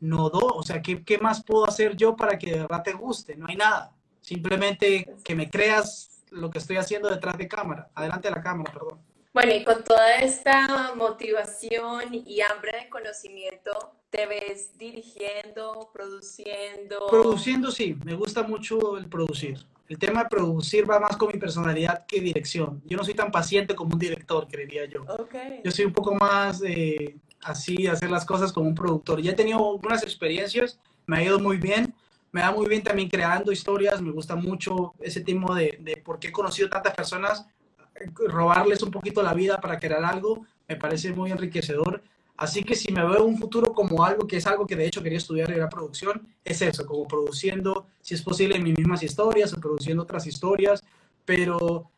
no 0.00 0.30
do, 0.30 0.40
o 0.40 0.62
sea, 0.62 0.80
¿qué, 0.80 1.02
¿qué, 1.04 1.18
más 1.18 1.42
puedo 1.42 1.66
hacer 1.66 1.96
yo 1.96 2.16
para 2.16 2.38
que 2.38 2.52
de 2.52 2.60
verdad 2.60 2.82
te 2.82 2.92
guste? 2.92 3.36
No 3.36 3.46
hay 3.48 3.56
nada. 3.56 3.92
Simplemente 4.20 5.16
que 5.24 5.34
me 5.34 5.50
creas 5.50 6.24
lo 6.30 6.50
que 6.50 6.58
estoy 6.58 6.76
haciendo 6.76 7.08
detrás 7.08 7.38
de 7.38 7.48
cámara, 7.48 7.88
adelante 7.94 8.28
de 8.28 8.34
la 8.34 8.42
cámara, 8.42 8.72
perdón. 8.72 8.98
Bueno, 9.32 9.54
y 9.54 9.64
con 9.64 9.84
toda 9.84 10.16
esta 10.16 10.94
motivación 10.94 12.12
y 12.12 12.40
hambre 12.40 12.72
de 12.82 12.88
conocimiento, 12.88 13.94
¿te 14.10 14.26
ves 14.26 14.76
dirigiendo, 14.78 15.90
produciendo? 15.92 17.06
Produciendo, 17.08 17.70
sí, 17.70 17.96
me 18.04 18.14
gusta 18.14 18.42
mucho 18.42 18.96
el 18.96 19.08
producir. 19.08 19.58
El 19.88 19.98
tema 19.98 20.24
de 20.24 20.28
producir 20.28 20.90
va 20.90 21.00
más 21.00 21.16
con 21.16 21.28
mi 21.32 21.38
personalidad 21.38 22.04
que 22.06 22.20
dirección. 22.20 22.82
Yo 22.84 22.96
no 22.96 23.04
soy 23.04 23.14
tan 23.14 23.30
paciente 23.30 23.74
como 23.74 23.94
un 23.94 23.98
director, 23.98 24.46
creería 24.46 24.84
yo. 24.86 25.04
Okay. 25.04 25.60
Yo 25.64 25.70
soy 25.70 25.86
un 25.86 25.92
poco 25.92 26.14
más 26.14 26.62
eh, 26.62 27.16
así, 27.42 27.86
hacer 27.86 28.10
las 28.10 28.24
cosas 28.24 28.52
como 28.52 28.68
un 28.68 28.74
productor. 28.74 29.20
Ya 29.20 29.32
he 29.32 29.34
tenido 29.34 29.58
algunas 29.58 30.02
experiencias, 30.02 30.78
me 31.06 31.18
ha 31.18 31.24
ido 31.24 31.38
muy 31.38 31.56
bien. 31.58 31.94
Me 32.30 32.42
da 32.42 32.52
muy 32.52 32.66
bien 32.66 32.82
también 32.82 33.08
creando 33.08 33.50
historias, 33.52 34.02
me 34.02 34.10
gusta 34.10 34.36
mucho 34.36 34.92
ese 35.00 35.22
tipo 35.22 35.54
de, 35.54 35.78
de 35.80 35.96
por 35.96 36.18
qué 36.18 36.28
he 36.28 36.32
conocido 36.32 36.68
tantas 36.68 36.94
personas 36.94 37.46
robarles 38.28 38.82
un 38.82 38.90
poquito 38.90 39.22
la 39.22 39.34
vida 39.34 39.60
para 39.60 39.78
crear 39.78 40.04
algo, 40.04 40.46
me 40.68 40.76
parece 40.76 41.12
muy 41.12 41.30
enriquecedor. 41.30 42.02
Así 42.36 42.62
que 42.62 42.76
si 42.76 42.92
me 42.92 43.04
veo 43.04 43.24
un 43.24 43.36
futuro 43.36 43.72
como 43.72 44.04
algo 44.04 44.26
que 44.26 44.36
es 44.36 44.46
algo 44.46 44.66
que 44.66 44.76
de 44.76 44.86
hecho 44.86 45.02
quería 45.02 45.18
estudiar 45.18 45.50
en 45.50 45.58
la 45.58 45.68
producción, 45.68 46.28
es 46.44 46.62
eso, 46.62 46.86
como 46.86 47.08
produciendo, 47.08 47.86
si 48.00 48.14
es 48.14 48.22
posible, 48.22 48.60
mis 48.60 48.78
mismas 48.78 49.02
historias 49.02 49.52
o 49.52 49.60
produciendo 49.60 50.04
otras 50.04 50.26
historias, 50.26 50.84
pero 51.24 51.90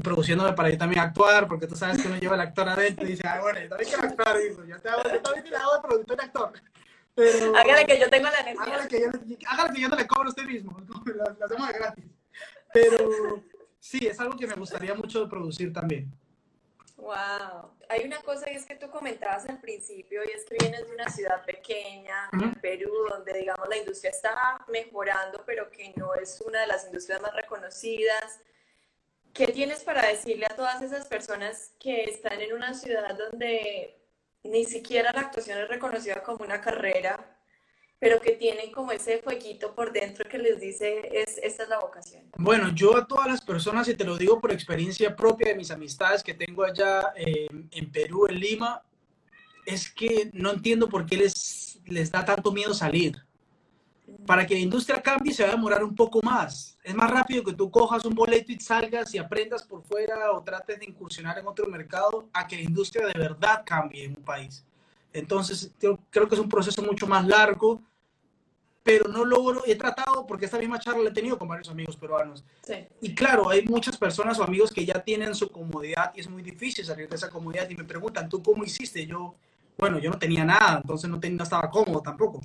produciéndome 0.00 0.52
para 0.54 0.70
yo 0.70 0.78
también 0.78 1.00
actuar, 1.02 1.46
porque 1.46 1.66
tú 1.66 1.76
sabes 1.76 2.00
que 2.00 2.08
uno 2.08 2.18
lleva 2.18 2.34
el 2.34 2.40
actor 2.40 2.68
adentro 2.68 3.04
y 3.06 3.10
dice, 3.10 3.26
ah, 3.26 3.40
bueno, 3.40 3.60
yo 3.60 3.68
también 3.68 3.90
quiero 3.90 4.08
actuar, 4.08 4.38
digo, 4.38 4.64
yo, 4.64 4.80
te 4.80 4.88
hago, 4.88 5.02
yo 5.02 5.20
también 5.20 5.44
te 5.44 5.56
hago 5.56 5.74
de 5.74 5.80
productor 5.82 6.18
y 6.18 6.24
actor. 6.24 6.52
Pero, 7.14 7.56
hágale 7.56 7.84
que 7.84 8.00
yo 8.00 8.08
tengo 8.08 8.24
la 8.24 8.42
necesidad. 8.42 8.68
Hágale 8.68 8.88
que 8.88 9.00
yo, 9.00 9.08
hágale 9.48 9.74
que 9.74 9.80
yo 9.82 9.88
no 9.88 9.96
le 9.96 10.06
cobro 10.06 10.24
a 10.24 10.28
usted 10.28 10.44
mismo, 10.44 10.80
lo 11.04 11.44
hacemos 11.44 11.68
de 11.68 11.74
gratis. 11.74 12.04
Pero 12.72 13.42
sí, 13.78 14.06
es 14.06 14.18
algo 14.18 14.36
que 14.36 14.46
me 14.46 14.54
gustaría 14.54 14.94
mucho 14.94 15.28
producir 15.28 15.72
también. 15.72 16.10
Wow. 16.96 17.72
Hay 17.88 18.04
una 18.06 18.22
cosa 18.22 18.50
y 18.50 18.54
es 18.54 18.64
que 18.64 18.76
tú 18.76 18.88
comentabas 18.88 19.46
al 19.48 19.60
principio 19.60 20.22
y 20.24 20.30
es 20.30 20.44
que 20.44 20.56
vienes 20.58 20.86
de 20.86 20.94
una 20.94 21.08
ciudad 21.08 21.44
pequeña, 21.44 22.30
en 22.32 22.54
Perú, 22.54 22.90
donde 23.10 23.34
digamos 23.34 23.68
la 23.68 23.76
industria 23.76 24.10
está 24.10 24.64
mejorando, 24.68 25.42
pero 25.44 25.68
que 25.68 25.92
no 25.96 26.14
es 26.14 26.40
una 26.46 26.60
de 26.60 26.68
las 26.68 26.86
industrias 26.86 27.20
más 27.20 27.34
reconocidas. 27.34 28.40
¿Qué 29.32 29.46
tienes 29.48 29.82
para 29.82 30.06
decirle 30.06 30.46
a 30.46 30.54
todas 30.54 30.82
esas 30.82 31.06
personas 31.06 31.72
que 31.80 32.04
están 32.04 32.40
en 32.40 32.52
una 32.52 32.74
ciudad 32.74 33.16
donde 33.16 33.98
ni 34.44 34.64
siquiera 34.64 35.12
la 35.12 35.22
actuación 35.22 35.58
es 35.58 35.68
reconocida 35.68 36.22
como 36.22 36.44
una 36.44 36.60
carrera, 36.60 37.38
pero 37.98 38.20
que 38.20 38.32
tienen 38.32 38.72
como 38.72 38.90
ese 38.92 39.18
fueguito 39.18 39.74
por 39.74 39.92
dentro 39.92 40.28
que 40.28 40.36
les 40.36 40.60
dice, 40.60 41.08
es, 41.12 41.38
esta 41.42 41.62
es 41.62 41.68
la 41.68 41.78
vocación. 41.78 42.24
Bueno, 42.36 42.70
yo 42.74 42.96
a 42.96 43.06
todas 43.06 43.28
las 43.28 43.40
personas, 43.40 43.88
y 43.88 43.94
te 43.94 44.04
lo 44.04 44.16
digo 44.16 44.40
por 44.40 44.52
experiencia 44.52 45.14
propia 45.14 45.48
de 45.48 45.54
mis 45.54 45.70
amistades 45.70 46.22
que 46.22 46.34
tengo 46.34 46.64
allá 46.64 47.12
eh, 47.14 47.46
en 47.70 47.92
Perú, 47.92 48.26
en 48.26 48.40
Lima, 48.40 48.82
es 49.64 49.88
que 49.88 50.30
no 50.32 50.50
entiendo 50.50 50.88
por 50.88 51.06
qué 51.06 51.16
les, 51.16 51.80
les 51.86 52.10
da 52.10 52.24
tanto 52.24 52.50
miedo 52.50 52.74
salir. 52.74 53.16
Para 54.26 54.46
que 54.46 54.54
la 54.54 54.60
industria 54.60 55.00
cambie 55.00 55.32
se 55.32 55.44
va 55.44 55.50
a 55.50 55.52
demorar 55.52 55.84
un 55.84 55.94
poco 55.94 56.20
más. 56.22 56.71
Es 56.82 56.94
más 56.94 57.10
rápido 57.10 57.44
que 57.44 57.52
tú 57.52 57.70
cojas 57.70 58.04
un 58.04 58.14
boleto 58.14 58.50
y 58.52 58.58
salgas 58.58 59.14
y 59.14 59.18
aprendas 59.18 59.62
por 59.62 59.82
fuera 59.82 60.32
o 60.32 60.42
trates 60.42 60.80
de 60.80 60.86
incursionar 60.86 61.38
en 61.38 61.46
otro 61.46 61.66
mercado 61.68 62.28
a 62.32 62.46
que 62.46 62.56
la 62.56 62.62
industria 62.62 63.06
de 63.06 63.18
verdad 63.18 63.62
cambie 63.64 64.04
en 64.04 64.16
un 64.16 64.24
país. 64.24 64.64
Entonces, 65.12 65.72
yo 65.80 65.98
creo 66.10 66.28
que 66.28 66.34
es 66.34 66.40
un 66.40 66.48
proceso 66.48 66.82
mucho 66.82 67.06
más 67.06 67.26
largo 67.26 67.80
pero 68.82 69.08
no 69.08 69.24
logro, 69.24 69.62
he 69.66 69.76
tratado, 69.76 70.26
porque 70.26 70.46
esta 70.46 70.58
misma 70.58 70.78
charla 70.78 71.04
la 71.04 71.10
he 71.10 71.12
tenido 71.12 71.38
con 71.38 71.48
varios 71.48 71.68
amigos 71.68 71.96
peruanos. 71.96 72.44
Sí. 72.66 72.74
Y 73.00 73.14
claro, 73.14 73.48
hay 73.48 73.64
muchas 73.64 73.96
personas 73.96 74.38
o 74.38 74.44
amigos 74.44 74.72
que 74.72 74.84
ya 74.84 75.02
tienen 75.02 75.34
su 75.34 75.50
comodidad 75.50 76.12
y 76.14 76.20
es 76.20 76.28
muy 76.28 76.42
difícil 76.42 76.84
salir 76.84 77.08
de 77.08 77.14
esa 77.16 77.30
comodidad 77.30 77.68
y 77.70 77.76
me 77.76 77.84
preguntan, 77.84 78.28
¿tú 78.28 78.42
cómo 78.42 78.64
hiciste? 78.64 79.06
Yo, 79.06 79.34
bueno, 79.78 79.98
yo 79.98 80.10
no 80.10 80.18
tenía 80.18 80.44
nada, 80.44 80.80
entonces 80.82 81.08
no, 81.08 81.20
tenía, 81.20 81.38
no 81.38 81.44
estaba 81.44 81.70
cómodo 81.70 82.00
tampoco. 82.00 82.40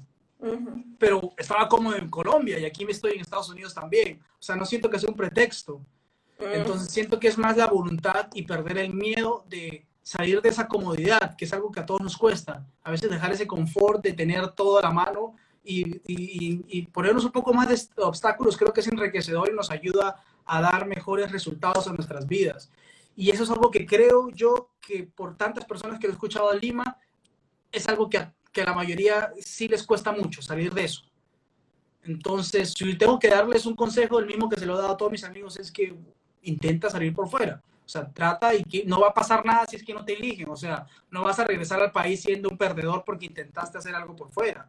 Pero 0.99 1.33
estaba 1.37 1.67
cómodo 1.67 1.95
en 1.95 2.09
Colombia 2.09 2.59
y 2.59 2.65
aquí 2.65 2.85
me 2.85 2.91
estoy 2.91 3.13
en 3.13 3.21
Estados 3.21 3.49
Unidos 3.49 3.73
también. 3.73 4.21
O 4.33 4.41
sea, 4.41 4.55
no 4.55 4.65
siento 4.65 4.89
que 4.89 4.99
sea 4.99 5.09
un 5.09 5.15
pretexto. 5.15 5.81
Entonces 6.39 6.91
siento 6.91 7.19
que 7.19 7.27
es 7.27 7.37
más 7.37 7.57
la 7.57 7.67
voluntad 7.67 8.27
y 8.33 8.43
perder 8.43 8.77
el 8.77 8.93
miedo 8.93 9.43
de 9.49 9.85
salir 10.03 10.41
de 10.41 10.49
esa 10.49 10.67
comodidad, 10.67 11.35
que 11.35 11.45
es 11.45 11.53
algo 11.53 11.71
que 11.71 11.79
a 11.79 11.85
todos 11.85 12.01
nos 12.01 12.17
cuesta. 12.17 12.65
A 12.83 12.91
veces 12.91 13.09
dejar 13.09 13.31
ese 13.31 13.47
confort 13.47 14.03
de 14.03 14.13
tener 14.13 14.51
todo 14.51 14.77
a 14.77 14.81
la 14.81 14.91
mano 14.91 15.35
y, 15.63 16.81
ponernos 16.93 17.25
un 17.25 17.31
poco 17.31 17.53
más 17.53 17.67
de 17.67 18.03
obstáculos 18.03 18.55
creo 18.55 18.71
que 18.71 18.79
es 18.79 18.87
enriquecedor 18.87 19.49
y 19.49 19.55
nos 19.55 19.69
ayuda 19.69 20.23
a 20.45 20.61
dar 20.61 20.87
mejores 20.87 21.31
resultados 21.31 21.87
en 21.87 21.95
nuestras 21.95 22.25
vidas. 22.25 22.71
Y 23.15 23.31
eso 23.31 23.43
es 23.43 23.49
algo 23.49 23.69
que 23.69 23.85
creo 23.85 24.29
yo 24.29 24.69
que 24.79 25.03
por 25.03 25.35
tantas 25.35 25.65
personas 25.65 25.99
que 25.99 26.07
he 26.07 26.11
escuchado 26.11 26.53
en 26.53 26.59
Lima, 26.59 26.97
es 27.71 27.89
algo 27.89 28.09
que 28.09 28.19
a, 28.19 28.33
que 28.57 28.65
la 28.65 28.73
mayoría 28.73 29.31
sí 29.39 29.67
les 29.67 29.83
cuesta 29.83 30.11
mucho 30.11 30.41
salir 30.41 30.73
de 30.73 30.85
eso. 30.85 31.03
Entonces, 32.03 32.73
si 32.73 32.97
tengo 32.97 33.19
que 33.19 33.29
darles 33.29 33.65
un 33.65 33.75
consejo, 33.75 34.17
el 34.17 34.25
mismo 34.25 34.49
que 34.49 34.59
se 34.59 34.65
lo 34.65 34.73
he 34.73 34.77
dado 34.81 34.93
a 34.93 34.97
todos 34.97 35.11
mis 35.11 35.23
amigos, 35.23 35.59
es 35.59 35.71
que 35.71 35.95
intenta 36.41 36.89
salir 36.89 37.13
por 37.13 37.29
fuera. 37.29 37.61
O 37.85 37.89
sea, 37.89 38.11
trata 38.11 38.55
y 38.55 38.63
que 38.63 38.83
no 38.85 38.99
va 38.99 39.09
a 39.09 39.13
pasar 39.13 39.45
nada 39.45 39.65
si 39.67 39.75
es 39.75 39.83
que 39.83 39.93
no 39.93 40.03
te 40.03 40.13
eligen. 40.13 40.49
O 40.49 40.55
sea, 40.55 40.87
no 41.11 41.23
vas 41.23 41.37
a 41.37 41.43
regresar 41.43 41.79
al 41.81 41.91
país 41.91 42.21
siendo 42.21 42.49
un 42.49 42.57
perdedor 42.57 43.03
porque 43.05 43.27
intentaste 43.27 43.77
hacer 43.77 43.93
algo 43.93 44.15
por 44.15 44.31
fuera 44.31 44.67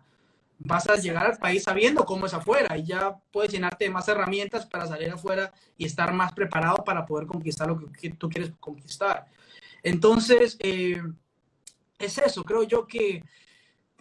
vas 0.61 0.89
a 0.89 0.97
llegar 0.97 1.24
al 1.24 1.39
país 1.39 1.62
sabiendo 1.62 2.05
cómo 2.05 2.26
es 2.26 2.34
afuera 2.34 2.76
y 2.76 2.82
ya 2.82 3.16
puedes 3.30 3.53
llenarte 3.53 3.84
de 3.84 3.91
más 3.91 4.09
herramientas 4.09 4.66
para 4.66 4.89
salir 4.89 5.09
afuera 5.09 5.53
y 5.76 5.84
estar 5.84 6.12
más 6.12 6.32
preparado 6.32 6.82
para 6.84 7.07
poder 7.07 7.28
conquistar 7.28 7.68
lo 7.68 7.78
que 7.93 8.11
tú 8.11 8.28
quieres 8.28 8.53
conquistar. 8.59 9.26
Entonces, 9.84 10.57
eh, 10.59 11.01
es 11.99 12.18
eso, 12.18 12.45
creo 12.45 12.62
yo 12.64 12.86
que 12.86 13.24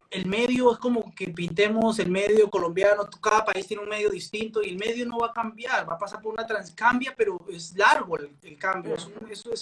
el 0.10 0.26
medio 0.26 0.72
es 0.72 0.78
como 0.78 1.14
que 1.14 1.28
pintemos 1.30 2.00
el 2.00 2.10
medio 2.10 2.50
colombiano, 2.50 3.10
cada 3.22 3.44
país 3.44 3.68
tiene 3.68 3.84
un 3.84 3.90
medio 3.90 4.10
distinto 4.10 4.62
y 4.62 4.70
el 4.70 4.78
medio 4.78 5.06
no 5.06 5.20
va 5.20 5.28
a 5.28 5.34
cambiar, 5.34 5.90
va 5.90 5.96
a 5.96 6.00
pasar 6.00 6.22
por 6.22 6.34
una 6.34 6.46
trans, 6.46 6.72
cambia, 6.72 7.14
pero 7.16 7.40
es 7.50 7.76
largo 7.76 8.18
el, 8.18 8.58
cambio, 8.58 8.96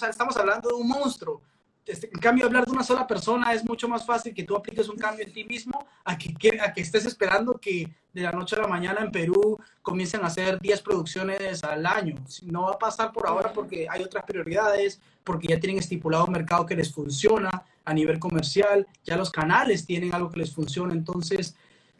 estamos 0.08 0.36
hablando 0.36 0.68
de 0.68 0.74
un 0.74 0.88
monstruo, 0.88 1.42
este, 1.86 2.10
en 2.12 2.20
cambio, 2.20 2.46
hablar 2.46 2.66
de 2.66 2.72
una 2.72 2.82
sola 2.82 3.06
persona 3.06 3.52
es 3.52 3.64
mucho 3.64 3.88
más 3.88 4.04
fácil 4.04 4.34
que 4.34 4.42
tú 4.42 4.56
apliques 4.56 4.88
un 4.88 4.96
cambio 4.96 5.24
en 5.24 5.32
ti 5.32 5.44
mismo 5.44 5.86
a 6.04 6.18
que, 6.18 6.34
a 6.60 6.72
que 6.72 6.80
estés 6.80 7.06
esperando 7.06 7.58
que 7.58 7.88
de 8.12 8.22
la 8.22 8.32
noche 8.32 8.56
a 8.56 8.62
la 8.62 8.66
mañana 8.66 9.02
en 9.02 9.12
Perú 9.12 9.58
comiencen 9.82 10.22
a 10.22 10.26
hacer 10.26 10.58
10 10.58 10.82
producciones 10.82 11.62
al 11.62 11.86
año. 11.86 12.16
No 12.42 12.62
va 12.62 12.72
a 12.72 12.78
pasar 12.78 13.12
por 13.12 13.28
ahora 13.28 13.52
porque 13.52 13.86
hay 13.88 14.02
otras 14.02 14.24
prioridades, 14.24 15.00
porque 15.22 15.48
ya 15.48 15.60
tienen 15.60 15.78
estipulado 15.78 16.24
un 16.24 16.32
mercado 16.32 16.66
que 16.66 16.74
les 16.74 16.92
funciona 16.92 17.64
a 17.84 17.94
nivel 17.94 18.18
comercial, 18.18 18.86
ya 19.04 19.16
los 19.16 19.30
canales 19.30 19.86
tienen 19.86 20.12
algo 20.12 20.30
que 20.30 20.40
les 20.40 20.52
funciona. 20.52 20.92
Entonces, 20.92 21.54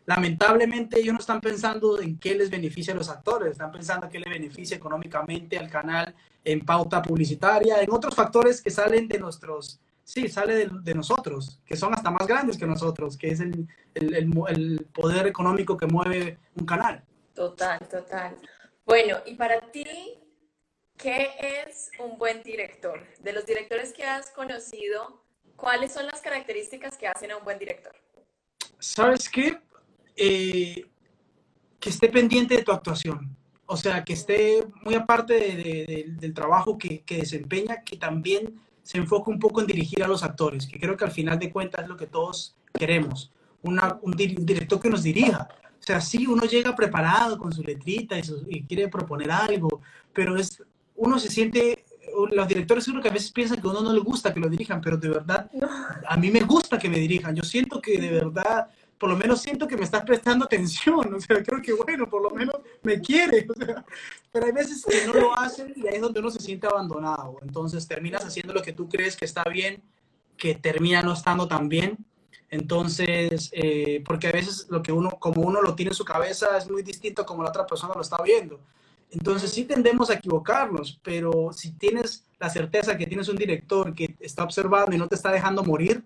lamentablemente 0.06 1.00
ellos 1.00 1.12
no 1.12 1.18
están 1.18 1.40
pensando 1.40 2.00
en 2.00 2.18
qué 2.18 2.34
les 2.34 2.48
beneficia 2.48 2.94
a 2.94 2.96
los 2.96 3.10
actores, 3.10 3.52
están 3.52 3.72
pensando 3.72 4.06
en 4.06 4.12
qué 4.12 4.20
le 4.20 4.30
beneficia 4.30 4.76
económicamente 4.76 5.58
al 5.58 5.68
canal 5.68 6.14
en 6.44 6.64
pauta 6.64 7.02
publicitaria, 7.02 7.82
en 7.82 7.92
otros 7.92 8.14
factores 8.14 8.62
que 8.62 8.70
salen 8.70 9.08
de 9.08 9.18
nuestros, 9.18 9.80
sí, 10.04 10.28
sale 10.28 10.68
de, 10.68 10.94
nosotros, 10.94 11.60
que 11.66 11.76
son 11.76 11.92
hasta 11.92 12.10
más 12.10 12.26
grandes 12.26 12.56
que 12.56 12.66
nosotros, 12.66 13.16
que 13.16 13.30
es 13.30 13.40
el, 13.40 13.66
el, 13.94 14.32
el, 14.48 14.86
poder 14.94 15.26
económico 15.26 15.76
que 15.76 15.86
mueve 15.86 16.38
un 16.54 16.64
canal. 16.64 17.04
Total, 17.34 17.80
total. 17.88 18.36
Bueno, 18.84 19.16
y 19.26 19.34
para 19.34 19.60
ti, 19.72 20.20
¿qué 20.96 21.30
es 21.66 21.90
un 21.98 22.16
buen 22.16 22.44
director? 22.44 23.04
De 23.18 23.32
los 23.32 23.44
directores 23.44 23.92
que 23.92 24.04
has 24.04 24.30
conocido, 24.30 25.24
¿cuáles 25.56 25.92
son 25.92 26.06
las 26.06 26.20
características 26.20 26.96
que 26.96 27.08
hacen 27.08 27.32
a 27.32 27.38
un 27.38 27.44
buen 27.44 27.58
director? 27.58 27.96
¿Sabes 28.78 29.28
qué? 29.28 29.58
Eh, 30.16 30.86
que 31.78 31.90
esté 31.90 32.08
pendiente 32.08 32.56
de 32.56 32.62
tu 32.62 32.72
actuación. 32.72 33.36
O 33.66 33.76
sea, 33.76 34.04
que 34.04 34.12
esté 34.12 34.66
muy 34.84 34.94
aparte 34.94 35.34
del 36.18 36.34
trabajo 36.34 36.78
que, 36.78 37.02
desempeña, 37.06 37.82
que 37.82 37.96
también 37.96 38.60
se 38.82 38.98
enfoque 38.98 39.30
un 39.30 39.38
poco 39.38 39.60
en 39.60 39.66
dirigir 39.66 40.02
a 40.02 40.08
los 40.08 40.22
actores, 40.22 40.66
que 40.66 40.78
creo 40.78 40.96
que 40.96 41.04
al 41.04 41.10
final 41.10 41.38
de 41.38 41.50
cuentas 41.50 41.82
es 41.82 41.88
lo 41.88 41.96
que 41.96 42.06
todos 42.06 42.54
queremos, 42.72 43.32
un, 43.62 43.78
director 44.16 44.80
que 44.80 44.88
nos 44.88 45.02
dirija. 45.02 45.48
O 45.80 45.82
sea, 45.82 46.00
sí, 46.00 46.26
uno 46.26 46.44
llega 46.44 46.74
preparado 46.76 47.38
con 47.38 47.52
su 47.52 47.62
letrita 47.62 48.18
y, 48.18 48.22
y 48.48 48.62
quiere 48.62 48.88
proponer 48.88 49.30
algo, 49.30 49.80
pero 50.12 50.36
es, 50.36 50.62
uno 50.94 51.18
se 51.18 51.28
siente 51.28 51.84
los 52.30 52.48
directores 52.48 52.84
seguro 52.84 53.02
que 53.02 53.08
a 53.08 53.12
veces 53.12 53.30
piensan 53.32 53.60
que 53.60 53.68
a 53.68 53.70
uno 53.70 53.82
no 53.82 53.92
le 53.92 54.00
gusta 54.00 54.32
que 54.32 54.40
lo 54.40 54.48
dirijan, 54.48 54.80
pero 54.80 54.96
de 54.96 55.08
verdad, 55.08 55.50
a 56.06 56.16
mí 56.16 56.30
me 56.30 56.40
gusta 56.40 56.78
que 56.78 56.88
me 56.88 56.98
dirijan. 56.98 57.34
Yo 57.34 57.42
siento 57.42 57.80
que 57.80 57.98
de 57.98 58.10
verdad 58.10 58.68
por 58.98 59.10
lo 59.10 59.16
menos 59.16 59.40
siento 59.42 59.66
que 59.66 59.76
me 59.76 59.84
estás 59.84 60.04
prestando 60.04 60.44
atención, 60.44 61.12
o 61.14 61.20
sea, 61.20 61.42
creo 61.42 61.60
que 61.60 61.72
bueno, 61.72 62.08
por 62.08 62.22
lo 62.22 62.30
menos 62.30 62.56
me 62.82 63.00
quiere, 63.00 63.46
o 63.48 63.54
sea, 63.54 63.84
pero 64.32 64.46
hay 64.46 64.52
veces 64.52 64.84
que 64.84 65.06
no 65.06 65.12
lo 65.12 65.38
hacen 65.38 65.72
y 65.76 65.86
ahí 65.86 65.96
es 65.96 66.00
donde 66.00 66.20
uno 66.20 66.30
se 66.30 66.40
siente 66.40 66.66
abandonado, 66.66 67.38
entonces 67.42 67.86
terminas 67.86 68.24
haciendo 68.24 68.52
lo 68.52 68.62
que 68.62 68.72
tú 68.72 68.88
crees 68.88 69.16
que 69.16 69.24
está 69.24 69.44
bien, 69.44 69.82
que 70.36 70.54
termina 70.54 71.02
no 71.02 71.12
estando 71.12 71.46
tan 71.46 71.68
bien, 71.68 71.98
entonces, 72.48 73.50
eh, 73.52 74.02
porque 74.06 74.28
a 74.28 74.32
veces 74.32 74.66
lo 74.70 74.82
que 74.82 74.92
uno, 74.92 75.10
como 75.18 75.42
uno 75.42 75.60
lo 75.60 75.74
tiene 75.74 75.90
en 75.90 75.96
su 75.96 76.04
cabeza 76.04 76.56
es 76.56 76.70
muy 76.70 76.82
distinto 76.82 77.26
como 77.26 77.42
la 77.42 77.48
otra 77.48 77.66
persona 77.66 77.94
lo 77.94 78.02
está 78.02 78.22
viendo, 78.22 78.60
entonces 79.10 79.50
sí 79.50 79.64
tendemos 79.64 80.10
a 80.10 80.14
equivocarnos, 80.14 80.98
pero 81.02 81.52
si 81.52 81.72
tienes 81.72 82.24
la 82.38 82.50
certeza 82.50 82.96
que 82.96 83.06
tienes 83.06 83.28
un 83.28 83.36
director 83.36 83.94
que 83.94 84.16
está 84.20 84.44
observando 84.44 84.94
y 84.94 84.98
no 84.98 85.08
te 85.08 85.14
está 85.14 85.30
dejando 85.30 85.62
morir, 85.62 86.04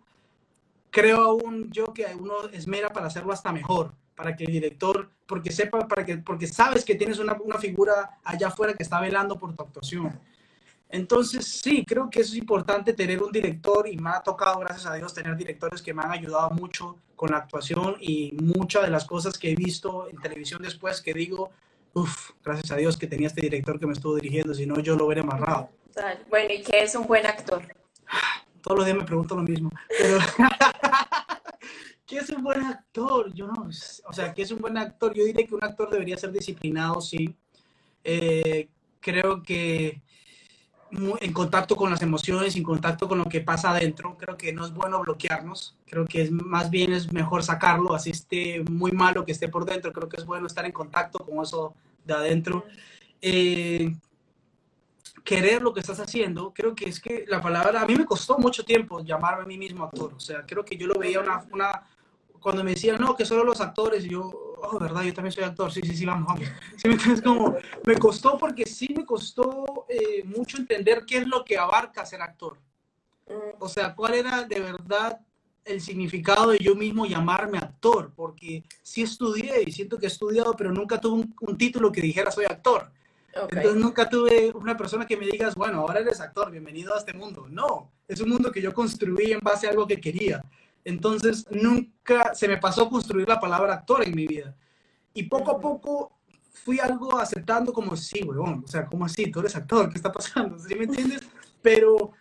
creo 0.90 1.22
aún 1.22 1.70
yo 1.70 1.92
que 1.92 2.06
uno 2.18 2.48
esmera 2.52 2.90
para 2.90 3.06
hacerlo 3.06 3.32
hasta 3.32 3.52
mejor, 3.52 3.92
para 4.14 4.36
que 4.36 4.44
el 4.44 4.52
director, 4.52 5.10
porque 5.26 5.50
sepa, 5.50 5.88
para 5.88 6.04
que, 6.04 6.18
porque 6.18 6.46
sabes 6.46 6.84
que 6.84 6.94
tienes 6.94 7.18
una, 7.18 7.34
una 7.42 7.58
figura 7.58 8.18
allá 8.22 8.48
afuera 8.48 8.74
que 8.74 8.82
está 8.82 9.00
velando 9.00 9.38
por 9.38 9.54
tu 9.54 9.62
actuación. 9.62 10.20
Entonces, 10.92 11.46
sí, 11.46 11.84
creo 11.84 12.10
que 12.10 12.20
es 12.20 12.34
importante 12.34 12.92
tener 12.92 13.22
un 13.22 13.30
director 13.30 13.88
y 13.88 13.96
me 13.96 14.10
ha 14.10 14.20
tocado, 14.20 14.58
gracias 14.58 14.86
a 14.86 14.94
Dios, 14.94 15.14
tener 15.14 15.36
directores 15.36 15.80
que 15.80 15.94
me 15.94 16.02
han 16.02 16.10
ayudado 16.10 16.50
mucho 16.50 16.96
con 17.14 17.30
la 17.30 17.38
actuación 17.38 17.96
y 18.00 18.36
muchas 18.42 18.82
de 18.82 18.90
las 18.90 19.04
cosas 19.04 19.38
que 19.38 19.52
he 19.52 19.54
visto 19.54 20.08
en 20.08 20.16
televisión 20.18 20.60
después 20.62 21.00
que 21.00 21.14
digo, 21.14 21.50
uff, 21.94 22.30
gracias 22.44 22.70
a 22.70 22.76
Dios 22.76 22.96
que 22.96 23.06
tenía 23.06 23.28
este 23.28 23.42
director 23.42 23.78
que 23.78 23.86
me 23.86 23.92
estuvo 23.92 24.14
dirigiendo, 24.16 24.54
si 24.54 24.66
no 24.66 24.80
yo 24.80 24.96
lo 24.96 25.06
hubiera 25.06 25.22
amarrado. 25.22 25.70
Bueno, 26.28 26.54
¿y 26.54 26.62
qué 26.62 26.82
es 26.82 26.94
un 26.94 27.06
buen 27.06 27.26
actor? 27.26 27.62
Todos 28.62 28.78
los 28.78 28.86
días 28.86 28.98
me 28.98 29.04
pregunto 29.04 29.34
lo 29.34 29.42
mismo, 29.42 29.70
pero 29.98 30.18
¿qué 32.06 32.18
es 32.18 32.30
un 32.30 32.42
buen 32.42 32.62
actor? 32.62 33.32
Yo 33.32 33.46
no, 33.46 33.68
o 33.68 34.12
sea, 34.12 34.34
¿qué 34.34 34.42
es 34.42 34.50
un 34.50 34.58
buen 34.58 34.76
actor? 34.76 35.14
Yo 35.14 35.24
diría 35.24 35.46
que 35.46 35.54
un 35.54 35.64
actor 35.64 35.90
debería 35.90 36.16
ser 36.16 36.32
disciplinado, 36.32 37.00
sí. 37.00 37.34
Eh, 38.04 38.68
creo 39.00 39.42
que 39.42 40.02
en 41.20 41.32
contacto 41.32 41.76
con 41.76 41.90
las 41.90 42.02
emociones, 42.02 42.56
en 42.56 42.62
contacto 42.62 43.08
con 43.08 43.18
lo 43.18 43.24
que 43.24 43.40
pasa 43.40 43.70
adentro. 43.70 44.16
Creo 44.18 44.36
que 44.36 44.52
no 44.52 44.64
es 44.64 44.72
bueno 44.72 45.00
bloquearnos. 45.00 45.76
Creo 45.90 46.06
que 46.06 46.22
es, 46.22 46.30
más 46.30 46.70
bien 46.70 46.92
es 46.92 47.12
mejor 47.12 47.42
sacarlo, 47.42 47.94
así 47.94 48.10
esté 48.10 48.62
muy 48.70 48.92
malo 48.92 49.24
que 49.24 49.32
esté 49.32 49.48
por 49.48 49.64
dentro. 49.64 49.92
Creo 49.92 50.08
que 50.08 50.18
es 50.18 50.24
bueno 50.24 50.46
estar 50.46 50.64
en 50.64 50.70
contacto 50.72 51.18
con 51.18 51.42
eso 51.42 51.74
de 52.04 52.14
adentro. 52.14 52.64
Eh, 53.20 53.92
querer 55.24 55.62
lo 55.62 55.74
que 55.74 55.80
estás 55.80 55.98
haciendo, 55.98 56.52
creo 56.54 56.74
que 56.74 56.88
es 56.88 57.00
que 57.00 57.24
la 57.26 57.42
palabra, 57.42 57.82
a 57.82 57.86
mí 57.86 57.96
me 57.96 58.06
costó 58.06 58.38
mucho 58.38 58.64
tiempo 58.64 59.00
llamarme 59.00 59.42
a 59.42 59.46
mí 59.46 59.58
mismo 59.58 59.84
actor. 59.84 60.14
O 60.14 60.20
sea, 60.20 60.46
creo 60.46 60.64
que 60.64 60.76
yo 60.76 60.86
lo 60.86 60.98
veía 60.98 61.20
una, 61.20 61.44
una 61.52 61.82
cuando 62.38 62.64
me 62.64 62.70
decían, 62.70 63.00
no, 63.00 63.16
que 63.16 63.24
solo 63.24 63.44
los 63.44 63.60
actores, 63.60 64.04
y 64.04 64.10
yo, 64.10 64.22
oh, 64.22 64.78
verdad, 64.78 65.02
yo 65.02 65.12
también 65.12 65.32
soy 65.32 65.44
actor, 65.44 65.72
sí, 65.72 65.80
sí, 65.82 65.96
sí, 65.96 66.06
vamos, 66.06 66.26
vamos. 66.26 66.48
¿Sí? 66.76 67.20
Como, 67.22 67.56
me 67.84 67.96
costó 67.96 68.38
porque 68.38 68.64
sí 68.64 68.94
me 68.96 69.04
costó 69.04 69.86
eh, 69.88 70.22
mucho 70.24 70.56
entender 70.56 71.04
qué 71.04 71.18
es 71.18 71.26
lo 71.26 71.44
que 71.44 71.58
abarca 71.58 72.06
ser 72.06 72.22
actor. 72.22 72.58
O 73.58 73.68
sea, 73.68 73.94
cuál 73.94 74.14
era 74.14 74.42
de 74.42 74.58
verdad 74.58 75.20
el 75.70 75.80
significado 75.80 76.50
de 76.50 76.58
yo 76.58 76.74
mismo 76.74 77.06
llamarme 77.06 77.58
actor, 77.58 78.12
porque 78.14 78.64
sí 78.82 79.02
estudié 79.02 79.62
y 79.66 79.72
siento 79.72 79.98
que 79.98 80.06
he 80.06 80.08
estudiado, 80.08 80.54
pero 80.54 80.72
nunca 80.72 81.00
tuve 81.00 81.26
un, 81.40 81.58
título 81.58 81.92
que 81.92 82.00
dijera 82.00 82.30
soy 82.30 82.44
actor. 82.44 82.90
Entonces 83.32 83.76
nunca 83.76 84.08
tuve 84.08 84.50
una 84.54 84.76
persona 84.76 85.06
que 85.06 85.16
me 85.16 85.26
digas, 85.26 85.54
bueno, 85.54 85.80
ahora 85.80 86.00
eres 86.00 86.20
actor, 86.20 86.50
bienvenido 86.50 86.94
a 86.94 86.98
este 86.98 87.12
mundo. 87.12 87.46
No, 87.48 87.92
es 88.08 88.20
un 88.20 88.28
mundo 88.28 88.50
que 88.50 88.60
yo 88.60 88.74
construí 88.74 89.32
en 89.32 89.40
base 89.40 89.66
a 89.66 89.70
algo 89.70 89.86
que 89.86 90.00
quería. 90.00 90.42
Entonces 90.84 91.46
nunca 91.50 92.34
se 92.34 92.48
me 92.48 92.56
pasó 92.56 92.88
construir 92.88 93.28
la 93.28 93.38
palabra 93.38 93.74
actor 93.74 94.04
en 94.04 94.14
mi 94.14 94.26
vida. 94.26 94.56
Y 95.14 95.24
poco 95.24 95.52
a 95.52 95.60
poco 95.60 96.20
fui 96.64 96.78
algo 96.78 97.18
aceptando 97.18 97.72
como, 97.72 97.96
sí, 97.96 98.22
weón, 98.22 98.62
o 98.64 98.68
sea, 98.68 98.86
¿cómo 98.86 99.04
así? 99.04 99.30
Tú 99.30 99.40
eres 99.40 99.56
actor, 99.56 99.88
¿qué 99.88 99.96
está 99.96 100.12
pasando? 100.12 100.58
¿Sí 100.68 100.74
me 100.74 100.84
entiendes? 100.84 101.20
Pero 101.62 102.12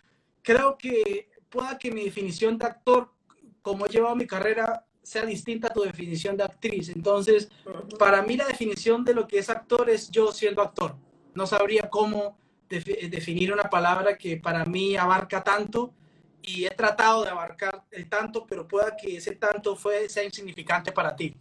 creo 0.42 0.76
que 0.78 1.28
pueda 1.48 1.78
que 1.78 1.90
mi 1.90 2.04
definición 2.04 2.56
de 2.56 2.66
actor, 2.66 3.10
como 3.62 3.86
he 3.86 3.88
llevado 3.88 4.16
mi 4.16 4.26
carrera, 4.26 4.84
sea 5.02 5.24
distinta 5.24 5.68
a 5.68 5.72
tu 5.72 5.82
definición 5.82 6.36
de 6.36 6.44
actriz. 6.44 6.88
Entonces, 6.90 7.48
para 7.98 8.22
mí 8.22 8.36
la 8.36 8.46
definición 8.46 9.04
de 9.04 9.14
lo 9.14 9.26
que 9.26 9.38
es 9.38 9.50
actor 9.50 9.88
es 9.88 10.10
yo 10.10 10.32
siendo 10.32 10.62
actor. 10.62 10.96
No 11.34 11.46
sabría 11.46 11.88
cómo 11.88 12.38
definir 12.68 13.52
una 13.52 13.64
palabra 13.64 14.16
que 14.16 14.36
para 14.36 14.64
mí 14.64 14.96
abarca 14.96 15.42
tanto 15.42 15.92
y 16.42 16.64
he 16.64 16.70
tratado 16.70 17.24
de 17.24 17.30
abarcar 17.30 17.84
el 17.90 18.08
tanto, 18.08 18.46
pero 18.46 18.66
pueda 18.66 18.96
que 18.96 19.16
ese 19.16 19.34
tanto 19.34 19.76
fue, 19.76 20.08
sea 20.08 20.24
insignificante 20.24 20.92
para 20.92 21.14
ti. 21.14 21.34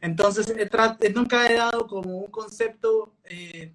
Entonces, 0.00 0.48
he 0.48 1.10
nunca 1.10 1.46
he 1.46 1.54
dado 1.54 1.86
como 1.86 2.18
un 2.18 2.30
concepto 2.30 3.12
eh, 3.24 3.72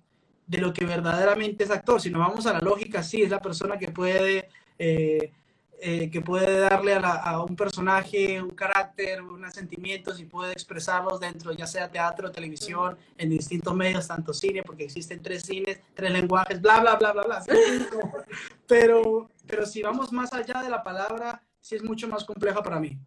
de 0.48 0.58
lo 0.58 0.74
que 0.74 0.86
verdaderamente 0.86 1.64
es 1.64 1.72
actor. 1.72 2.02
Si 2.02 2.10
nos 2.10 2.28
vamos 2.28 2.46
a 2.48 2.54
la 2.54 2.60
lógica, 2.60 3.04
sí, 3.04 3.22
es 3.22 3.30
la 3.30 3.40
persona 3.40 3.78
que 3.78 3.90
puede, 3.90 4.50
eh, 4.80 5.32
eh, 5.80 6.10
que 6.10 6.22
puede 6.22 6.60
darle 6.60 6.94
a, 6.94 7.00
a, 7.00 7.44
un 7.44 7.56
personaje 7.56 8.42
un 8.42 8.52
carácter, 8.52 9.22
unos 9.22 9.54
sentimientos 9.54 10.20
y 10.20 10.26
puede 10.26 10.54
expresarlos 10.54 11.20
dentro, 11.20 11.52
ya 11.52 11.68
sea 11.68 11.92
teatro, 11.92 12.32
televisión, 12.32 12.98
en 13.18 13.30
distintos 13.30 13.76
medios, 13.76 14.08
tanto 14.08 14.34
cine, 14.34 14.64
porque 14.64 14.86
existen 14.86 15.22
tres 15.22 15.44
cines, 15.44 15.80
tres 15.94 16.12
lenguajes, 16.12 16.62
bla, 16.62 16.80
bla, 16.80 16.96
bla, 16.96 17.12
bla, 17.12 17.24
bla. 17.24 17.44
Pero, 18.68 19.30
pero 19.46 19.64
si 19.68 19.84
vamos 19.84 20.12
más 20.12 20.34
allá 20.34 20.64
de 20.64 20.70
la 20.70 20.82
palabra, 20.82 21.44
sí 21.62 21.76
es 21.76 21.84
mucho 21.84 22.08
más 22.08 22.24
compleja 22.24 22.64
para 22.64 22.80
mí. 22.80 22.98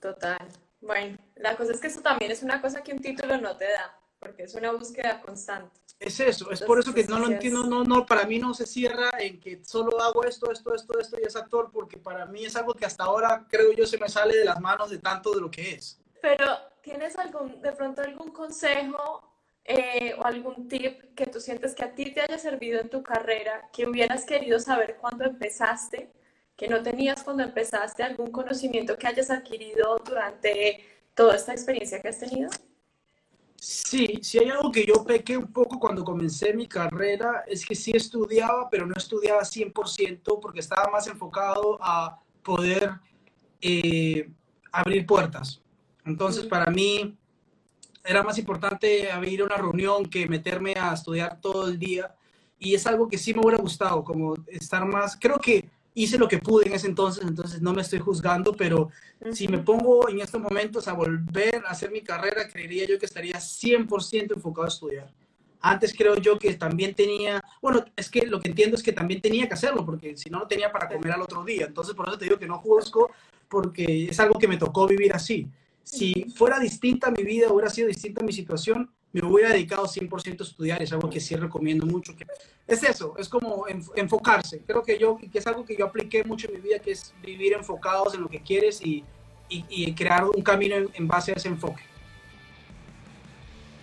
Total. 0.00 0.48
Bueno, 0.80 1.18
la 1.36 1.56
cosa 1.56 1.72
es 1.72 1.80
que 1.80 1.88
eso 1.88 2.00
también 2.00 2.30
es 2.30 2.42
una 2.42 2.62
cosa 2.62 2.82
que 2.82 2.92
un 2.92 3.00
título 3.00 3.36
no 3.38 3.54
te 3.58 3.66
da, 3.66 3.98
porque 4.18 4.44
es 4.44 4.54
una 4.54 4.72
búsqueda 4.72 5.20
constante. 5.20 5.83
Es 5.98 6.20
eso, 6.20 6.50
es 6.50 6.60
por 6.62 6.78
eso 6.78 6.92
que 6.92 7.04
no 7.04 7.18
lo 7.18 7.28
entiendo, 7.28 7.64
no, 7.64 7.82
no, 7.82 8.04
para 8.04 8.26
mí 8.26 8.38
no 8.38 8.52
se 8.52 8.66
cierra 8.66 9.10
en 9.18 9.40
que 9.40 9.64
solo 9.64 10.00
hago 10.02 10.24
esto, 10.24 10.50
esto, 10.50 10.74
esto, 10.74 10.98
esto 10.98 11.16
y 11.20 11.26
es 11.26 11.34
actor, 11.34 11.70
porque 11.72 11.96
para 11.96 12.26
mí 12.26 12.44
es 12.44 12.56
algo 12.56 12.74
que 12.74 12.84
hasta 12.84 13.04
ahora 13.04 13.46
creo 13.48 13.72
yo 13.72 13.86
se 13.86 13.96
me 13.96 14.08
sale 14.08 14.36
de 14.36 14.44
las 14.44 14.60
manos 14.60 14.90
de 14.90 14.98
tanto 14.98 15.32
de 15.32 15.40
lo 15.40 15.50
que 15.50 15.72
es. 15.72 15.98
Pero, 16.20 16.44
¿tienes 16.82 17.16
algún, 17.16 17.62
de 17.62 17.72
pronto 17.72 18.02
algún 18.02 18.32
consejo 18.32 19.32
eh, 19.64 20.14
o 20.18 20.24
algún 20.24 20.68
tip 20.68 21.14
que 21.14 21.26
tú 21.26 21.40
sientes 21.40 21.74
que 21.74 21.84
a 21.84 21.94
ti 21.94 22.12
te 22.12 22.20
haya 22.20 22.38
servido 22.38 22.80
en 22.80 22.90
tu 22.90 23.02
carrera, 23.02 23.70
que 23.72 23.86
hubieras 23.86 24.26
querido 24.26 24.58
saber 24.58 24.98
cuando 25.00 25.24
empezaste? 25.24 26.12
que 26.56 26.68
no 26.68 26.82
tenías 26.82 27.22
cuando 27.22 27.42
empezaste, 27.42 28.02
algún 28.02 28.30
conocimiento 28.30 28.96
que 28.96 29.06
hayas 29.06 29.30
adquirido 29.30 30.00
durante 30.04 30.84
toda 31.14 31.36
esta 31.36 31.52
experiencia 31.52 32.00
que 32.00 32.08
has 32.08 32.18
tenido? 32.18 32.50
Sí, 33.66 34.18
sí 34.20 34.38
hay 34.38 34.50
algo 34.50 34.70
que 34.70 34.84
yo 34.84 35.02
pequé 35.06 35.38
un 35.38 35.50
poco 35.50 35.80
cuando 35.80 36.04
comencé 36.04 36.52
mi 36.52 36.68
carrera, 36.68 37.44
es 37.46 37.64
que 37.64 37.74
sí 37.74 37.92
estudiaba, 37.94 38.68
pero 38.68 38.86
no 38.86 38.92
estudiaba 38.94 39.40
100% 39.40 40.38
porque 40.38 40.60
estaba 40.60 40.90
más 40.90 41.06
enfocado 41.06 41.78
a 41.80 42.20
poder 42.42 42.90
eh, 43.62 44.28
abrir 44.70 45.06
puertas. 45.06 45.62
Entonces, 46.04 46.44
para 46.44 46.70
mí 46.70 47.16
era 48.04 48.22
más 48.22 48.36
importante 48.36 49.10
abrir 49.10 49.42
una 49.42 49.56
reunión 49.56 50.04
que 50.10 50.28
meterme 50.28 50.74
a 50.78 50.92
estudiar 50.92 51.40
todo 51.40 51.66
el 51.66 51.78
día. 51.78 52.14
Y 52.58 52.74
es 52.74 52.86
algo 52.86 53.08
que 53.08 53.16
sí 53.16 53.32
me 53.32 53.40
hubiera 53.40 53.62
gustado, 53.62 54.04
como 54.04 54.34
estar 54.46 54.84
más, 54.84 55.16
creo 55.18 55.38
que 55.38 55.70
hice 55.94 56.18
lo 56.18 56.28
que 56.28 56.38
pude 56.38 56.66
en 56.66 56.74
ese 56.74 56.88
entonces, 56.88 57.24
entonces 57.24 57.62
no 57.62 57.72
me 57.72 57.82
estoy 57.82 58.00
juzgando, 58.00 58.52
pero 58.52 58.90
si 59.32 59.48
me 59.48 59.58
pongo 59.58 60.08
en 60.08 60.20
estos 60.20 60.40
momentos 60.40 60.88
a 60.88 60.92
volver 60.92 61.62
a 61.66 61.70
hacer 61.70 61.90
mi 61.90 62.02
carrera, 62.02 62.48
creería 62.48 62.86
yo 62.86 62.98
que 62.98 63.06
estaría 63.06 63.36
100% 63.36 64.34
enfocado 64.34 64.64
a 64.64 64.68
estudiar. 64.68 65.12
Antes 65.60 65.94
creo 65.96 66.16
yo 66.16 66.38
que 66.38 66.52
también 66.54 66.94
tenía, 66.94 67.42
bueno, 67.62 67.84
es 67.96 68.10
que 68.10 68.26
lo 68.26 68.38
que 68.38 68.48
entiendo 68.48 68.76
es 68.76 68.82
que 68.82 68.92
también 68.92 69.22
tenía 69.22 69.48
que 69.48 69.54
hacerlo, 69.54 69.86
porque 69.86 70.14
si 70.16 70.28
no, 70.28 70.40
no 70.40 70.46
tenía 70.46 70.70
para 70.70 70.88
comer 70.88 71.12
al 71.12 71.22
otro 71.22 71.42
día. 71.42 71.64
Entonces, 71.66 71.94
por 71.94 72.06
eso 72.06 72.18
te 72.18 72.26
digo 72.26 72.38
que 72.38 72.46
no 72.46 72.58
juzgo, 72.58 73.10
porque 73.48 74.06
es 74.10 74.20
algo 74.20 74.38
que 74.38 74.48
me 74.48 74.58
tocó 74.58 74.86
vivir 74.86 75.14
así. 75.14 75.48
Si 75.82 76.26
fuera 76.34 76.58
distinta 76.58 77.10
mi 77.10 77.22
vida, 77.22 77.50
hubiera 77.50 77.70
sido 77.70 77.88
distinta 77.88 78.22
mi 78.22 78.32
situación, 78.32 78.90
me 79.20 79.28
hubiera 79.28 79.52
dedicado 79.52 79.86
100% 79.86 80.40
a 80.40 80.42
estudiar, 80.42 80.82
es 80.82 80.92
algo 80.92 81.08
que 81.08 81.20
sí 81.20 81.36
recomiendo 81.36 81.86
mucho. 81.86 82.12
Es 82.66 82.82
eso, 82.82 83.14
es 83.16 83.28
como 83.28 83.64
enfocarse. 83.94 84.62
Creo 84.66 84.82
que 84.82 84.98
yo, 84.98 85.16
que 85.16 85.38
es 85.38 85.46
algo 85.46 85.64
que 85.64 85.76
yo 85.76 85.86
apliqué 85.86 86.24
mucho 86.24 86.48
en 86.48 86.54
mi 86.54 86.60
vida, 86.60 86.80
que 86.80 86.90
es 86.90 87.14
vivir 87.22 87.52
enfocados 87.52 88.14
en 88.14 88.22
lo 88.22 88.28
que 88.28 88.40
quieres 88.40 88.84
y, 88.84 89.04
y, 89.48 89.94
crear 89.94 90.24
un 90.24 90.42
camino 90.42 90.74
en, 90.92 91.06
base 91.06 91.30
a 91.30 91.34
ese 91.36 91.46
enfoque. 91.46 91.84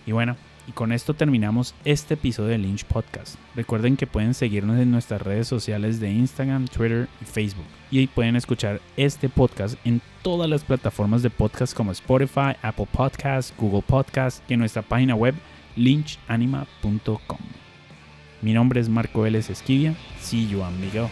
Y 0.04 0.12
bueno, 0.12 0.36
y 0.66 0.72
con 0.72 0.92
esto 0.92 1.14
terminamos 1.14 1.74
este 1.84 2.14
episodio 2.14 2.50
de 2.50 2.58
Lynch 2.58 2.84
Podcast. 2.84 3.36
Recuerden 3.54 3.96
que 3.96 4.06
pueden 4.06 4.34
seguirnos 4.34 4.78
en 4.78 4.90
nuestras 4.90 5.22
redes 5.22 5.48
sociales 5.48 6.00
de 6.00 6.10
Instagram, 6.10 6.66
Twitter 6.68 7.08
y 7.20 7.24
Facebook. 7.24 7.66
Y 7.90 7.98
ahí 7.98 8.06
pueden 8.06 8.36
escuchar 8.36 8.80
este 8.96 9.28
podcast 9.28 9.76
en 9.84 10.00
todas 10.22 10.48
las 10.48 10.64
plataformas 10.64 11.22
de 11.22 11.30
podcast 11.30 11.74
como 11.74 11.92
Spotify, 11.92 12.56
Apple 12.62 12.88
Podcasts, 12.90 13.52
Google 13.58 13.82
Podcasts 13.82 14.42
y 14.48 14.54
en 14.54 14.60
nuestra 14.60 14.82
página 14.82 15.14
web 15.14 15.34
lynchanima.com. 15.76 17.38
Mi 18.40 18.52
nombre 18.52 18.80
es 18.80 18.88
Marco 18.88 19.22
Vélez 19.22 19.50
Esquivia. 19.50 19.94
See 20.20 20.48
you, 20.48 20.62
amigo. 20.62 21.08